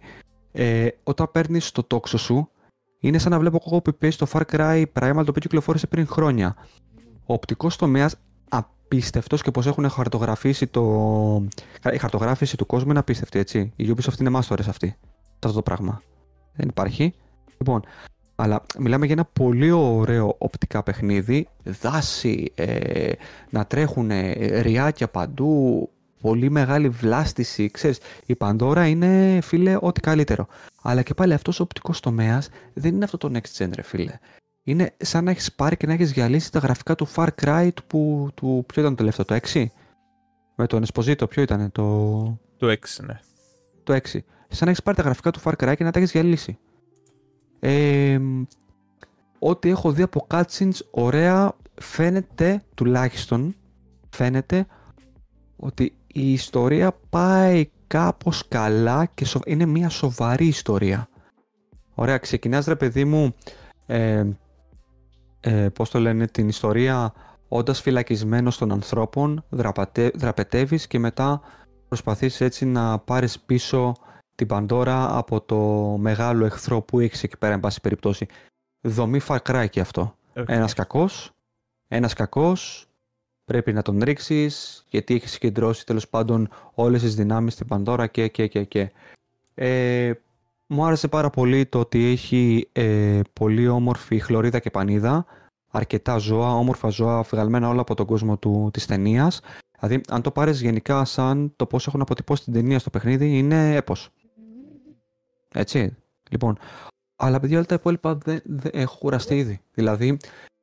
[0.53, 2.49] Ε, όταν παίρνεις το τόξο σου,
[2.99, 6.07] είναι σαν να βλέπω εγώ copy paste το Far Cry Primal το οποίο κυκλοφόρησε πριν
[6.07, 6.57] χρόνια.
[7.27, 8.17] Ο οπτικός τομέας
[8.49, 10.83] απίστευτος και πώς έχουν χαρτογραφήσει το.
[11.93, 13.73] Η χαρτογράφηση του κόσμου είναι απίστευτη, έτσι.
[13.77, 14.97] Η Ubisoft είναι μάστορες αυτή.
[15.39, 16.03] Αυτό το πράγμα.
[16.55, 17.15] Δεν υπάρχει.
[17.63, 17.83] Λοιπόν,
[18.35, 23.13] αλλά μιλάμε για ένα πολύ ωραίο οπτικά παιχνίδι, δάση, ε,
[23.51, 24.11] να τρέχουν
[24.61, 25.89] ριάκια παντού,
[26.21, 30.47] πολύ μεγάλη βλάστηση, ξέρεις, η Pandora είναι, φίλε, ό,τι καλύτερο.
[30.83, 34.19] Αλλά και πάλι αυτός ο οπτικός τομέας δεν είναι αυτό το next gen, ρε φίλε.
[34.63, 37.85] Είναι σαν να έχεις πάρει και να έχεις γυαλίσει τα γραφικά του Far Cry του,
[37.87, 39.67] που, του ποιο ήταν το τελευταίο, το 6?
[40.57, 41.83] Με τον Esposito, ποιο ήταν, το,
[42.57, 43.21] Το 6, ναι.
[43.83, 43.99] το 6.
[44.49, 46.59] Σαν να έχεις πάρει τα γραφικά του Far Cry και να τα έχεις γυαλίσει.
[47.65, 48.19] Ε,
[49.39, 53.55] ό,τι έχω δει από cutscenes ωραία φαίνεται τουλάχιστον
[54.11, 54.67] φαίνεται
[55.57, 61.09] ότι η ιστορία πάει κάπως καλά και σο- είναι μια σοβαρή ιστορία.
[61.95, 63.35] Ωραία, ξεκινάς ρε παιδί μου,
[63.87, 64.25] ε,
[65.41, 67.13] ε, πώς το λένε, την ιστορία
[67.49, 71.41] όντας φυλακισμένος των ανθρώπων, δραπατε, δραπετεύεις και μετά
[71.89, 73.95] προσπαθείς έτσι να πάρεις πίσω
[74.35, 75.57] την Παντόρα από το
[75.99, 78.27] μεγάλο εχθρό που έχεις εκεί πέρα, εν πάση περιπτώσει.
[78.81, 80.17] Δομή Far Cry και αυτό.
[80.37, 80.45] Οκ.
[80.49, 81.31] Ένας κακός,
[81.89, 82.87] ένας κακός,
[83.45, 88.29] πρέπει να τον ρίξεις, γιατί έχεις συγκεντρώσει τέλος πάντων όλες τις δυνάμεις στην Παντόρα και
[88.29, 88.93] και και και.
[89.55, 90.13] Ε,
[90.67, 95.27] μου άρεσε πάρα πολύ το ότι έχει ε, πολύ όμορφη χλωρίδα και πανίδα,
[95.71, 99.41] αρκετά ζώα, όμορφα ζώα, βγαλμένα όλα από τον κόσμο του, της ταινίας.
[99.81, 103.75] Δηλαδή, αν το πάρεις γενικά σαν το πώς έχουν αποτυπώσει την ταινία στο παιχνίδι, είναι
[103.75, 104.11] έπος.
[105.55, 105.97] Έτσι.
[106.31, 106.59] Λοιπόν,
[107.17, 109.61] αλλά παιδιά όλα τα υπόλοιπα δεν, δεν έχω κουραστεί ήδη.
[109.75, 110.17] Δηλαδή,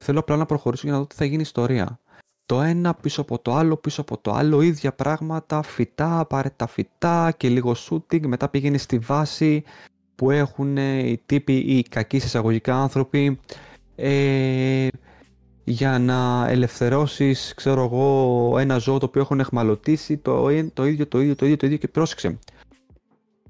[0.03, 1.99] θέλω απλά να προχωρήσω για να δω τι θα γίνει ιστορία.
[2.45, 6.67] Το ένα πίσω από το άλλο, πίσω από το άλλο, ίδια πράγματα, φυτά, πάρε τα
[6.67, 9.63] φυτά και λίγο shooting, μετά πήγαινε στη βάση
[10.15, 13.39] που έχουν οι τύποι ή οι κακοί εισαγωγικά άνθρωποι
[13.95, 14.87] ε,
[15.63, 21.07] για να ελευθερώσεις, ξέρω εγώ, ένα ζώο το οποίο έχουν εχμαλωτήσει, το, ε- το ίδιο,
[21.07, 22.39] το ίδιο, το ίδιο, το ίδιο και πρόσεξε.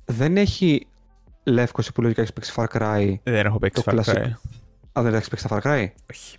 [0.06, 0.88] Δεν έχει
[1.50, 3.14] Λεύκος που λογικά έχεις παίξει Far Cry.
[3.24, 4.04] Δεν έχω παίξει Το Far Cry.
[4.04, 4.40] κλασικό.
[5.00, 6.38] Α, δεν έχεις παίξει τα Far Cry; Όχι.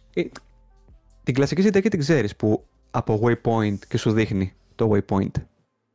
[1.22, 5.30] Την κλασική συνταγή την ξέρεις που από waypoint και σου δείχνει το waypoint.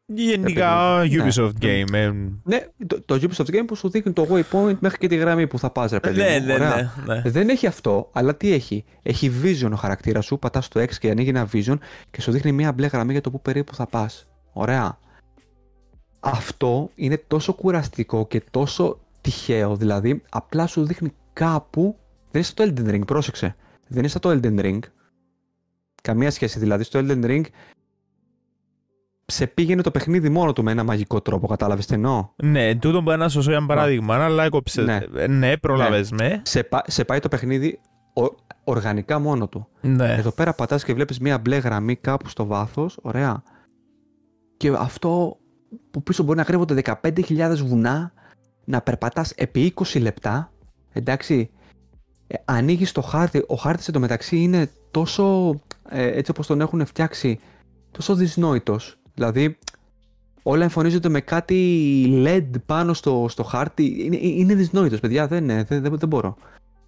[0.07, 1.23] Γενικά Ναι.
[1.23, 1.93] Ubisoft game.
[1.93, 2.11] ε,
[2.43, 5.59] Ναι, το, το Ubisoft Game που σου δείχνει το waypoint μέχρι και τη γραμμή που
[5.59, 6.45] θα πας ρε παιδί Ναι, μου.
[6.45, 6.93] ναι, Ωραία.
[7.05, 7.21] ναι, ναι.
[7.29, 11.09] Δεν έχει αυτό, αλλά τι έχει; Έχει vision ο χαρακτήρας σου, πατάς το X και
[11.09, 11.77] ανοίγει ένα vision
[12.11, 14.27] και σου δείχνει μια μπλε γραμμή για το που περίπου θα πας.
[14.53, 14.97] Ωραία.
[16.19, 21.95] Αυτό είναι τόσο κουραστικό και τόσο τυχαίο, δηλαδή απλά σου δείχνει κάπου.
[22.31, 23.55] Δεν είναι στο Elden Ring, πρόσεξε.
[23.87, 24.79] Δεν είναι σαν το Elden Ring.
[26.01, 26.83] Καμία σχέση δηλαδή.
[26.83, 27.41] Στο Elden Ring
[29.25, 33.01] σε πήγαινε το παιχνίδι μόνο του με ένα μαγικό τρόπο, κατάλαβες τι εννοώ; Ναι, τούτο
[33.01, 34.81] μπορεί να σωσώ για παράδειγμα, αλλά έκοψε.
[34.81, 34.99] Ναι.
[35.11, 36.41] Ναι, ναι πρόλαβε με.
[36.45, 37.79] Σε, πα- σε πάει το παιχνίδι
[38.13, 39.67] ο- οργανικά μόνο του.
[39.81, 40.13] Ναι.
[40.13, 43.43] Εδώ πέρα πατάς και βλέπεις μία μπλε γραμμή κάπου στο βάθος, ωραία.
[44.57, 45.37] Και αυτό
[45.91, 48.13] που πίσω μπορεί να κρύβονται 15.000 βουνά,
[48.65, 50.51] να περπατάς επί 20 λεπτά,
[50.93, 51.49] εντάξει,
[52.27, 55.53] ε, ανοίγεις το χάρτη, ο χάρτης εντωμεταξύ είναι τόσο,
[55.89, 57.39] ε, έτσι όπως τον έχουν φτιάξει,
[57.91, 58.97] τόσο δυσνόητος.
[59.13, 59.57] Δηλαδή,
[60.43, 64.03] όλα εμφανίζονται με κάτι LED πάνω στο, στο χάρτη.
[64.05, 66.35] Είναι, είναι δυσνόητος, παιδιά, δεν, είναι, δεν, δεν, δεν μπορώ.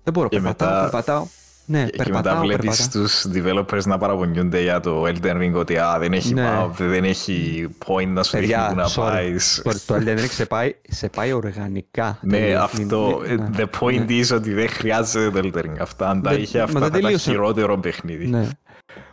[0.03, 1.25] Δεν μπορώ, Και περπατάω, μετά- περπατάω.
[1.69, 3.01] Ναι, Και, και μετά περπατάω, βλέπεις περπατάω.
[3.03, 6.49] τους developers να παραπονιούνται για το Elden Ring ότι α, δεν έχει Ναι.
[6.65, 9.07] map, δεν έχει point να σου Παιδιά, δείχνει που να sorry.
[9.11, 9.61] πάεις.
[9.63, 12.19] Το, το Elden Ring σε πάει, σε πάει οργανικά.
[12.21, 12.61] Ναι, Τελείως.
[12.61, 13.21] αυτό.
[13.27, 13.49] Ναι, ναι.
[13.57, 15.75] The point is ότι δεν χρειάζεται το Elden Ring.
[15.79, 17.29] Αυτά, αν τα Δεν- είχε μα αυτά, δεν θα ήταν τελείωσε.
[17.31, 18.27] χειρότερο παιχνίδι.
[18.27, 18.47] Ναι.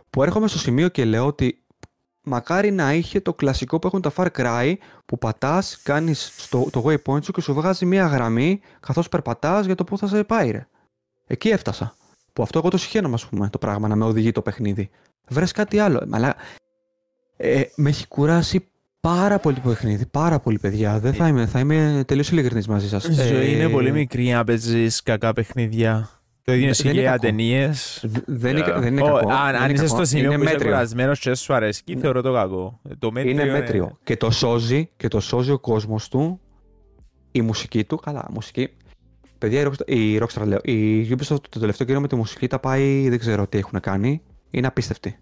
[0.09, 1.59] Που έρχομαι στο σημείο και λέω ότι
[2.21, 4.73] μακάρι να είχε το κλασικό που έχουν τα Far Cry
[5.05, 9.75] που πατάς, κάνεις στο, το waypoint σου και σου βγάζει μια γραμμή καθώς περπατάς για
[9.75, 10.67] το που θα σε πάει ρε.
[11.27, 11.95] Εκεί έφτασα.
[12.35, 14.89] Που αυτό εγώ το συχαίνομαι ας πούμε το πράγμα να με οδηγεί το παιχνίδι.
[15.27, 15.97] Βρες κάτι άλλο.
[15.97, 16.35] Ε, Αλλά
[17.37, 18.67] ε, με έχει κουράσει
[18.99, 20.05] πάρα πολύ το παιχνίδι.
[20.05, 20.99] Πάρα πολύ παιδιά.
[20.99, 23.05] Δεν θα είμαι, θα είμαι τελείως ειλικρινής μαζί σας.
[23.07, 26.09] Η ζωή Ε, είναι πολύ μικρή να παίζεις κακά παιχνίδια.
[26.43, 27.21] Το ίδιο Δεν ισχύει είναι για κακό.
[27.21, 28.03] ταινίες.
[28.07, 28.79] Δε- Δεν είναι, Yeah.
[28.79, 29.17] δεν είναι Ω, κακό.
[29.17, 29.95] Αν δεν αν είναι είσαι κακό.
[29.95, 30.71] στο σημείο είναι που είσαι μέτριο.
[30.71, 32.79] κουρασμένος και σου αρέσκει, θεωρώ το κακό.
[32.99, 33.97] Το μέτριο Είναι μέτριο.
[34.03, 36.39] Και το σώζει, και το σώζει ο κόσμος του,
[37.31, 38.69] η μουσική του, καλά, μουσική.
[39.37, 42.59] Παιδιά, η Rockstar, η Rockstar λέω, η Ubisoft το τελευταίο καιρό με τη μουσική τα
[42.59, 44.21] πάει, δεν ξέρω τι έχουν κάνει.
[44.51, 45.19] Είναι απίστευτη.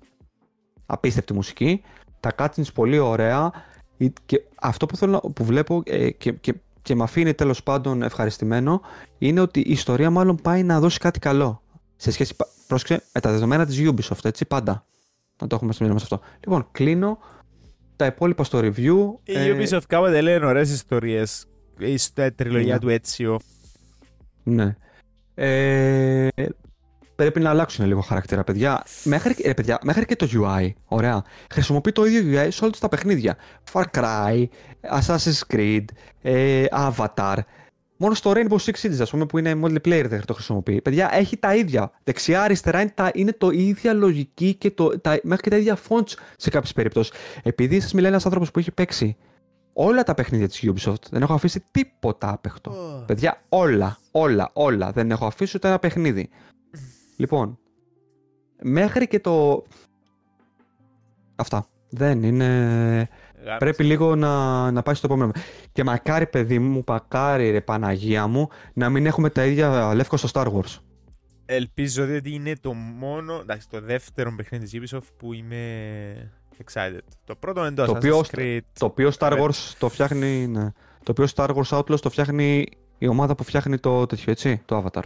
[0.85, 1.81] Απίστευτη μουσική.
[2.19, 3.51] Τα cutscenes πολύ ωραία.
[3.97, 7.63] Η- Και αυτό που, θέλω, να- που βλέπω ε, και, και, και με αφήνει τέλος
[7.63, 8.81] πάντων ευχαριστημένο
[9.17, 11.61] είναι ότι η ιστορία μάλλον πάει να δώσει κάτι καλό.
[11.95, 14.85] Σε σχέση, πα- πρόσεξε, με τα δεδομένα της Ubisoft, έτσι, πάντα.
[15.41, 16.25] Να το έχουμε στο μυαλό μας αυτό.
[16.39, 17.17] Λοιπόν, κλείνω
[17.95, 19.19] τα υπόλοιπα στο review.
[19.23, 21.45] Η ε, Ubisoft κάποτε λένε ωραίες ιστορίες.
[21.79, 22.79] Η st- τριλογία Ναι.
[22.79, 23.39] του Έτσιο.
[24.43, 24.75] Ναι.
[25.35, 26.27] Ε,
[27.15, 28.83] πρέπει να αλλάξουν λίγο χαρακτήρα, παιδιά.
[29.03, 29.79] Μέχρι, ε, παιδιά.
[29.83, 31.23] μέχρι και το UI, ωραία.
[31.51, 33.37] Χρησιμοποιεί το ίδιο UI σε όλα τα παιχνίδια.
[33.71, 34.45] Far Cry,
[34.99, 35.85] Assassin's Creed,
[36.21, 37.37] ε, Avatar.
[37.97, 40.81] Μόνο στο Rainbow Six Siege, ας πούμε, που είναι multiplayer δεν το χρησιμοποιεί.
[40.81, 41.91] Παιδιά, έχει τα ίδια.
[42.03, 46.13] Δεξιά-αριστερά είναι, τα, είναι το ίδια λογική και το, τα, μέχρι και τα ίδια fonts
[46.37, 47.13] σε κάποιες περιπτώσεις.
[47.43, 49.17] Επειδή σας μιλάει ένας άνθρωπος που έχει παίξει
[49.73, 53.03] όλα τα παιχνίδια της Ubisoft, δεν έχω αφήσει τίποτα άπεχτο.
[53.07, 54.91] Παιδιά, όλα, όλα, όλα.
[54.91, 56.29] Δεν έχω αφήσει ούτε ένα παιχνίδι.
[57.17, 57.59] λοιπόν,
[58.61, 59.63] μέχρι και το.
[61.35, 61.67] Αυτά.
[61.89, 63.09] Δεν είναι.
[63.57, 65.31] Πρέπει λίγο να, να πάει στο επόμενο.
[65.71, 70.29] Και μακάρι, παιδί μου, μακάρι, ρε Παναγία μου, να μην έχουμε τα ίδια λεύκο στο
[70.33, 70.79] Star Wars.
[71.45, 76.31] Ελπίζω ότι είναι το μόνο, εντάξει, το δεύτερο παιχνίδι της Ubisoft που είμαι
[76.65, 76.99] excited.
[77.23, 78.59] Το πρώτο είναι το, Το οποίο- Assassin's Creed.
[78.79, 79.43] Το οποίο Star Ναι.
[79.45, 80.47] Wars το φτιάχνει.
[80.47, 80.71] Ναι.
[81.03, 82.67] Το οποίο Star Wars Outlaws το φτιάχνει
[83.03, 85.03] η ομάδα που φτιάχνει το τέτοιο, έτσι, το Avatar.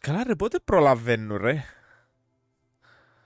[0.00, 1.52] Καλά ρε, πότε προλαβαίνουν ρε;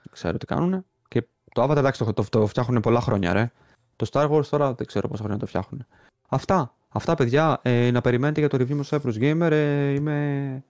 [0.02, 0.84] Δεν ξέρω τι κάνουνε.
[1.08, 3.52] Και το Avatar εντάξει το, το, το φτιάχνουν πολλά χρόνια, ρε.
[3.96, 5.86] Το Star Wars τώρα δεν ξέρω πόσα χρόνια το φτιάχνουν.
[6.28, 6.74] Αυτά.
[6.88, 7.60] Αυτά, παιδιά.
[7.62, 9.50] Ε, να περιμένετε για το review μου στο Cyprus Gamer.
[9.50, 10.64] Ε, είμαι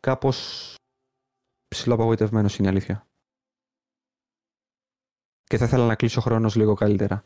[0.00, 0.74] κάπως
[1.68, 3.06] ψηλό απογοητευμένος είναι η αλήθεια.
[5.44, 7.24] Και θα ήθελα να κλείσω ο χρόνος λίγο καλύτερα.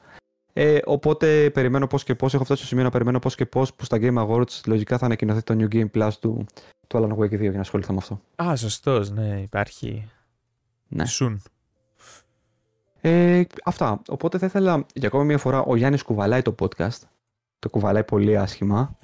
[0.52, 2.34] Ε, οπότε περιμένω πώς και πώς.
[2.34, 5.04] Έχω φτάσει στο σημείο να περιμένω πώς και πώς που στα Game Awards λογικά θα
[5.04, 6.46] ανακοινωθεί το New Game Plus του,
[6.86, 8.20] του Alan Wake 2 για να ασχοληθώ με αυτό.
[8.42, 10.10] Α, σωστός, ναι, υπάρχει.
[10.88, 11.06] Ναι.
[11.06, 11.42] Σουν.
[13.00, 14.02] Ε, αυτά.
[14.08, 16.98] Οπότε θα ήθελα για ακόμα μια φορά ο Γιάννης κουβαλάει το podcast.
[17.58, 18.98] Το κουβαλάει πολύ άσχημα.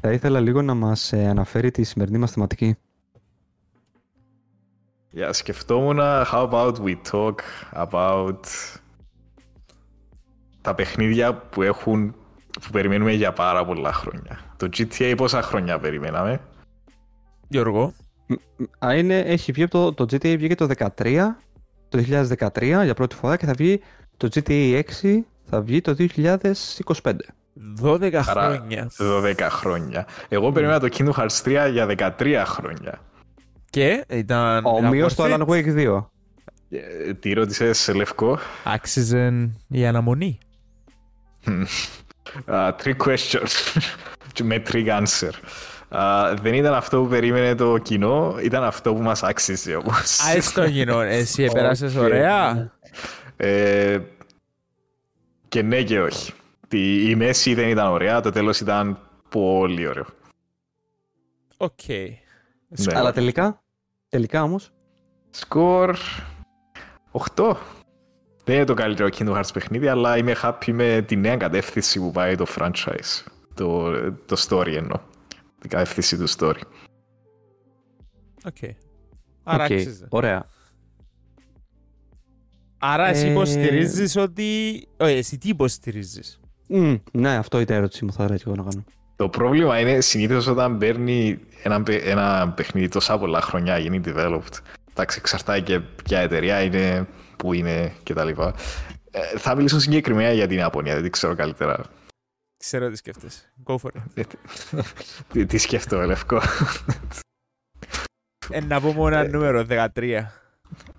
[0.00, 2.76] Θα ήθελα λίγο να μας ε, αναφέρει τη σημερινή μας θεματική.
[5.16, 7.40] Yeah, σκεφτόμουν how about we talk
[7.72, 8.46] about
[10.62, 12.14] τα παιχνίδια που έχουν
[12.60, 14.38] που περιμένουμε για πάρα πολλά χρόνια.
[14.56, 16.40] Το GTA πόσα χρόνια περιμέναμε;
[17.48, 17.92] Γιώργο.
[18.86, 21.16] Α, είναι, έχει βγει από το, το GTA βγήκε το 13,
[21.88, 22.04] το
[22.54, 23.80] 2013 για πρώτη φορά και θα βγει
[24.16, 26.52] το GTA 6 θα βγει το 2025.
[27.82, 28.90] 12 Άρα χρόνια.
[28.98, 30.06] 12 χρόνια.
[30.28, 33.00] Εγώ περίμενα το Kingdom Hearts 3 για 13 χρόνια.
[33.70, 34.64] Και ήταν.
[34.64, 35.46] Ομοίω το worth Alan it.
[35.46, 36.04] Wake 2.
[36.70, 40.38] Ε, Τι ρώτησες σε λευκό; Άξιζε η αναμονή.
[42.46, 43.50] Uh, three questions
[44.42, 45.30] με three answer.
[45.90, 50.20] Uh, δεν ήταν αυτό που περίμενε το κοινό, ήταν αυτό που μας άξιζε όμως.
[50.20, 51.00] Α, έστω γίνω.
[51.20, 52.02] Εσύ επέρασες Οκ.
[52.02, 52.72] ωραία.
[53.36, 53.98] Ε,
[55.48, 56.32] και ναι και όχι.
[56.68, 60.06] Τη- Η μέση δεν ήταν ωραία, το τέλος ήταν πολύ ωραίο.
[61.56, 61.86] Οκ.
[61.88, 62.96] Ναι.
[62.98, 63.62] Αλλά τελικά,
[64.08, 64.72] τελικά όμως,
[65.30, 65.96] Σκορ
[67.34, 67.54] 8.
[68.44, 72.10] Δεν είναι το καλύτερο Kingdom Hearts παιχνίδι, αλλά είμαι happy με τη νέα κατεύθυνση που
[72.10, 73.24] πάει το franchise.
[73.54, 74.98] Το, το story εννοώ.
[75.60, 76.60] Την κατεύθυνση του story.
[78.44, 78.56] Οκ.
[79.42, 80.06] Άρα οκ, άξιζε.
[80.08, 80.46] ωραία.
[82.78, 84.44] Άρα εσύ Ε, υποστηρίζεις ότι...
[84.96, 88.56] Όχι, εσύ τι υποστηρίζεις; Μμ, ναι, αυτό ήταν η ερώτησή μου, θα ήθελα και εγώ
[88.56, 88.84] να κάνω.
[89.16, 94.58] Το πρόβλημα είναι συνήθως όταν παίρνει ένα, παι- ένα παιχνίδι τόσα πολλά χρόνια γίνει developed.
[94.90, 97.06] Εντάξει, εξαρτάει και ποια εταιρεία είναι,
[97.42, 98.28] που είναι κτλ.
[99.10, 101.84] Ε, θα μιλήσω συγκεκριμένα για την Ιαπωνία, δεν ξέρω καλύτερα.
[102.56, 103.52] Ξέρω τι σκέφτεσαι.
[103.64, 104.02] Go for it.
[104.14, 104.22] Ε,
[105.32, 106.40] τι, τι σκέφτομαι, Λευκό.
[108.50, 109.86] Ε, να πω μόνο ένα νούμερο, 13.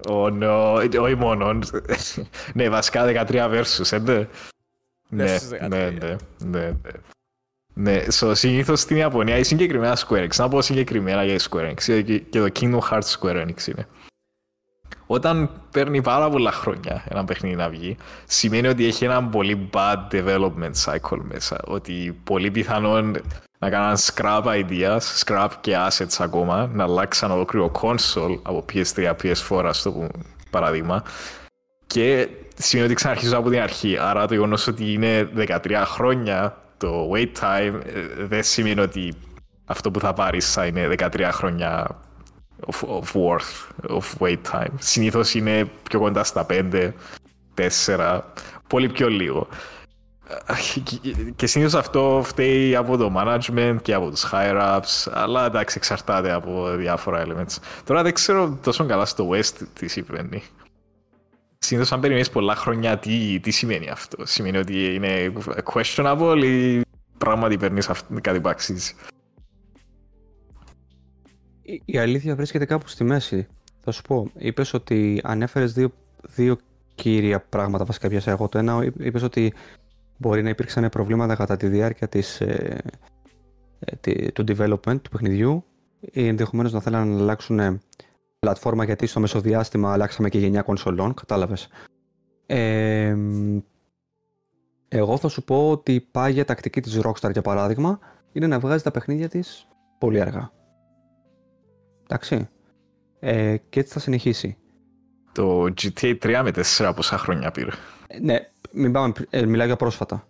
[0.08, 1.60] Oh no, ε, όχι μόνο.
[2.54, 4.28] ναι, βασικά 13 versus, ε, ναι.
[5.10, 5.68] Ναι, Versus 13.
[5.70, 6.74] ναι, ναι, ναι, ναι.
[7.74, 11.88] Ναι, so, συνήθως στην Ιαπωνία ή συγκεκριμένα Square Enix, να πω συγκεκριμένα για Square Enix
[11.88, 13.88] ε, και, και το Kingdom Hearts Square Enix είναι.
[15.06, 19.98] Όταν παίρνει πάρα πολλά χρόνια ένα παιχνίδι να βγει, σημαίνει ότι έχει ένα πολύ bad
[20.12, 21.58] development cycle μέσα.
[21.66, 23.22] Ότι πολύ πιθανόν
[23.60, 29.64] να κάναν scrap ideas, scrap και assets ακόμα, να αλλάξαν ολόκληρο console από PS3, PS4,
[29.66, 30.10] ας το πούμε,
[30.50, 31.04] παράδειγμα.
[31.88, 33.98] Και σημαίνει ότι ξαναρχίζω από την αρχή.
[33.98, 39.14] Άρα το γεγονός ότι είναι 13 χρόνια το wait time ε, δεν σημαίνει ότι
[39.66, 42.00] αυτό που θα πάρεις θα είναι 13 χρόνια
[42.66, 44.74] of, of worth, of wait time.
[44.80, 46.92] Συνήθως είναι πιο κοντά στα 5,
[47.86, 48.20] 4,
[48.68, 49.48] πολύ πιο λίγο.
[51.36, 56.32] Και συνήθως αυτό φταίει από το management και από τους higher ups, αλλά εντάξει εξαρτάται
[56.32, 57.58] από διάφορα elements.
[57.84, 60.44] Τώρα δεν ξέρω τόσο καλά στο West τι συμβαίνει.
[61.58, 65.34] Συνήθως αν περιμένεις πολλά χρόνια, τι, τι σημαίνει αυτό; Σημαίνει ότι είναι
[65.74, 66.82] questionable ή
[67.18, 68.96] πράγματι παίρνεις αυ- κάτι που αξίζει.
[71.64, 73.48] Η- Η αλήθεια βρίσκεται κάπου στη μέση.
[73.82, 75.92] Θα σου πω, είπες ότι ανέφερες δύο,
[76.22, 76.58] δύο
[76.96, 78.48] κύρια πράγματα, βασικά πιάσα εγώ.
[78.48, 79.54] Το ένα, είπες ότι
[80.18, 82.78] μπορεί να υπήρξαν προβλήματα κατά τη διάρκεια της, ε,
[83.80, 85.64] ε, τη- του development του παιχνιδιού
[86.00, 87.80] ή ενδεχομένως να θέλουν να αλλάξουν ε,
[88.40, 91.68] πλατφόρμα γιατί στο μεσοδιάστημα αλλάξαμε και γενιά κονσολών, κατάλαβες.
[92.46, 93.58] Ε, μ,
[94.88, 98.00] εγώ θα σου πω ότι η πάγια τακτική της Rockstar για παράδειγμα
[98.32, 100.52] είναι να βγάζει τα παιχνίδια της πολύ αργά.
[102.04, 102.50] Εντάξει.
[103.20, 104.58] Ε, και έτσι θα συνεχίσει.
[105.32, 107.70] Το GTA 3 με 4 πόσα χρόνια πήρε;
[108.08, 108.36] Ε, ναι,
[108.72, 110.28] μην πάμε, ε, μιλάω για πρόσφατα.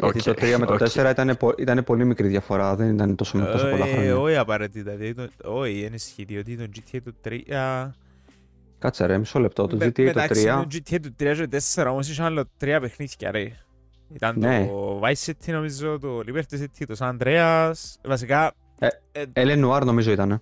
[0.00, 0.78] Γιατί Οκ, το 3 με το οκ.
[0.78, 4.18] 4 ήταν, πο- ήταν πολύ μικρή διαφορά, δεν ήταν τόσο, τόσο πολλά Ε, χρόνια.
[4.18, 4.90] Όχι απαραίτητα.
[4.96, 7.92] δηλαδή το- Όχι, δεν ισχύει, διότι το GTA του 3...
[8.78, 9.66] Κάτσε ρε, μισό λεπτό.
[9.66, 10.62] Το με- GTA το μεταξύ 3.
[10.62, 13.50] του GTA του 3 και του 4 όμως είχαν άλλο τρία παιχνίδια ρε.
[14.14, 14.66] Ήταν Ναι.
[14.66, 17.72] το Vice City νομίζω, το Liberty City, το San Andreas.
[18.04, 18.52] Βασικά,
[19.32, 20.40] Ελέν Νουάρ νομίζω ήταν.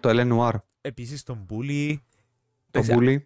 [0.00, 0.54] Το Ελέν Νουάρ.
[0.80, 1.94] επίσης τον Bully.
[2.70, 3.16] Το Εντάξει, Bully.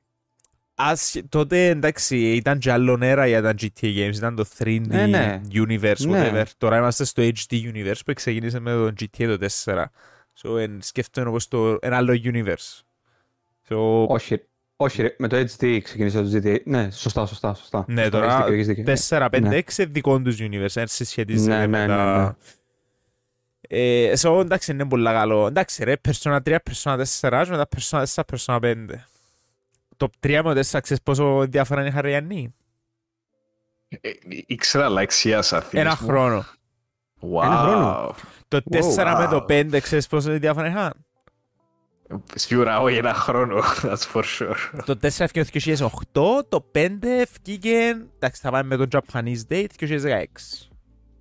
[0.76, 5.06] Ας, τότε εντάξει ήταν και άλλον έρα για τα GTA games, ήταν το 3D Ε,
[5.06, 5.40] ναι.
[5.52, 6.30] universe, Ναι.
[6.32, 6.44] whatever.
[6.58, 9.84] Τώρα είμαστε στο HD universe που ξεκίνησε με το GTA το 4.
[10.42, 12.80] So, εν, σκέφτομαι όπως το ένα άλλο universe.
[13.68, 14.40] So, Όχι,
[14.76, 16.56] όχι ρε, με το HD ξεκίνησε το GTA.
[16.64, 17.84] Ναι, σωστά, σωστά, σωστά.
[17.88, 19.18] Ναι, Σωστά, τώρα έχεις δίκιο, έχεις δίκιο.
[19.18, 19.56] 4, 5, Ναι.
[19.56, 22.36] 6 δικό τους universe, δεν συσχετίζεται Ναι, με ναι, τα...
[23.74, 24.10] ναι, ναι.
[24.10, 25.46] Ε, so, εντάξει, είναι πολύ καλό.
[25.46, 28.86] Εντάξει ρε, Persona 3, Persona 4, και μετά Persona 4, Persona 5.
[29.96, 32.54] Το 3 με το 4, ξέρεις πόσο διάφορα είναι χαριανή;
[33.88, 34.10] Ε,
[34.46, 36.06] Ήξερα λαξία Αθήνας Ένα μου.
[36.06, 36.44] χρόνο.
[37.20, 37.42] Wow.
[37.44, 38.14] Ένα χρόνο.
[38.48, 39.50] Το 4 με το wow.
[39.74, 40.92] 5, ξέρεις πόσο διάφορα είχαν.
[42.34, 44.82] Σίγουρα όχι ένα χρόνο, that's for sure.
[44.84, 45.88] Το 4 έφυγε το
[46.42, 50.22] 2008, το 5 έφυγε, εντάξει θα πάμε με το Japanese date, 2016.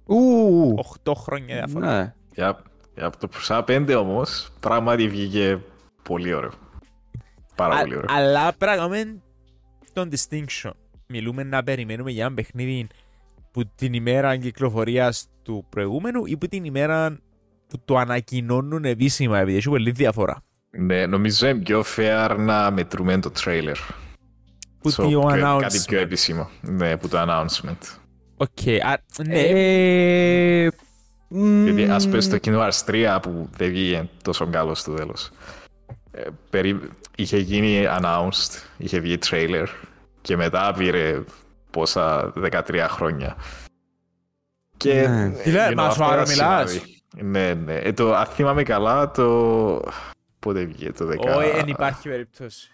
[0.05, 1.97] Ου, 8 χρόνια διαφορά.
[1.97, 2.13] ναι.
[2.35, 2.61] Για,
[2.95, 5.59] για το Persona 5 όμως, πράγματι βγήκε
[6.03, 6.51] πολύ ωραίο.
[7.55, 8.07] Πάρα Α- πολύ ωραίο.
[8.09, 9.21] Αλλά πρέπει να κάνουμε
[9.93, 10.71] τον distinction.
[11.07, 12.87] Μιλούμε να περιμένουμε για ένα παιχνίδι
[13.51, 17.17] που την ημέρα κυκλοφορίας του προηγούμενου ή που την ημέρα
[17.67, 20.41] που το ανακοινώνουν επίσημα, επειδή έχει πολύ διαφορά.
[20.77, 23.75] Ναι, νομίζω είναι πιο fair να μετρούμε το trailer.
[24.79, 25.83] Που So, το πιο- Κάτι announcement.
[25.87, 26.49] πιο επίσημο.
[26.61, 27.97] Ναι, που το announcement.
[28.37, 29.39] Οκ, α, ναι.
[29.39, 30.69] Ε,
[31.33, 35.29] μ, Γιατί ας πες το Kingdom Hearts 3 που δεν βγήκε τόσο καλό στο τέλος.
[36.11, 36.79] Ε, περί...
[37.15, 39.65] Είχε γίνει announced, είχε βγει trailer
[40.21, 41.23] και μετά πήρε
[41.71, 43.35] πόσα 13 χρόνια.
[44.77, 45.23] Και Ναι.
[45.23, 47.01] ε, Τι λέει, you know, μας αυτό σοβαρό είναι μιλάς; σημάδι.
[47.21, 47.75] Ναι, ναι.
[47.75, 49.81] Ε, το, αν θυμάμαι καλά, το...
[50.39, 51.37] Πότε βγήκε το 10...
[51.37, 52.67] Όχι, δεν υπάρχει περίπτωση.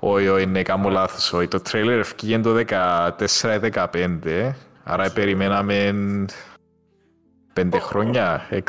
[0.00, 1.32] Όχι, όχι, ναι, κάνω λάθος.
[1.32, 4.50] Όχι, το trailer βγήκε το 14-15,
[4.84, 5.94] άρα περιμέναμε
[7.58, 8.60] 5 χρόνια, 6.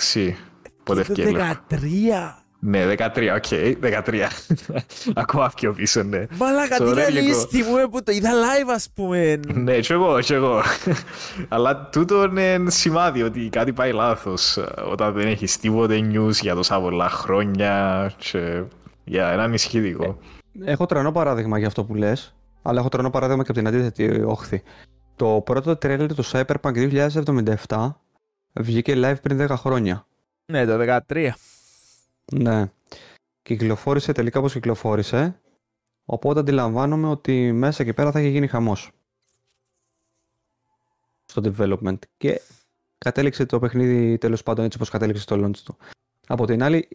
[0.83, 1.31] Πότε Και βγήκε.
[1.31, 2.39] το 13.
[2.61, 3.43] Ναι, 13, οκ,
[3.81, 4.27] 13.
[5.13, 6.25] Ακόμα πιο πίσω, ναι.
[6.37, 7.37] Μαλάκα, τι Sorry, λέει λίγο.
[7.69, 9.39] μου που το είδα live ας πούμε.
[9.53, 10.61] Ναι, κι εγώ, κι εγώ.
[11.47, 16.55] Αλλά τούτο είναι σημάδι ότι κάτι πάει λάθος ε, όταν δεν έχεις τίποτε news για
[16.55, 18.63] τόσα πολλά χρόνια και
[19.03, 20.17] για ένα ανησυχητικό.
[20.65, 24.23] Έχω τρανό παράδειγμα για αυτό που λες, αλλά έχω τρανό παράδειγμα και από την αντίθετη
[24.25, 24.63] όχθη.
[25.15, 27.07] Το πρώτο τρέλερ του Cyberpunk
[27.67, 27.93] 2077
[28.53, 30.07] βγήκε live πριν 10 χρόνια.
[30.45, 31.29] Ναι, το 13.
[32.33, 32.71] Ναι.
[33.41, 35.39] Κυκλοφόρησε τελικά όπως κυκλοφόρησε,
[36.05, 38.91] οπότε αντιλαμβάνομαι ότι μέσα εκεί πέρα θα έχει γίνει χαμός.
[41.25, 41.97] Στο development.
[42.17, 42.41] Και
[42.97, 45.77] κατέληξε το παιχνίδι τέλος πάντων έτσι όπως κατέληξε στο launch του.
[46.27, 46.87] Από την άλλη,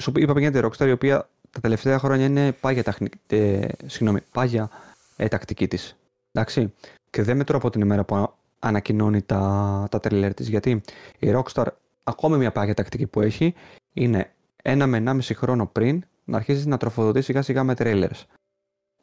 [0.00, 3.08] σου είπα πριν για τη Rockstar η οποία τα τελευταία χρόνια είναι πάγια, ταχνη...
[3.26, 4.70] ε, συγγνώμη, πάγια
[5.16, 5.96] ε, τακτική της.
[6.32, 6.72] Εντάξει.
[7.10, 10.48] Και δεν μετρώ από την ημέρα που ανακοινώνει τα, τα τρέλερ της.
[10.48, 10.80] Γιατί
[11.18, 11.66] η Rockstar,
[12.02, 13.54] ακόμη μια πάγια τακτική που έχει,
[13.92, 14.32] είναι
[14.62, 18.24] ένα με 1,5 χρόνο πριν να αρχίσει να τροφοδοτεί σιγά σιγά με trailers.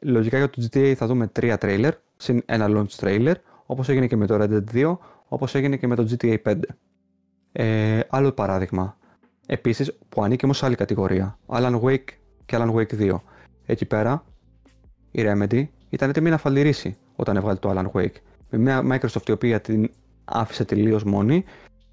[0.00, 3.34] Λογικά για το GTA θα δούμε τρία trailer, συν ένα launch trailer,
[3.66, 4.96] όπως έγινε και με το Red Dead 2,
[5.28, 6.60] όπως έγινε και με το GTA 5.
[7.52, 8.96] Ε, άλλο παράδειγμα.
[9.46, 11.38] Επίσης, που ανήκει όμως σε άλλη κατηγορία.
[11.46, 12.08] Alan Wake
[12.46, 13.20] και Alan Wake 2.
[13.66, 14.24] Εκεί πέρα,
[15.10, 18.16] η Remedy ήταν έτοιμη να φαλυρίσει όταν έβγαλε το Alan Wake.
[18.50, 19.90] Με μια Microsoft η οποία την
[20.24, 21.44] άφησε τελείως μόνη.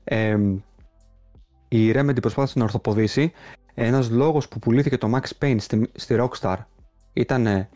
[0.04, 0.38] Ε,
[1.68, 3.32] η Remedy προσπάθησε να ορθοποδήσει.
[3.74, 6.56] Ένας λόγος που πουλήθηκε το Max Payne στη, στη Rockstar
[7.14, 7.68] ήταν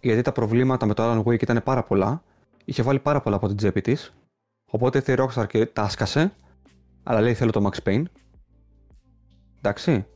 [0.00, 2.22] γιατί τα προβλήματα με το Alan Wake ήταν πάρα πολλά.
[2.64, 4.14] Είχε βάλει πάρα πολλά από την τσέπη της.
[4.70, 6.32] Οπότε ήρθε η Rockstar και τα άσκασε.
[7.02, 8.02] Αλλά λέει θέλω το Max Payne.
[9.58, 10.06] Εντάξει.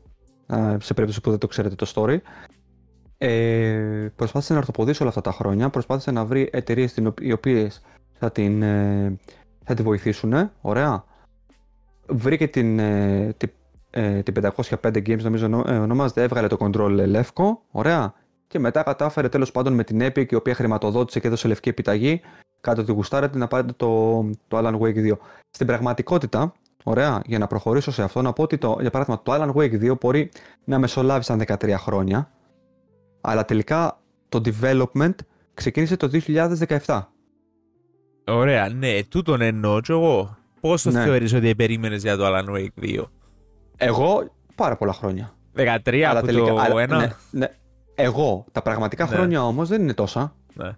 [0.47, 2.19] Ε, σε περίπτωση που δεν το ξέρετε το story.
[3.19, 5.69] Ε, προσπάθησε να ορθοποδήσει όλα αυτά τα χρόνια.
[5.69, 7.83] Προσπάθησε να βρει εταιρείες οι οποίες
[8.19, 9.19] θα την, ε,
[9.65, 10.51] θα τη βοηθήσουν.
[10.61, 11.05] Ωραία.
[12.07, 13.51] Βρήκε την, ε, την,
[13.91, 16.23] ε, την 505 Games, νομίζω ονο- ε, ονομάζεται.
[16.23, 17.63] Έβγαλε το control λεύκο.
[17.71, 18.15] Ωραία.
[18.47, 22.21] Και μετά κατάφερε τέλος πάντων με την Epic, η οποία χρηματοδότησε και έδωσε λευκή επιταγή,
[22.61, 25.19] κάτω τη γουστάρετε να πάρετε το, το Alan Wake 2.
[25.51, 26.53] Στην πραγματικότητα,
[26.85, 29.93] ωραία, για να προχωρήσω σε αυτό, να πω ότι το, για παράδειγμα το Alan Wake
[29.93, 30.31] 2 μπορεί
[30.65, 32.31] να μεσολάβει σαν 13 χρόνια,
[33.27, 35.15] αλλά τελικά το development
[35.55, 36.11] ξεκίνησε το
[36.87, 37.03] 2017.
[38.27, 40.37] Ωραία, ναι, τούτον εννοώ και εγώ.
[40.61, 41.05] Πώς το Ναι.
[41.05, 43.05] θεωρείς ότι περίμενες για το Alan Wake 2.
[43.77, 45.35] Εγώ πάρα πολλά χρόνια.
[45.57, 47.47] 13 αλλά από τελικά, το αλλά- ένα; ναι, ναι.
[47.95, 49.11] Εγώ, τα πραγματικά Ναι.
[49.15, 50.35] χρόνια όμως δεν είναι τόσα.
[50.55, 50.73] Ναι.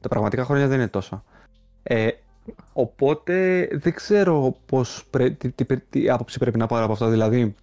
[0.00, 1.24] Τα πραγματικά χρόνια δεν είναι τόσα.
[1.82, 2.08] Ε,
[2.72, 7.08] οπότε δεν ξέρω πώς πρέ, τι, τι, τι άποψη πρέπει να πάρω από αυτό.
[7.08, 7.54] Δηλαδή,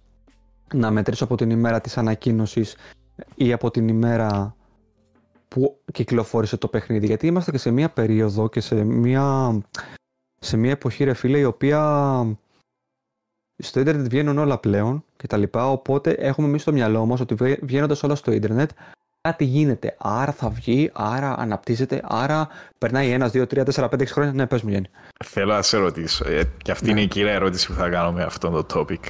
[0.74, 2.76] να μετρήσω από την ημέρα της ανακοίνωσης
[3.34, 4.56] ή από την ημέρα
[5.48, 7.06] που κυκλοφόρησε το παιχνίδι.
[7.06, 9.58] Γιατί είμαστε και σε μια περίοδο και σε μια,
[10.38, 11.80] σε μια εποχή, ρε φίλε, η οποία
[13.62, 17.34] στο ίντερνετ βγαίνουν όλα πλέον και τα λοιπά, οπότε έχουμε εμείς στο μυαλό μας ότι
[17.62, 18.70] βγαίνοντας όλα στο ίντερνετ
[19.20, 19.96] κάτι γίνεται.
[19.98, 22.48] Άρα θα βγει, άρα αναπτύσσεται, άρα
[22.78, 24.32] περνάει ένας, δύο, τρία, τέσσερα, πέντε, έξι χρόνια.
[24.32, 24.88] Ναι, πες μου Γιάννη.
[25.24, 26.90] Θέλω να σε ρωτήσω, ε, και αυτή Ναι.
[26.90, 29.06] είναι η κύρια ερώτηση που θα κάνω με αυτό το topic.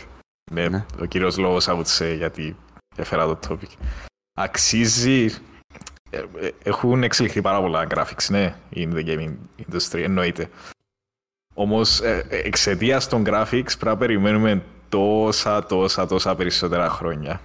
[0.51, 0.85] Είναι Ναι.
[1.01, 2.57] ο κύριος λόγος από τις, ε, γιατί
[2.97, 3.85] έφερα το topic.
[4.35, 5.25] Αξίζει...
[6.11, 10.49] ε, ε, Έχουν εξελιχθεί πάρα πολλά graphics, ναι, in the gaming industry, εννοείται.
[11.55, 17.41] Όμως ε, ε, εξαιτίας των graphics πρέπει να περιμένουμε τόσα, τόσα, τόσα περισσότερα χρόνια.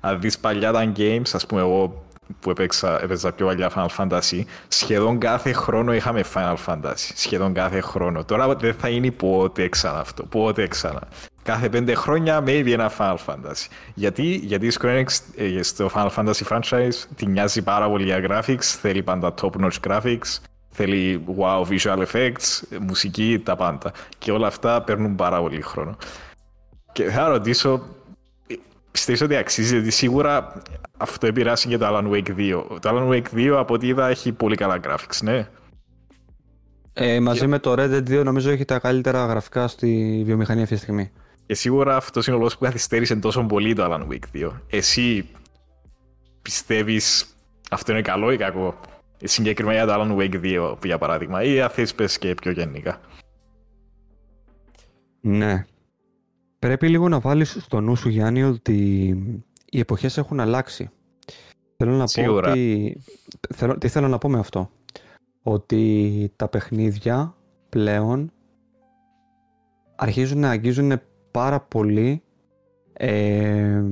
[0.00, 2.04] Αν δεις παλιά τα games, ας πούμε εγώ
[2.40, 7.10] που έπαιξα, έπαιζα πιο παλιά Final Fantasy, σχεδόν κάθε χρόνο είχαμε Final Fantasy.
[7.14, 8.24] Σχεδόν κάθε χρόνο.
[8.24, 10.24] Τώρα δεν θα γίνει ποτέ ξανά αυτό.
[10.24, 11.08] Ποτέ ξανά.
[11.48, 13.66] Κάθε πέντε χρόνια maybe ένα Final Fantasy.
[13.94, 18.24] Γιατί, γιατί η Square Enix ε, στο Final Fantasy franchise την νοιάζει πάρα πολύ για
[18.28, 20.38] graphics, θέλει πάντα top notch graphics,
[20.68, 23.92] θέλει wow visual effects, μουσική, τα πάντα.
[24.18, 25.96] Και όλα αυτά παίρνουν πάρα πολύ χρόνο.
[26.92, 27.82] Και θα ρωτήσω,
[28.90, 30.62] πιστεύεις ότι αξίζει, γιατί σίγουρα
[30.96, 32.62] αυτό επηρεάσει και το Alan Wake 2.
[32.80, 35.48] Το Alan Wake 2 από ό,τι είδα έχει πολύ καλά graphics, ναι.
[36.92, 40.74] Ε, μαζί με το Red Dead 2 νομίζω έχει τα καλύτερα γραφικά στη βιομηχανία αυτή
[40.74, 41.10] τη στιγμή.
[41.48, 44.52] Και σίγουρα αυτός είναι ο λόγος που καθυστέρησε τόσο πολύ το Alan Wake 2.
[44.70, 45.28] Εσύ
[46.42, 47.34] πιστεύεις
[47.70, 48.78] αυτό είναι καλό ή κακό.
[49.24, 53.00] Συγκεκριμένα για το Alan Wake 2, για παράδειγμα, ή αν θες πες και πιο γενικά;
[55.20, 55.66] Ναι.
[56.58, 59.06] Πρέπει λίγο να βάλεις στο νου σου Γιάννη ότι
[59.70, 60.90] οι εποχές έχουν αλλάξει.
[61.76, 62.46] Θέλω να Σίγουρα.
[62.46, 62.96] πω ότι...
[63.54, 64.70] Θέλω, τι θέλω να πω με αυτό;
[65.42, 67.36] Ότι τα παιχνίδια
[67.68, 68.32] πλέον
[69.96, 71.00] αρχίζουν να αγγίζουν
[71.30, 72.22] πάρα πολύ
[72.92, 73.82] ε,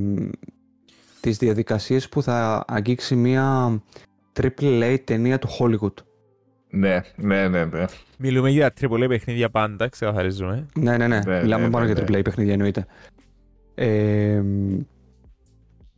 [1.21, 3.79] τις διαδικασίες που θα αγγίξει μια
[4.41, 5.95] triple A ταινία του Hollywood.
[6.71, 7.85] Ναι, ναι, ναι, ναι.
[8.19, 10.67] Μιλούμε για τριπολέ παιχνίδια πάντα, ξεκαθαρίζουμε.
[10.75, 11.21] Ναι, ναι, ναι.
[11.27, 12.19] Ναι, Μιλάμε ναι, μόνο ναι, για ναι.
[12.19, 12.87] AAA παιχνίδια εννοείται.
[13.75, 14.43] Ε,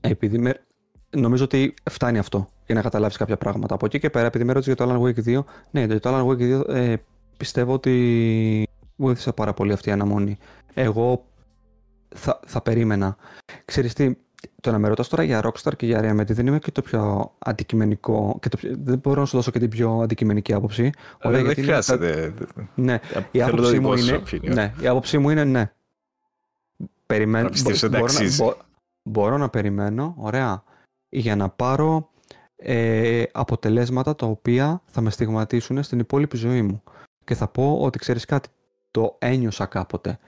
[0.01, 0.61] επειδή με,
[1.17, 3.75] νομίζω ότι φτάνει αυτό για να καταλάβεις κάποια πράγματα.
[3.75, 6.27] Από εκεί και πέρα, επειδή με ρώτησε για το Alan Wake 2, ναι, το Alan
[6.27, 6.95] Wake 2 ε,
[7.37, 8.68] πιστεύω ότι
[8.99, 10.39] βοήθησε πάρα πολύ αυτή η αναμονή.
[10.75, 11.25] Εγώ
[12.15, 13.17] θα, θα περίμενα.
[13.65, 14.15] Ξέρεις τι,
[14.61, 17.33] το να με ρωτάς τώρα για Rockstar και για Remedy δεν είμαι και το πιο
[17.39, 20.91] αντικειμενικό και το πιο- δεν μπορώ να σου δώσω και την πιο αντικειμενική άποψη.
[21.23, 22.35] Ωραία, Ε, δεν γιατί είναι- χρειάζεται.
[22.75, 23.01] Ναι,
[23.33, 24.55] η Θέλω το άποψή, δικό μου σου είναι, opinion.
[24.55, 25.73] ναι, η άποψή μου είναι ναι.
[27.07, 28.43] Περιμένω, Να πιστεύεις ότι μπορώ, αξίζει.
[28.43, 28.55] μπο-
[29.03, 30.63] μπορώ να περιμένω, ωραία,
[31.09, 32.11] για να πάρω
[32.57, 36.83] ε, αποτελέσματα τα οποία θα με στιγματίσουν στην υπόλοιπη ζωή μου.
[37.25, 38.49] Και θα πω ότι ξέρεις κάτι,
[38.91, 40.19] το ένιωσα κάποτε.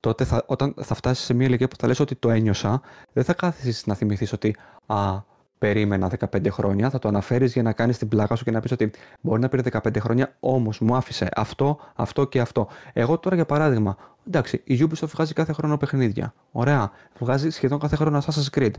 [0.00, 2.80] Τότε θα, όταν θα φτάσεις σε μια ηλικία που θα λες ότι το ένιωσα,
[3.12, 4.56] δεν θα κάθεσαι να θυμηθείς ότι
[4.86, 5.20] α,
[5.58, 8.72] περίμενα 15 χρόνια, θα το αναφέρεις για να κάνεις την πλάκα σου και να πεις
[8.72, 8.90] ότι
[9.20, 12.68] μπορεί να πήρε 15 χρόνια, όμως μου άφησε αυτό, αυτό και αυτό.
[12.92, 13.96] Εγώ τώρα για παράδειγμα,
[14.26, 16.34] εντάξει, η Ubisoft βγάζει κάθε χρόνο παιχνίδια.
[16.52, 16.90] Ωραία.
[17.18, 18.72] Βγάζει σχεδόν κάθε χρόνο Assassin's Creed.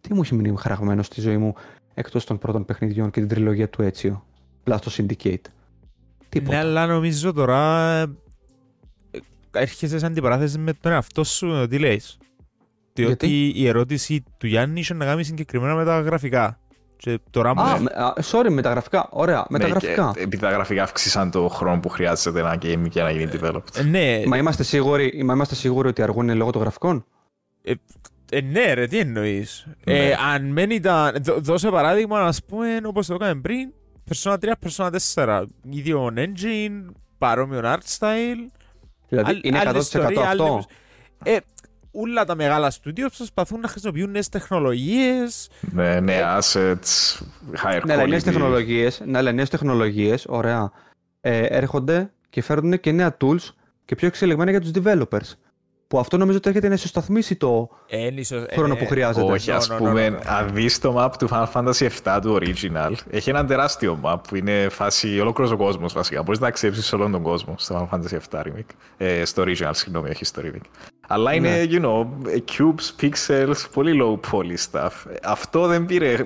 [0.00, 1.54] Τι μου έχει μείνει χαραγμένος στη ζωή μου
[1.94, 4.24] εκτός των πρώτων παιχνιδιών και την τριλογία του Έτσιο.
[4.64, 5.44] Plus το Syndicate;
[6.28, 6.56] Τίποτα.
[6.56, 8.06] Ναι, αλλά νομίζω τώρα ε,
[9.54, 12.18] έρχεσαι σε αντιπαράθεση με τον εαυτό σου, τι λες;
[12.92, 16.56] Διότι Γιατί; η ερώτηση του Γιάννη είχε να κάνει συγκεκριμένα με τα γραφικά.
[16.96, 19.08] Και τώρα μου Α, λέει, με- α, sorry, με τα γραφικά.
[19.10, 20.10] Ωραία, με τα Ναι, γραφικά.
[20.14, 23.76] και επειδή τα γραφικά αύξησαν το χρόνο που χρειάζεται ένα game για να γίνει developed.
[23.76, 27.04] ε, ναι, Μα είμαστε σίγουροι, μα είμαστε σίγουροι ότι αργούν λόγω των γραφικών;
[28.32, 30.08] ε, ναι ρε, τι εννοείς; Ναι.
[30.08, 33.72] Ε, αν μεν ήταν, δώ- δώσε παράδειγμα, ας πούμε, όπως το έκαμε πριν,
[34.10, 38.50] Persona 3, Persona 4, ίδιο engine, παρόμοιο art style,
[39.12, 40.54] Δηλαδή Άλλη- είναι άλλη 100% ιστορία, άλλη αυτό.
[40.54, 40.70] μουσ-
[41.24, 41.36] Ε,
[41.92, 45.50] όλα τα μεγάλα στούντιο προσπαθούν να χρησιμοποιούν νέες τεχνολογίες.
[45.60, 47.18] Ναι, ναι, assets,
[47.64, 48.22] higher Ναι, αλλά νέε quality.
[48.22, 50.70] τεχνολογίες, ναι, αλλά νέες τεχνολογίες, ωραία,
[51.20, 53.48] ε, έρχονται και φέρνουν και νέα tools
[53.84, 55.32] και πιο εξελιγμένα για τους developers.
[55.92, 58.86] Που αυτό νομίζω ότι έρχεται να ισοσταθμίσει το Ε, είναι ίσως- ε, χρόνο ε, που
[58.86, 59.32] χρειάζεται.
[59.32, 60.26] Όχι, No, ας no, no, πούμε, no, no.
[60.26, 64.36] αν δεις το map του Final Fantasy VII του original, έχει έναν τεράστιο map που
[64.36, 66.22] είναι φάση ολόκληρος ο κόσμος βασικά.
[66.22, 68.74] Μπορείς να αξέψεις όλον τον κόσμο στο Final Fantasy VII remake.
[68.96, 70.66] Ε, στο original, συγγνώμη, όχι στο remake.
[71.06, 71.64] Αλλά είναι, Ναι.
[71.70, 72.06] you know,
[72.56, 74.90] cubes, pixels, πολύ low poly stuff.
[75.10, 76.24] Ε, Αυτό δεν πήρε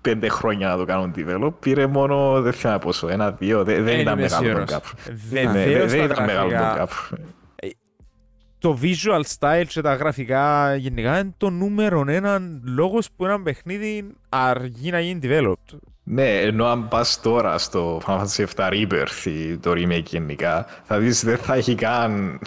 [0.00, 3.98] πέντε χρόνια να το κάνουν develop, πήρε μόνο, δεν θυμάμαι πόσο, ένα-δύο, δεν, δεν Δεν
[4.00, 4.70] ήταν είμαι μεγάλο το σίγουρος.
[4.70, 5.12] gap.
[5.30, 7.18] Βεβαίως Ναι, δεν- δεν τα ήταν μεγάλο το γραφικά- gap.
[8.58, 14.10] Το visual style και τα γραφικά γενικά είναι το νούμερο ένα λόγος που ένα παιχνίδι
[14.28, 15.78] αργεί να γίνει developed.
[16.02, 20.98] Ναι, ενώ αν πας τώρα στο Final Fantasy VII Rebirth, ή το remake γενικά, θα
[20.98, 22.40] δεις δεν θα έχει καν...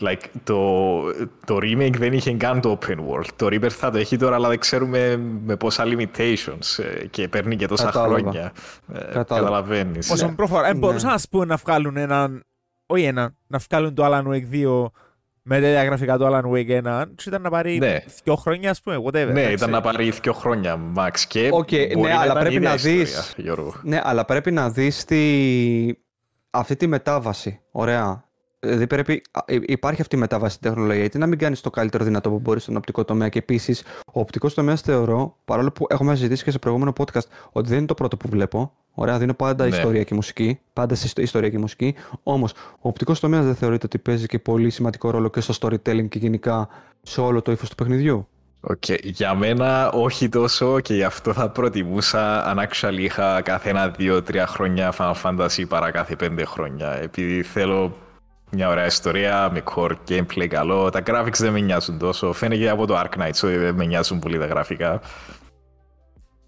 [0.00, 1.00] Like, το,
[1.46, 3.26] το remake δεν είχε καν το open world.
[3.36, 7.56] Το Rebirth θα το έχει τώρα, αλλά δεν ξέρουμε με πόσα limitations ε, και παίρνει
[7.56, 8.18] και τόσα Κατάλαβα.
[8.18, 8.52] χρόνια.
[8.92, 9.24] Ε, Κατάλαβα.
[9.24, 10.10] Καταλαβαίνεις.
[10.10, 10.78] Όσον προχωρά, Ναι.
[10.78, 12.44] μπορούσαν να πούμε να βγάλουν έναν,
[12.86, 14.86] όχι έναν, να βγάλουν το Alan Wake 2
[15.48, 17.98] με τέτοια γραφικά του Alan Wake 1 και ήταν να πάρει Ναι.
[18.24, 19.12] δύο χρόνια ας πούμε, whatever.
[19.12, 19.52] Ναι, εντάξει.
[19.52, 22.74] ήταν να πάρει δύο χρόνια max και Οκ, μπορεί ναι, αλλά ήταν πρέπει ίδια να
[22.74, 23.74] ιστορία, δεις- Γιώργο.
[23.82, 25.20] Ναι, αλλά πρέπει να δεις τη...
[26.50, 27.60] αυτή τη μετάβαση.
[27.70, 28.24] Ωραία.
[28.60, 29.22] Δηλαδή πρέπει...
[29.30, 31.00] α, υ- υπάρχει αυτή η μετάβαση στην τεχνολογία.
[31.00, 33.28] Γιατί να μην κάνεις το καλύτερο δυνατό που μπορείς στον οπτικό τομέα.
[33.28, 37.68] Και επίσης, ο οπτικός τομέας θεωρώ, παρόλο που έχουμε συζητήσει και σε προηγούμενο podcast, ότι
[37.68, 38.72] δεν είναι το πρώτο που βλέπω.
[38.98, 39.76] Ωραία, δίνω πάντα Ναι.
[39.76, 40.58] ιστορία και μουσική.
[40.72, 41.94] Πάντα σε ιστο- ιστορία και μουσική.
[42.22, 46.08] Όμως, ο οπτικός τομέας δεν θεωρείται ότι παίζει και πολύ σημαντικό ρόλο και στο storytelling
[46.08, 46.68] και γενικά
[47.02, 48.28] σε όλο το ύφος του παιχνιδιού.
[48.60, 53.88] Οκ, Για μένα όχι τόσο και γι' αυτό θα προτιμούσα αν actually είχα κάθε ένα,
[53.88, 56.92] δύο, τρία χρόνια Final Fantasy παρά κάθε πέντε χρόνια.
[56.92, 57.96] Επειδή θέλω
[58.50, 60.90] μια ωραία ιστορία με core gameplay καλό.
[60.90, 62.32] Τα graphics δεν με νοιάζουν τόσο.
[62.32, 65.00] Φαίνεται από το Ark Knights ότι δεν με νοιάζουν πολύ τα γραφικά.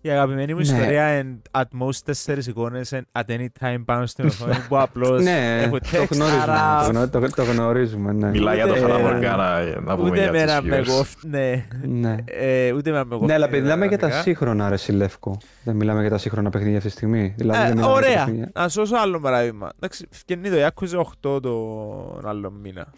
[0.00, 0.64] Η αγαπημένη μου Ναι.
[0.64, 5.22] ιστορία είναι at most τέσσερις εικόνες and at any time πάνω στην οθόνη που απλώς
[5.22, 6.42] ναι, έχω το text, γνωρίζουμε.
[6.42, 8.28] άρα Το, γνω- το- το γνωρίζουμε, ναι.
[8.28, 10.86] Μιλάει για το Ούτε- Fata Morgana, να πούμε ούτε για μένα τους με viewers.
[10.86, 11.66] κόφτει, ναι.
[11.86, 12.16] ναι.
[12.24, 13.26] Ε, ούτε μένα με κόφτει.
[13.26, 14.22] Ναι, αλλά επειδή μιλάμε για τα γραφικά.
[14.30, 15.38] σύγχρονα, ρε Σιλεύκο.
[15.64, 17.34] Δεν μιλάμε για τα σύγχρονα παιχνίδια αυτή τη στιγμή.
[17.36, 18.24] Δηλαδή, Ε, δεν μιλάμε για τα ωραία.
[18.24, 18.50] παιχνίδια.
[18.54, 19.70] Να σώσω άλλο παράδειγμα.
[19.76, 22.92] Εντάξει, φκαινεί το Yakuza 8 τον άλλο μήνα.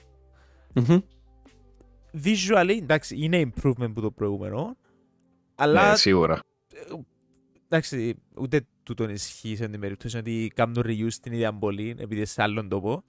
[0.75, 0.99] Μμμ.
[2.25, 4.77] Visually, εντάξει, είναι improvement που το προηγούμενο.
[5.55, 6.39] Αλλά, Ναι, σίγουρα.
[7.69, 12.43] Εντάξει, ούτε τούτον ισχύει σε την περίπτωση ότι κάνουν reuse στην ίδια πολύ, επειδή σε
[12.43, 13.05] άλλον τόπο.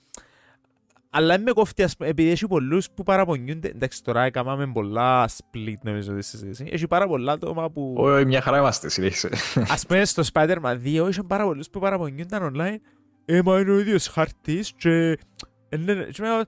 [1.14, 3.68] Αλλά με κόφτει, ας πούμε, επειδή έχει πολλούς που παραπονιούνται.
[3.68, 6.66] Εντάξει, τώρα έκαναμε πολλά split, νομίζω, τη συζήτηση.
[6.72, 7.94] Έχει πάρα πολλά άτομα που...
[7.98, 9.30] Όχι, μια χαρά είμαστε, συνέχισε.
[9.56, 12.78] Ας πούμε στο Spider-Man 2 είχαν πάρα πολλούς που παραπονιούνταν online
[13.26, 15.18] «Ε, μα είναι ο ίδιος χάρτης και...»
[15.70, 16.42] Ε, ναι, ναι, και λέω,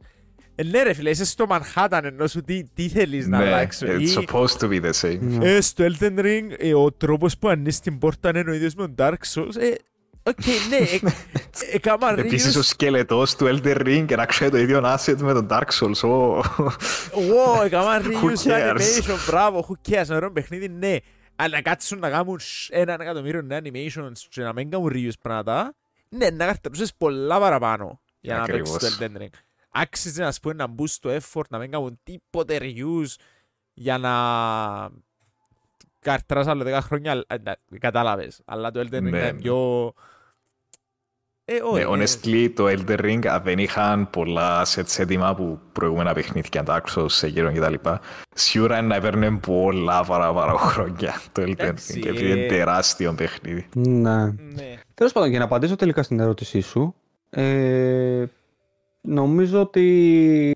[0.56, 3.86] «Ε, ναι ρε φίλε, είσαι στο Manhattan ενώ σου τι, τι θέλεις να Ναι, αλλάξω
[3.90, 5.20] it's ή supposed to be the same.
[5.20, 5.50] Ναι.
[5.56, 8.88] «Ε, στο Elden Ring ε, ο τρόπος που ανοίγεις την πόρτα είναι ο ίδιος με
[8.88, 9.56] τον Dark Souls».
[9.58, 9.74] Ε,
[10.24, 10.38] οκ,
[10.70, 11.12] ναι, ε, ε,
[11.74, 15.34] έκανα Επίσης ο reviews σκελετός του Elden Ring και να ξέρει το ίδιο asset με
[15.34, 16.10] τον Dark Souls.
[16.10, 16.40] ω.
[16.40, 18.74] Wow, έκανα Who reviews cares?
[18.78, 20.96] animation, μπράβο, who cares, να ρωτώ παιχνίδι, ναι.
[21.36, 25.18] Αλλά να κάτσουν να κάνουν σ- έναν εκατομμύριο νέα animations και να μην κάνουν reviews
[25.22, 25.74] πράγματα,
[26.10, 28.98] ναι, να καρτέψεις πολλά παραπάνω για να παίξεις το Ακριβώς.
[29.00, 29.36] Elden Ring.
[29.76, 33.16] Άξιζε να πούμε να μπουν στο effort, να μην κάνουν τίποτε reviews
[33.74, 34.12] για να
[36.00, 38.42] καρτράς άλλο 10 χρόνια, αλλά- εντάξει, κατάλαβες.
[38.46, 39.34] Αλλά το Elden Ring Ναι, είναι ναι.
[39.34, 39.94] πιο...
[41.46, 45.60] Ε, όχι, Ναι, ε, honestly, το Elden Ring αν δεν είχαν πολλά sets έτοιμα που
[45.72, 47.90] προηγούμενα παιχνίδια, Dark Souls, Sekiro κτλ.
[48.36, 52.48] Σίγουρα είναι να παίρνει πολλά παραπάνω χρόνια το Elden Εντάξει, Ring, επειδή είναι ε.
[52.48, 53.68] τεράστιο παιχνίδι.
[53.74, 54.26] Ναι.
[54.26, 54.74] Ναι.
[54.94, 56.96] Τέλος πάντων, για να απαντήσω τελικά στην ερώτησή σου,
[57.30, 58.24] ε,
[59.08, 60.52] νομίζω ότι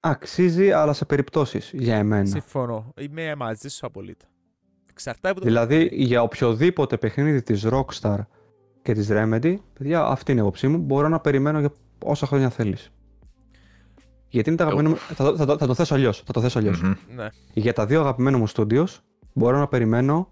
[0.00, 2.26] αξίζει, αλλά σε περιπτώσεις για εμένα.
[2.26, 2.92] Συμφωνώ.
[3.00, 4.28] Είμαι μαζί σου απολύτως.
[4.90, 6.04] Εξαρτάται από το Δηλαδή, παιχνίδι.
[6.04, 8.18] για οποιοδήποτε παιχνίδι της Rockstar
[8.82, 11.72] και της Remedy, παιδιά, αυτή είναι η άποψή μου, μπορώ να περιμένω για
[12.04, 12.90] όσα χρόνια θέλεις.
[14.28, 14.96] Γιατί είναι τα αγαπημένα μου...
[14.96, 16.82] Θα, το- θα, το- θα το θέσω αλλιώς, θα το θέσω αλλιώς.
[16.82, 16.92] Μμμ.
[17.14, 17.28] Ναι.
[17.54, 18.86] Για τα δύο αγαπημένα μου studios,
[19.32, 20.28] μπορώ να περιμένω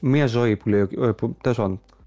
[0.00, 0.80] μία ζωή που λέει.
[0.80, 1.14] ο-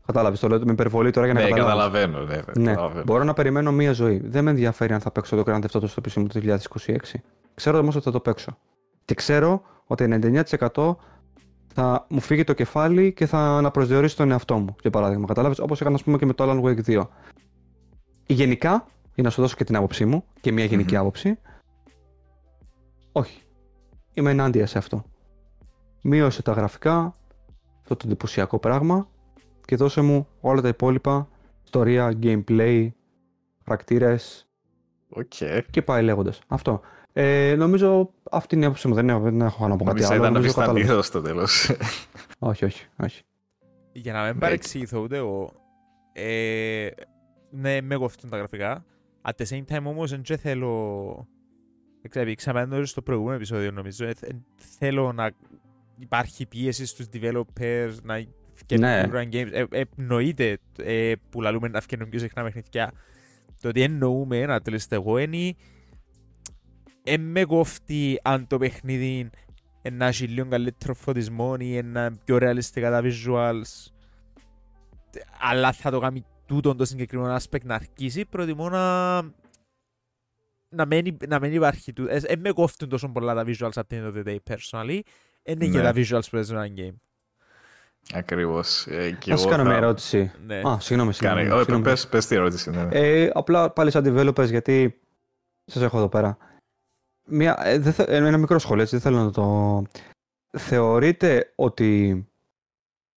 [0.08, 2.02] ε, Που, τέλος πάντων, κατάλαβες, το λέω με υπερβολή τώρα για να Ναι, καταλάβεις.
[2.02, 2.26] καταλαβαίνω.
[2.26, 3.04] Ναι, Ναι, καταλαβαίνω.
[3.06, 4.22] μπορώ να περιμένω μία ζωή.
[4.26, 7.20] Δεν με ενδιαφέρει αν θα παίξω το Grand Theft Auto στο PC μου το 2026.
[7.54, 8.58] Ξέρω όμως ότι θα το παίξω.
[9.06, 10.04] Και ξέρω ότι
[10.74, 10.96] 99%
[11.74, 14.76] θα μου φύγει το κεφάλι και θα αναπροσδιορίσει τον εαυτό μου.
[14.82, 17.04] Για παράδειγμα, κατάλαβες, όπως έκανα ας πούμε, και με το Alan Wake 2.
[18.26, 21.38] Γενικά, για να σου δώσω και την άποψή μου και μια γενικη άποψη,
[23.12, 23.42] όχι.
[24.14, 25.04] Είμαι ενάντια σε αυτό.
[26.02, 27.16] Μείωσε τα γραφικά,
[27.82, 29.08] αυτό το εντυπωσιακό πράγμα
[29.72, 31.30] και δώσε μου όλα τα υπόλοιπα,
[31.64, 32.90] ιστορία, gameplay,
[33.66, 34.48] χαρακτήρες
[35.10, 35.34] Οκ.
[35.72, 36.42] και πάει λέγοντας.
[36.48, 36.82] Αυτό.
[37.14, 38.94] Ε, νομίζω αυτή είναι η άποψή μου.
[38.94, 40.16] Δεν έχω, δεν έχω να πω κάτι Νομίζω άλλο.
[40.16, 40.84] ήταν να Νομίζω πεις το κατάλαβες.
[40.84, 41.72] αντίθετο στο τέλος.
[42.50, 43.22] Όχι, όχι, όχι.
[43.92, 44.40] Για να μην Ναι.
[44.40, 45.52] παρεξηγηθώ ούτε εγώ,
[46.14, 46.88] ε,
[47.52, 48.86] ναι, με κοφτούν τα γραφικά.
[49.22, 51.28] At the same time όμως δεν και θέλω...
[52.10, 54.32] Ξέρετε, ξαπέντω στο προηγούμενο επεισόδιο νομίζω, ε, θε-
[54.80, 55.32] θέλω να
[55.98, 58.41] υπάρχει πίεση στους developers να φτιάχνουν
[58.78, 59.04] Ναι.
[59.12, 59.50] run games.
[59.52, 62.92] Ε, ε, εννοείται ε, που λαλούμε να φτιάχνουν πιο συχνά παιχνίδια.
[63.62, 65.56] Το τι εννοούμε, να τελείστε εγώ, είναι
[67.04, 69.30] ε, με κόφτει αν το παιχνίδι
[69.92, 73.92] να έχει λίγο καλύτερο φωτισμό ή ένα πιο ρεαλιστικά τα visuals
[75.40, 79.22] αλλά θα το κάνει τούτο το συγκεκριμένο aspect να αρχίσει προτιμώ να
[80.70, 83.82] να μην, να μην υπάρχει τούτο ε, ε, με κόφτουν τόσο πολλά τα visuals at
[83.90, 85.00] the end of the day personally
[85.44, 85.82] είναι και Ναι.
[85.82, 86.96] τα visuals που παίζουν ένα game
[88.14, 88.88] Ακριβώς.
[88.88, 90.32] Ε, και Να σας εγώ κάνω θα- μια ερώτηση.
[90.46, 90.56] ναι.
[90.68, 91.14] Α, συγγνώμη, Κάνε.
[91.14, 91.42] συγγνώμη.
[91.50, 91.84] Όχι, συγγνώμη.
[91.84, 92.70] πες, πες τη ερώτηση.
[92.70, 92.88] ναι.
[92.92, 95.02] Ε, απλά πάλι σαν developers, γιατί
[95.66, 96.38] σας έχω εδώ πέρα.
[97.26, 99.84] Μια, ε, δεν θε- ε, ένα μικρό σχόλιο, έτσι, δεν θέλω να το...
[100.58, 102.26] Θεωρείτε ότι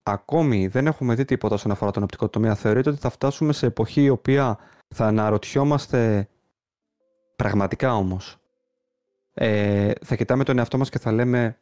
[0.03, 2.55] ακόμη δεν έχουμε δει τίποτα όσον αφορά τον οπτικό τομέα.
[2.55, 4.59] Θεωρείτε ότι θα φτάσουμε σε εποχή η οποία
[4.95, 6.29] θα αναρωτιόμαστε
[7.37, 8.37] πραγματικά όμως;
[9.35, 11.59] Ε, θα κοιτάμε τον εαυτό μας και θα λέμε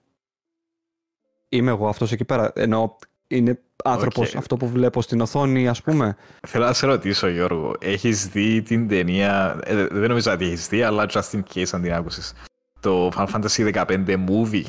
[1.49, 2.53] είμαι εγώ αυτός εκεί πέρα.
[2.55, 2.97] Ενώ
[3.37, 4.37] είναι άνθρωπος Οκ.
[4.37, 6.17] αυτό που βλέπω στην οθόνη ας πούμε.
[6.47, 10.83] Θέλω να σε ρωτήσω, Γιώργο, έχεις δει την ταινία, ε, δεν νομίζω ότι έχεις δει,
[10.83, 12.33] αλλά just in case αν την άκουσες,
[12.81, 14.65] το Final Fantasy 15 movie;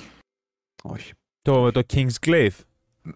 [0.84, 1.12] Όχι.
[1.42, 2.58] το, το King's Glaive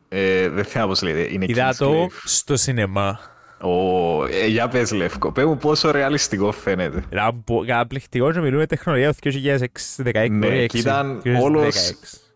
[0.10, 2.22] Ε, δεν θυμάμαι πώς λέγεται, είναι είδα King's το Glaive.
[2.24, 3.20] στο σινεμά
[3.62, 7.04] Ω, ε, για πες Λεύκο, πες μου πόσο ρεαλιστικό φαίνεται.
[7.12, 12.27] ήταν πο- καταπληκτικό και μιλούμε τεχνολογία του 2016 Ναι, και ήταν όλος- 2016.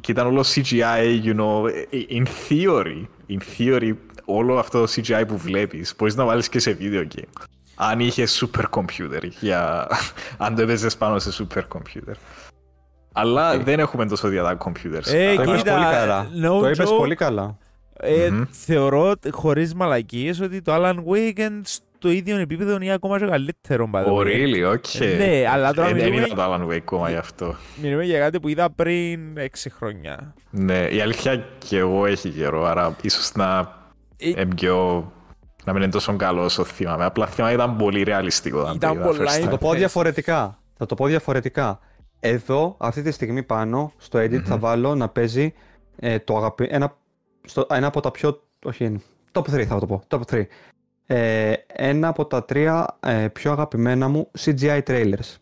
[0.00, 1.62] Και ήταν όλο CGI, you know,
[2.10, 3.92] in theory, in theory,
[4.24, 7.42] όλο αυτό το CGI που βλέπεις, μπορείς να βάλεις και σε video game.
[7.74, 9.86] Αν είχε super computer, για...
[10.38, 12.14] αν το έπαιζες πάνω σε super computer.
[13.12, 13.58] Αλλά Ε.
[13.58, 15.06] δεν έχουμε τόσο δυνατά computers.
[15.12, 16.28] Ε, Το Άρα- είπες κοίτα, πολύ καλά.
[16.42, 16.96] no το είπες joke.
[16.96, 17.58] πολύ καλά.
[18.00, 18.42] Ε, Μμμ.
[18.50, 21.60] Θεωρώ χωρίς μαλακίες ότι το Alan Wake είναι
[21.98, 23.90] στο ίδιο επίπεδο ή ακόμα και καλύτερο.
[23.92, 24.24] by the Oh, way.
[24.26, 25.00] really, okay.
[25.00, 27.54] Ε, ναι, αλλά τώρα Ε, Δεν μιλούμε- είδα το Alan Wake ακόμα γι' αυτό.
[27.82, 30.34] Μιλούμε για κάτι που είδα πριν 6 χρόνια.
[30.50, 33.76] Ναι, η αλήθεια και εγώ έχει καιρό, άρα ίσως να
[34.16, 35.12] Ε, είναι πιο...
[35.64, 37.04] να μην είναι τόσο καλός όσο θυμάμαι.
[37.04, 38.58] Απλά θυμάμαι ήταν πολύ ρεαλιστικό.
[38.58, 39.50] όταν Ήταν το είδα πολλά first Θα time.
[39.50, 39.78] το πω Πες.
[39.78, 40.58] διαφορετικά.
[40.76, 41.78] Θα το πω διαφορετικά.
[42.20, 45.54] Εδώ, αυτή τη στιγμή πάνω, στο edit θα βάλω να παίζει
[45.98, 46.66] ε, το αγαπη...
[46.70, 46.96] ένα,
[47.44, 48.42] στο, ένα από τα πιο...
[48.64, 49.00] Όχι, είναι-
[49.32, 50.02] top 3 θα το πω.
[50.08, 50.42] Top 3.
[51.10, 55.34] Ε, ένα από τα τρία ε, πιο αγαπημένα μου CGI trailers.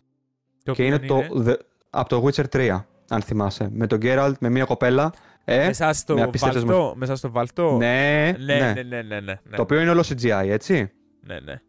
[0.65, 1.59] το και είναι οποίο το, the-
[1.91, 3.69] από το Witcher 3, αν θυμάσαι.
[3.73, 5.13] Με τον Geralt, με μια κοπέλα.
[5.45, 6.95] Ε, Μέσα με στο απίστευτες βαλτό.
[6.97, 7.77] Μέσα στο βαλτό.
[7.77, 8.73] ναι, ναι, ναι.
[8.73, 10.91] ναι, ναι, ναι, ναι, Το οποίο είναι όλο CGI, έτσι.
[11.21, 11.61] ναι, ναι.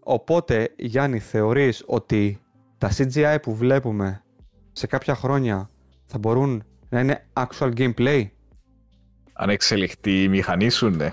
[0.00, 2.40] Οπότε, Γιάννη, θεωρείς ότι
[2.78, 4.22] τα CGI που βλέπουμε
[4.72, 5.70] σε κάποια χρόνια
[6.06, 8.24] θα μπορούν να είναι actual gameplay;
[9.32, 11.08] Αν εξελιχθεί η μηχανή σου, ναι.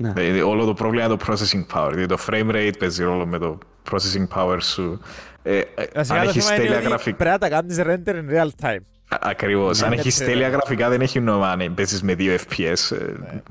[0.00, 0.12] Ναι.
[0.12, 1.90] Δηλαδή, όλο το πρόβλημα είναι το processing power.
[1.90, 3.58] Δηλαδή, το frame rate παίζει ρόλο με το
[3.90, 5.00] processing power σου.
[5.42, 5.64] Ε, ε,
[5.94, 7.16] Βασικά αν το έχεις θέμα είναι τέλεια ότι γραφικά.
[7.16, 8.78] Πρέπει να τα κάνεις render in real time.
[9.08, 9.78] Ακριβώς.
[9.78, 10.26] Ναι, αν ναι, έχεις ναι.
[10.26, 12.96] τέλεια γραφικά, δεν έχει νόημα αν παίζεις με 2 FPS.
[12.96, 13.04] ε,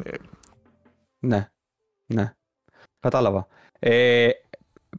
[0.04, 0.12] ε,
[1.20, 1.50] Ναι.
[2.06, 2.34] Ναι.
[3.00, 3.48] Κατάλαβα.
[3.80, 4.30] Ε,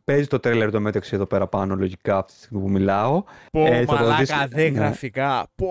[0.05, 3.23] παίζει το τρέλερ το μέτρηξε εδώ πέρα πάνω, λογικά, αυτή τη στιγμή που μιλάω.
[3.53, 4.79] Πω, Ε, θα το μαλάκα, δεις- δε ναι.
[4.79, 5.47] γραφικά.
[5.55, 5.69] Πω.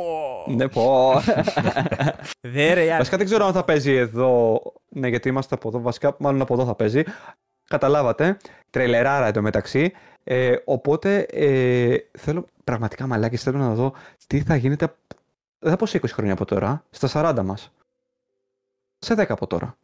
[0.55, 1.11] Ναι, πω.
[2.41, 4.61] Δε ρε, Βασικά δεν ξέρω αν θα παίζει εδώ.
[4.89, 5.81] Ναι, γιατί είμαστε από εδώ.
[5.81, 7.03] Βασικά, μάλλον από εδώ θα παίζει.
[7.67, 8.37] Καταλάβατε.
[8.69, 9.91] Τρελεράρα εντωμεταξύ.
[10.23, 13.93] Ε, οπότε ε, θέλω πραγματικά μαλάκι, θέλω να δω
[14.27, 14.93] τι θα γίνεται.
[15.59, 17.71] Δεν θα πω σε 20 χρόνια από τώρα, στα 40 μας.
[18.99, 19.75] Σε 10 από τώρα.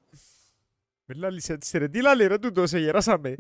[1.07, 3.35] Μιλά λυσέτησε ρε, τι λάλη ρε τούτο, σε γεράσαμε.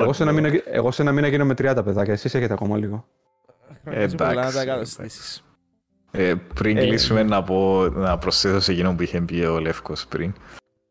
[0.00, 2.76] εγώ, σε ένα μήνα, εγώ σε ένα μήνα γίνω με 30 παιδάκια, εσείς έχετε ακόμα
[2.76, 3.06] λίγο.
[3.84, 5.44] Χρόνια σου πολλά να τα εντάξει, καταστήσεις.
[6.10, 10.06] Ε, πριν Ε, κλείσουμε να, πω, να προσθέσω σε εκείνο που είχε πει ο Λεύκος
[10.06, 10.32] πριν.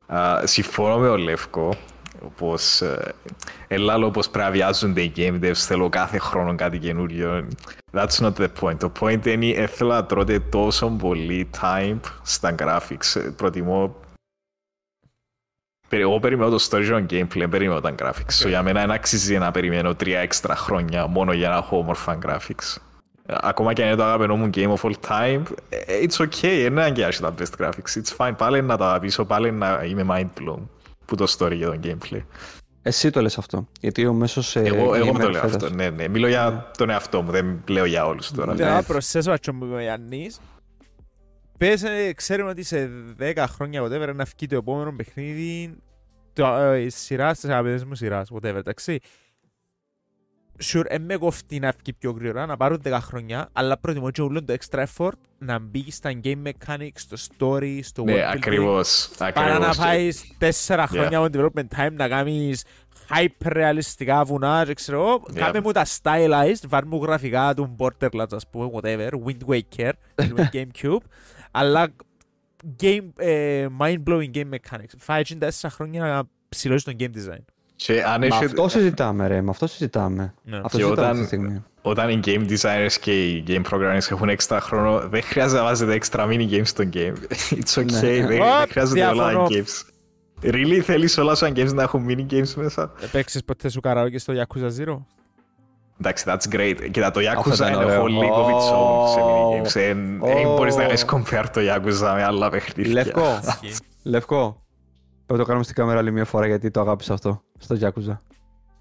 [0.05, 1.73] Α, συμφωνώ με ο Λεύκο
[2.37, 3.13] πως ε,
[3.67, 7.47] ελάλο πως πρέπει να βιάζονται οι game devs θέλω κάθε χρόνο κάτι καινούριο
[7.91, 12.55] that's not the point το point είναι ε, θέλω να τρώτε τόσο πολύ time στα
[12.59, 14.04] graphics Ε, προτιμώ Περι-
[15.89, 18.43] εγώ περιμένω το story gameplay, δεν περιμένω τα graphics.
[18.43, 22.17] So, για μένα δεν αξίζει να περιμένω τρία έξτρα χρόνια μόνο για να έχω όμορφα
[22.25, 22.75] graphics.
[23.27, 26.65] Ακόμα και αν είναι το αγαπημένο μου game of all time, ε, it's okay, δεν
[26.65, 28.01] είναι αναγκαία να έχει τα best graphics.
[28.01, 30.59] It's fine, πάλι να τα πείσω, πάλι να είμαι mind blown
[31.05, 32.21] που το story για το gameplay.
[32.81, 33.67] Εσύ το λες αυτό.
[33.79, 34.55] Γιατί ο μέσος...
[34.55, 36.07] ε, Εγώ, εγώ gamer μου το λέω φέτος- αυτό, ναι, ναι.
[36.07, 38.53] Μιλώ για τον εαυτό μου, δεν λέω για όλους τώρα.
[38.53, 38.71] Ναι, ναι.
[38.71, 40.39] να προσθέσω αυτό που είπε ο Γιάννης.
[41.57, 45.75] Πες, ε, ξέρουμε ότι σε 10 χρόνια whatever να βγει το επόμενο παιχνίδι
[46.33, 48.99] το, ε, η σειρά στις αγαπητές μου σειράς, whatever, εντάξει.
[50.63, 54.21] Sure, εν με κοφτεί να βγει πιο γρήγορα, να πάρουν 10 χρόνια, αλλά προτιμώ και
[54.21, 58.33] όλο το extra effort να μπει στα game mechanics, στο story, στο world Ναι, building,
[58.35, 59.09] ακριβώς.
[59.17, 59.77] παρά να ακριβώς.
[59.77, 60.23] πάεις
[60.67, 62.65] 4 χρόνια από development time να κάνεις
[63.09, 65.33] hyper ρεαλιστικά βουνά και ξέρω εγώ, Yeah.
[65.35, 69.91] κάμε μου τα stylized, βάρ μου γραφικά του Borderlands ας πούμε, whatever, Wind Waker,
[70.29, 70.97] του Gamecube,
[71.57, 71.87] αλλά
[72.81, 74.93] game, ε, mind-blowing game mechanics.
[74.97, 77.43] Φάει 4 χρόνια να ψηλώσεις τον game design.
[77.75, 80.33] Και αν Με έχετε- αυτό συζητάμε ρε, με αυτό συζητάμε.
[80.43, 80.55] Ναι.
[80.63, 81.63] Αυτό Και συζητάμε όταν- αυτή τη στιγμή.
[81.81, 85.93] όταν οι game designers και οι game programmers έχουν έξτρα χρόνο, δεν χρειάζεται να βάζετε
[85.93, 87.13] έξτρα mini games στο game.
[87.61, 87.99] It's okay, Ναι.
[87.99, 89.47] δεν, Ω, δεν χρειάζεται όλα τα διαφωνώ.
[89.49, 89.83] games.
[90.41, 94.17] Really, θέλεις όλα σου τα games να έχουν mini games μέσα; Παίξεις ποτέ σου καραόκι
[94.17, 94.97] στο Yakuza Zero;
[95.99, 96.75] Εντάξει, that's great.
[96.91, 98.03] Κοίτα, το Αυτό Yakuza ήταν είναι ωραίο.
[98.03, 99.71] whole league of its own σε mini games.
[99.73, 100.25] Δεν Ω.
[100.25, 102.93] δεν μπορείς να κάνεις compare το Yakuza με άλλα παιχνίδια.
[102.93, 103.39] Λευκό,
[104.03, 104.63] Λευκό.
[105.25, 108.17] Πρέπει να το κάνουμε στην κάμερα άλλη μια φορά γιατί το αγάπησα αυτό στο Yakuza.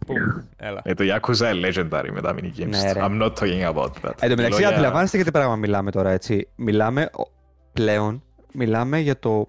[0.06, 0.16] Πουμ,
[0.56, 0.80] Έλα.
[0.84, 2.66] Ε, το Yakuza είναι legendary με τα mini games.
[2.68, 3.00] Ναι, ρε.
[3.02, 4.12] I'm not talking about that.
[4.20, 6.48] Εν τω μεταξύ, Μιλώ για- αντιλαμβάνεστε για τι πράγμα μιλάμε τώρα, έτσι.
[6.56, 7.28] Μιλάμε ο-
[7.72, 8.22] πλέον,
[8.52, 9.46] μιλάμε για το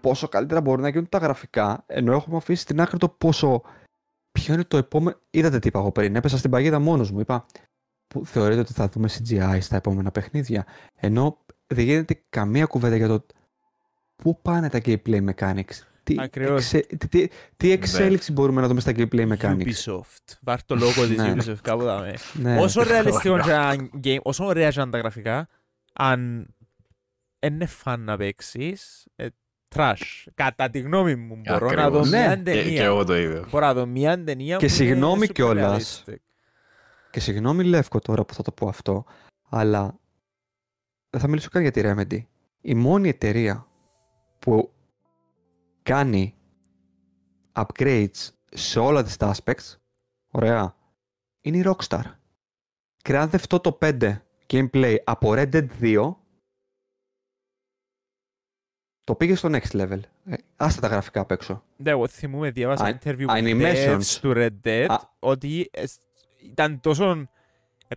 [0.00, 3.62] πόσο καλύτερα μπορούν να γίνουν τα γραφικά, ενώ έχουμε αφήσει στην άκρη το πόσο.
[4.36, 5.16] Ποιο είναι το επόμενο.
[5.30, 6.16] Είδατε τι είπα εγώ πριν.
[6.16, 7.20] Έπεσα στην παγίδα μόνος μου.
[7.20, 7.46] Είπα.
[8.06, 10.66] Που θεωρείτε ότι θα δούμε CGI στα επόμενα παιχνίδια.
[10.94, 13.26] Ενώ δεν γίνεται καμία κουβέντα για το
[14.16, 15.80] πού πάνε τα gameplay mechanics.
[16.02, 16.72] Τι, Ακριβώς.
[16.72, 19.62] εξε- τι, τι, τι εξέλιξη μπορούμε να δούμε στα gameplay mechanics.
[19.62, 20.34] Ubisoft.
[20.40, 21.34] Βάρ το logo της Ναι.
[21.36, 22.14] Ubisoft κάπου δάμε.
[22.32, 22.58] Ναι.
[22.60, 25.48] Όσο ρεαλιστικό και αν game, όσο ωραία και αν τα γραφικά,
[25.92, 26.48] αν
[27.46, 29.26] είναι φαν να παίξεις, ε,
[29.74, 30.24] trash.
[30.34, 32.10] Κατά τη γνώμη μου, μπορώ να δω Ακριβώς.
[32.10, 32.18] Ναι.
[32.18, 32.84] μια Και, και ταινία.
[32.84, 33.46] εγώ το ίδιο.
[33.50, 36.04] Μπορώ να δω μια ταινία Και που είναι συγγνώμη super κιόλας.
[36.06, 36.16] realistic.
[37.10, 39.04] Και συγγνώμη Λεύκο τώρα που θα το πω αυτό,
[39.48, 39.98] αλλά
[41.10, 42.18] δεν θα μιλήσω καν για τη Remedy.
[42.60, 43.66] Η μόνη εταιρεία
[44.38, 44.72] που
[45.82, 46.34] κάνει
[47.52, 49.74] upgrades σε όλα τις τα aspects,
[50.30, 50.74] ωραία,
[51.40, 52.02] είναι η Rockstar.
[53.08, 54.16] Grand Theft Auto 5
[54.52, 56.14] gameplay από Red Dead 2
[59.06, 60.00] το πήγε στο next level.
[60.30, 61.62] Ε, άστα τα γραφικά απ' έξω.
[61.76, 63.96] Ναι, εγώ θυμούμαι, διάβασα Α- interview με animations.
[63.96, 64.96] devs του Red Dead, Α.
[65.18, 65.96] ότι ε, σ-
[66.50, 67.28] ήταν τόσο...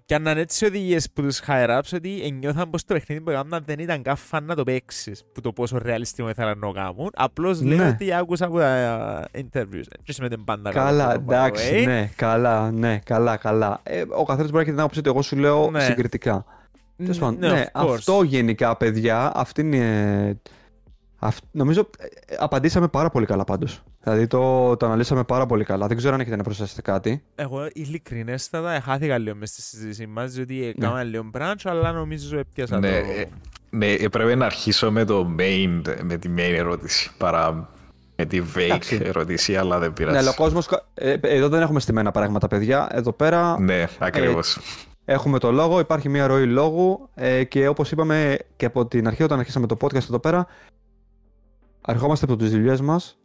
[0.06, 3.80] Πιάνναν έτσι οδηγίες που τους higher ups ότι ένιωθαν πως το παιχνίδι που έκαναν δεν
[3.80, 7.10] ήταν καν φαν να το παίξεις που το πόσο ρεαλιστικό ήθελαν να κάνουν.
[7.15, 7.90] Απλώς λένε Ναι.
[7.90, 8.76] ότι άκουσα από τα
[9.31, 9.84] ε, interviews.
[10.03, 11.86] Και σημαίνει πάντα καλό Καλά, αυτό, by the εντάξει, way.
[11.86, 13.80] ναι, καλά, ναι, καλά, καλά.
[13.84, 15.10] Ε, ο καθένας μπορεί να έχει την άποψη του.
[15.10, 15.80] Εγώ σου λέω Ναι.
[15.80, 16.45] συγκριτικά.
[16.98, 17.94] Τέλος πάντων, Ναι, ναι, of course.
[17.94, 20.41] αυτό γενικά, παιδιά, αυτή είναι.
[21.19, 23.83] Αυ- νομίζω ε, ε, απαντήσαμε πάρα πολύ καλά πάντως.
[24.03, 25.87] Δηλαδή το, το αναλύσαμε πάρα πολύ καλά.
[25.87, 27.23] Δεν ξέρω αν έχετε να προσθέσετε κάτι.
[27.35, 30.65] Εγώ ειλικρινέστατα χάθηκα λίγο μες στη συζήτηση μας διότι Ναι.
[30.65, 32.95] έκανα λίγο branch αλλά νομίζω έπιασα Ναι, το...
[32.95, 33.25] ε,
[33.69, 37.69] ναι, ε, πρέπει να αρχίσω με, το main, με τη main ερώτηση παρά
[38.15, 38.99] με τη vague Εντάξει.
[39.03, 40.15] ερώτηση, αλλά δεν πειράζει.
[40.15, 42.87] Ναι, αλλά ο κόσμος, ε, εδώ δεν έχουμε στημένα πράγματα, παιδιά.
[42.91, 44.59] Εδώ πέρα Ναι, ακριβώς.
[45.05, 49.23] έχουμε το λόγο, υπάρχει μια ροή λόγου ε, και όπως είπαμε και από την αρχή
[49.23, 50.47] όταν αρχίσαμε το podcast εδώ πέρα,
[51.81, 53.19] αρχόμαστε από τις δουλειές μας,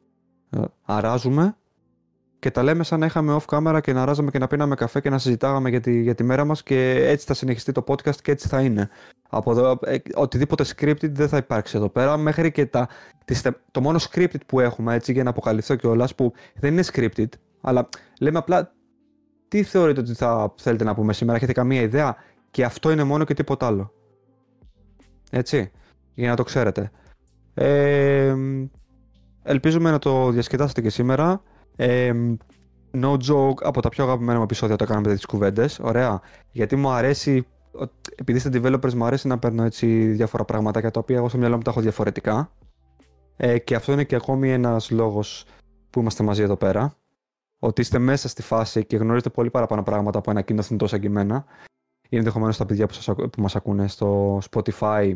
[0.50, 1.56] ε, αράζουμε
[2.38, 5.00] και τα λέμε σαν να είχαμε off camera και να αράζαμε και να πίναμε καφέ
[5.00, 8.16] και να συζητάγαμε για τη, για τη μέρα μας και έτσι θα συνεχιστεί το podcast
[8.22, 8.88] και έτσι θα είναι.
[9.28, 12.88] Από εδώ, ε, οτιδήποτε scripted δεν θα υπάρξει εδώ πέρα, μέχρι και τα,
[13.24, 16.84] τις, θε- το μόνο scripted που έχουμε έτσι για να αποκαλυφθώ κιόλας που δεν είναι
[16.92, 17.28] scripted,
[17.60, 17.88] αλλά
[18.20, 18.72] λέμε απλά
[19.48, 22.16] τι θεωρείτε ότι θα θέλετε να πούμε σήμερα, έχετε καμία ιδέα
[22.50, 23.92] και αυτό είναι μόνο και τίποτα άλλο.
[25.30, 25.70] Έτσι,
[26.14, 26.90] για να το ξέρετε.
[27.54, 28.34] Ε,
[29.42, 31.42] ελπίζουμε να το διασκεδάσετε και σήμερα.
[31.76, 32.12] Ε,
[32.94, 35.78] no joke, από τα πιο αγαπημένα μου επεισόδια το κάναμε τις κουβέντες.
[35.82, 36.20] Ωραία.
[36.50, 37.84] Γιατί μου αρέσει, ο-
[38.16, 41.38] επειδή είστε developers μου αρέσει να παίρνω έτσι διάφορα πράγματα για τα οποία εγώ στο
[41.38, 42.50] μυαλό μου τα έχω διαφορετικά.
[43.36, 45.44] Ε, και αυτό είναι και ακόμη ένας λόγος
[45.90, 46.94] που είμαστε μαζί εδώ πέρα.
[47.58, 51.00] Ότι είστε μέσα στη φάση και γνωρίζετε πολύ παραπάνω πράγματα από ένα κοινό θνητό σαν
[51.00, 51.44] και εμένα.
[52.08, 55.14] Ή ενδεχομένως τα παιδιά που, σας, ακου- που μας ακούνε στο Spotify ε,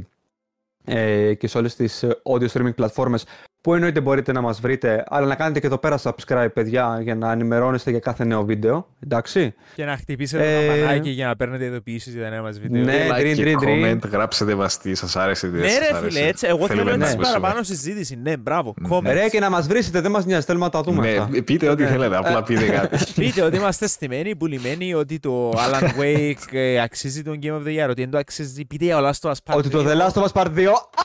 [1.38, 3.24] και σε όλες τις ε, audio streaming πλατφόρμες
[3.60, 7.14] που εννοείται μπορείτε να μας βρείτε, αλλά να κάνετε και εδώ πέρα subscribe, παιδιά, για
[7.14, 8.86] να ενημερώνεστε για κάθε νέο βίντεο.
[9.04, 9.54] Εντάξει.
[9.74, 12.82] Και να χτυπήσετε Ε, το καμπανάκι για να παίρνετε ειδοποιήσεις για τα νέα μας βίντεο.
[12.84, 13.84] Ναι, like τρίν, και τρίν, τρίν.
[14.00, 16.10] comment, γράψετε μας τι σας άρεσε, τι δεν Ναι, σας ρε άρεσε.
[16.18, 16.46] φίλε, έτσι.
[16.46, 17.38] Εγώ θέλω Θέλουμε έτσι ακούσουμε.
[17.38, 18.18] παραπάνω συζήτηση.
[18.22, 18.74] Ναι, μπράβο.
[18.80, 18.88] Ναι.
[18.92, 19.12] Comments.
[19.12, 21.42] Ρε, και να μας βρίσκετε, δεν μας νοιάζει, θέλουμε να τα δούμε Ναι, αυτά.
[21.44, 22.98] πείτε ό,τι θέλετε, απλά πείτε κάτι.
[23.20, 27.84] Πείτε ότι είμαστε στημένοι, πουλημένοι, ότι το Alan Wake ε, αξίζει τον Game of the
[27.84, 28.64] Year, ότι δεν το αξίζει.
[28.64, 29.86] Πείτε για το Last of Us Part Ότι το 2.
[29.86, 30.50] The Last of Us Part 2...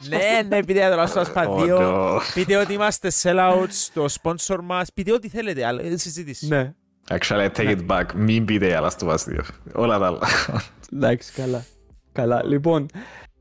[0.09, 0.17] Ναι,
[0.49, 2.19] ναι, πείτε για το Last of Us Part 2.
[2.43, 2.51] Όντω.
[2.51, 4.93] Πείτε ότι είμαστε sellouts, το sponsor μας.
[4.93, 6.47] Πείτε ό,τι θέλετε, αλλά ε, συζήτηση.
[6.47, 6.73] Ναι.
[7.09, 8.05] Actually, I take it back.
[8.15, 9.39] Μην πείτε για Last of Us 2.
[9.73, 10.19] Όλα τα άλλα.
[10.93, 11.65] Εντάξει, καλά.
[12.11, 12.45] Καλά.
[12.45, 12.85] Λοιπόν,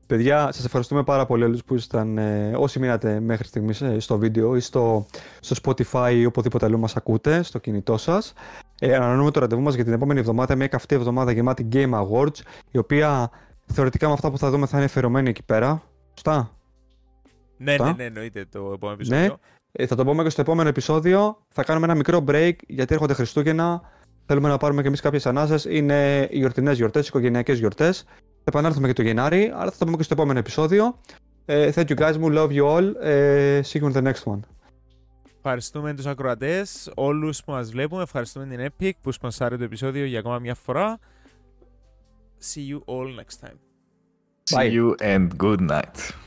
[0.07, 4.17] παιδιά, σας ευχαριστούμε πάρα πολύ όλους που ήσταν, ε, όσοι μείνατε μέχρι στιγμής ε, στο
[4.17, 5.05] βίντεο ή στο,
[5.39, 8.33] στο Spotify ή οπουδήποτε αλλού μας ακούτε, στο κινητό σας.
[8.79, 12.39] Ε, ανανεώνουμε το ραντεβού μας για την επόμενη εβδομάδα, μια καυτή εβδομάδα γεμάτη Game Awards,
[12.71, 13.29] η οποία
[13.65, 15.83] θεωρητικά με αυτά που θα δούμε θα είναι φερωμένη εκεί πέρα.
[16.13, 16.51] Σωστά;
[17.63, 17.85] Ναι, Αυτά.
[17.85, 19.15] ναι, ναι, εννοείται το επόμενο Ναι.
[19.17, 19.39] επεισόδιο.
[19.71, 21.45] Ε, θα το πούμε και στο επόμενο επεισόδιο.
[21.49, 23.81] Θα κάνουμε ένα μικρό break γιατί έρχονται Χριστούγεννα.
[24.25, 25.65] Θέλουμε να πάρουμε και εμείς κάποιες ανάσες.
[25.65, 28.03] Είναι οι γιορτινές γιορτές, οι οικογενειακές γιορτές.
[28.17, 30.99] Θα επανέλθουμε και το Γενάρη, αλλά θα το πούμε και στο επόμενο επεισόδιο.
[31.45, 32.91] Ε, thank you guys, μου love you all.
[33.01, 34.39] Ε, see you in the next one.
[35.37, 38.01] Ευχαριστούμε τους ακροατές, όλους που μας βλέπουν.
[38.01, 40.99] Ευχαριστούμε την Epic που σπονσάρει το επεισόδιο για ακόμα μια φορά.
[42.53, 43.57] See you all next time.
[44.49, 44.71] See Bye.
[44.73, 46.22] you and good night.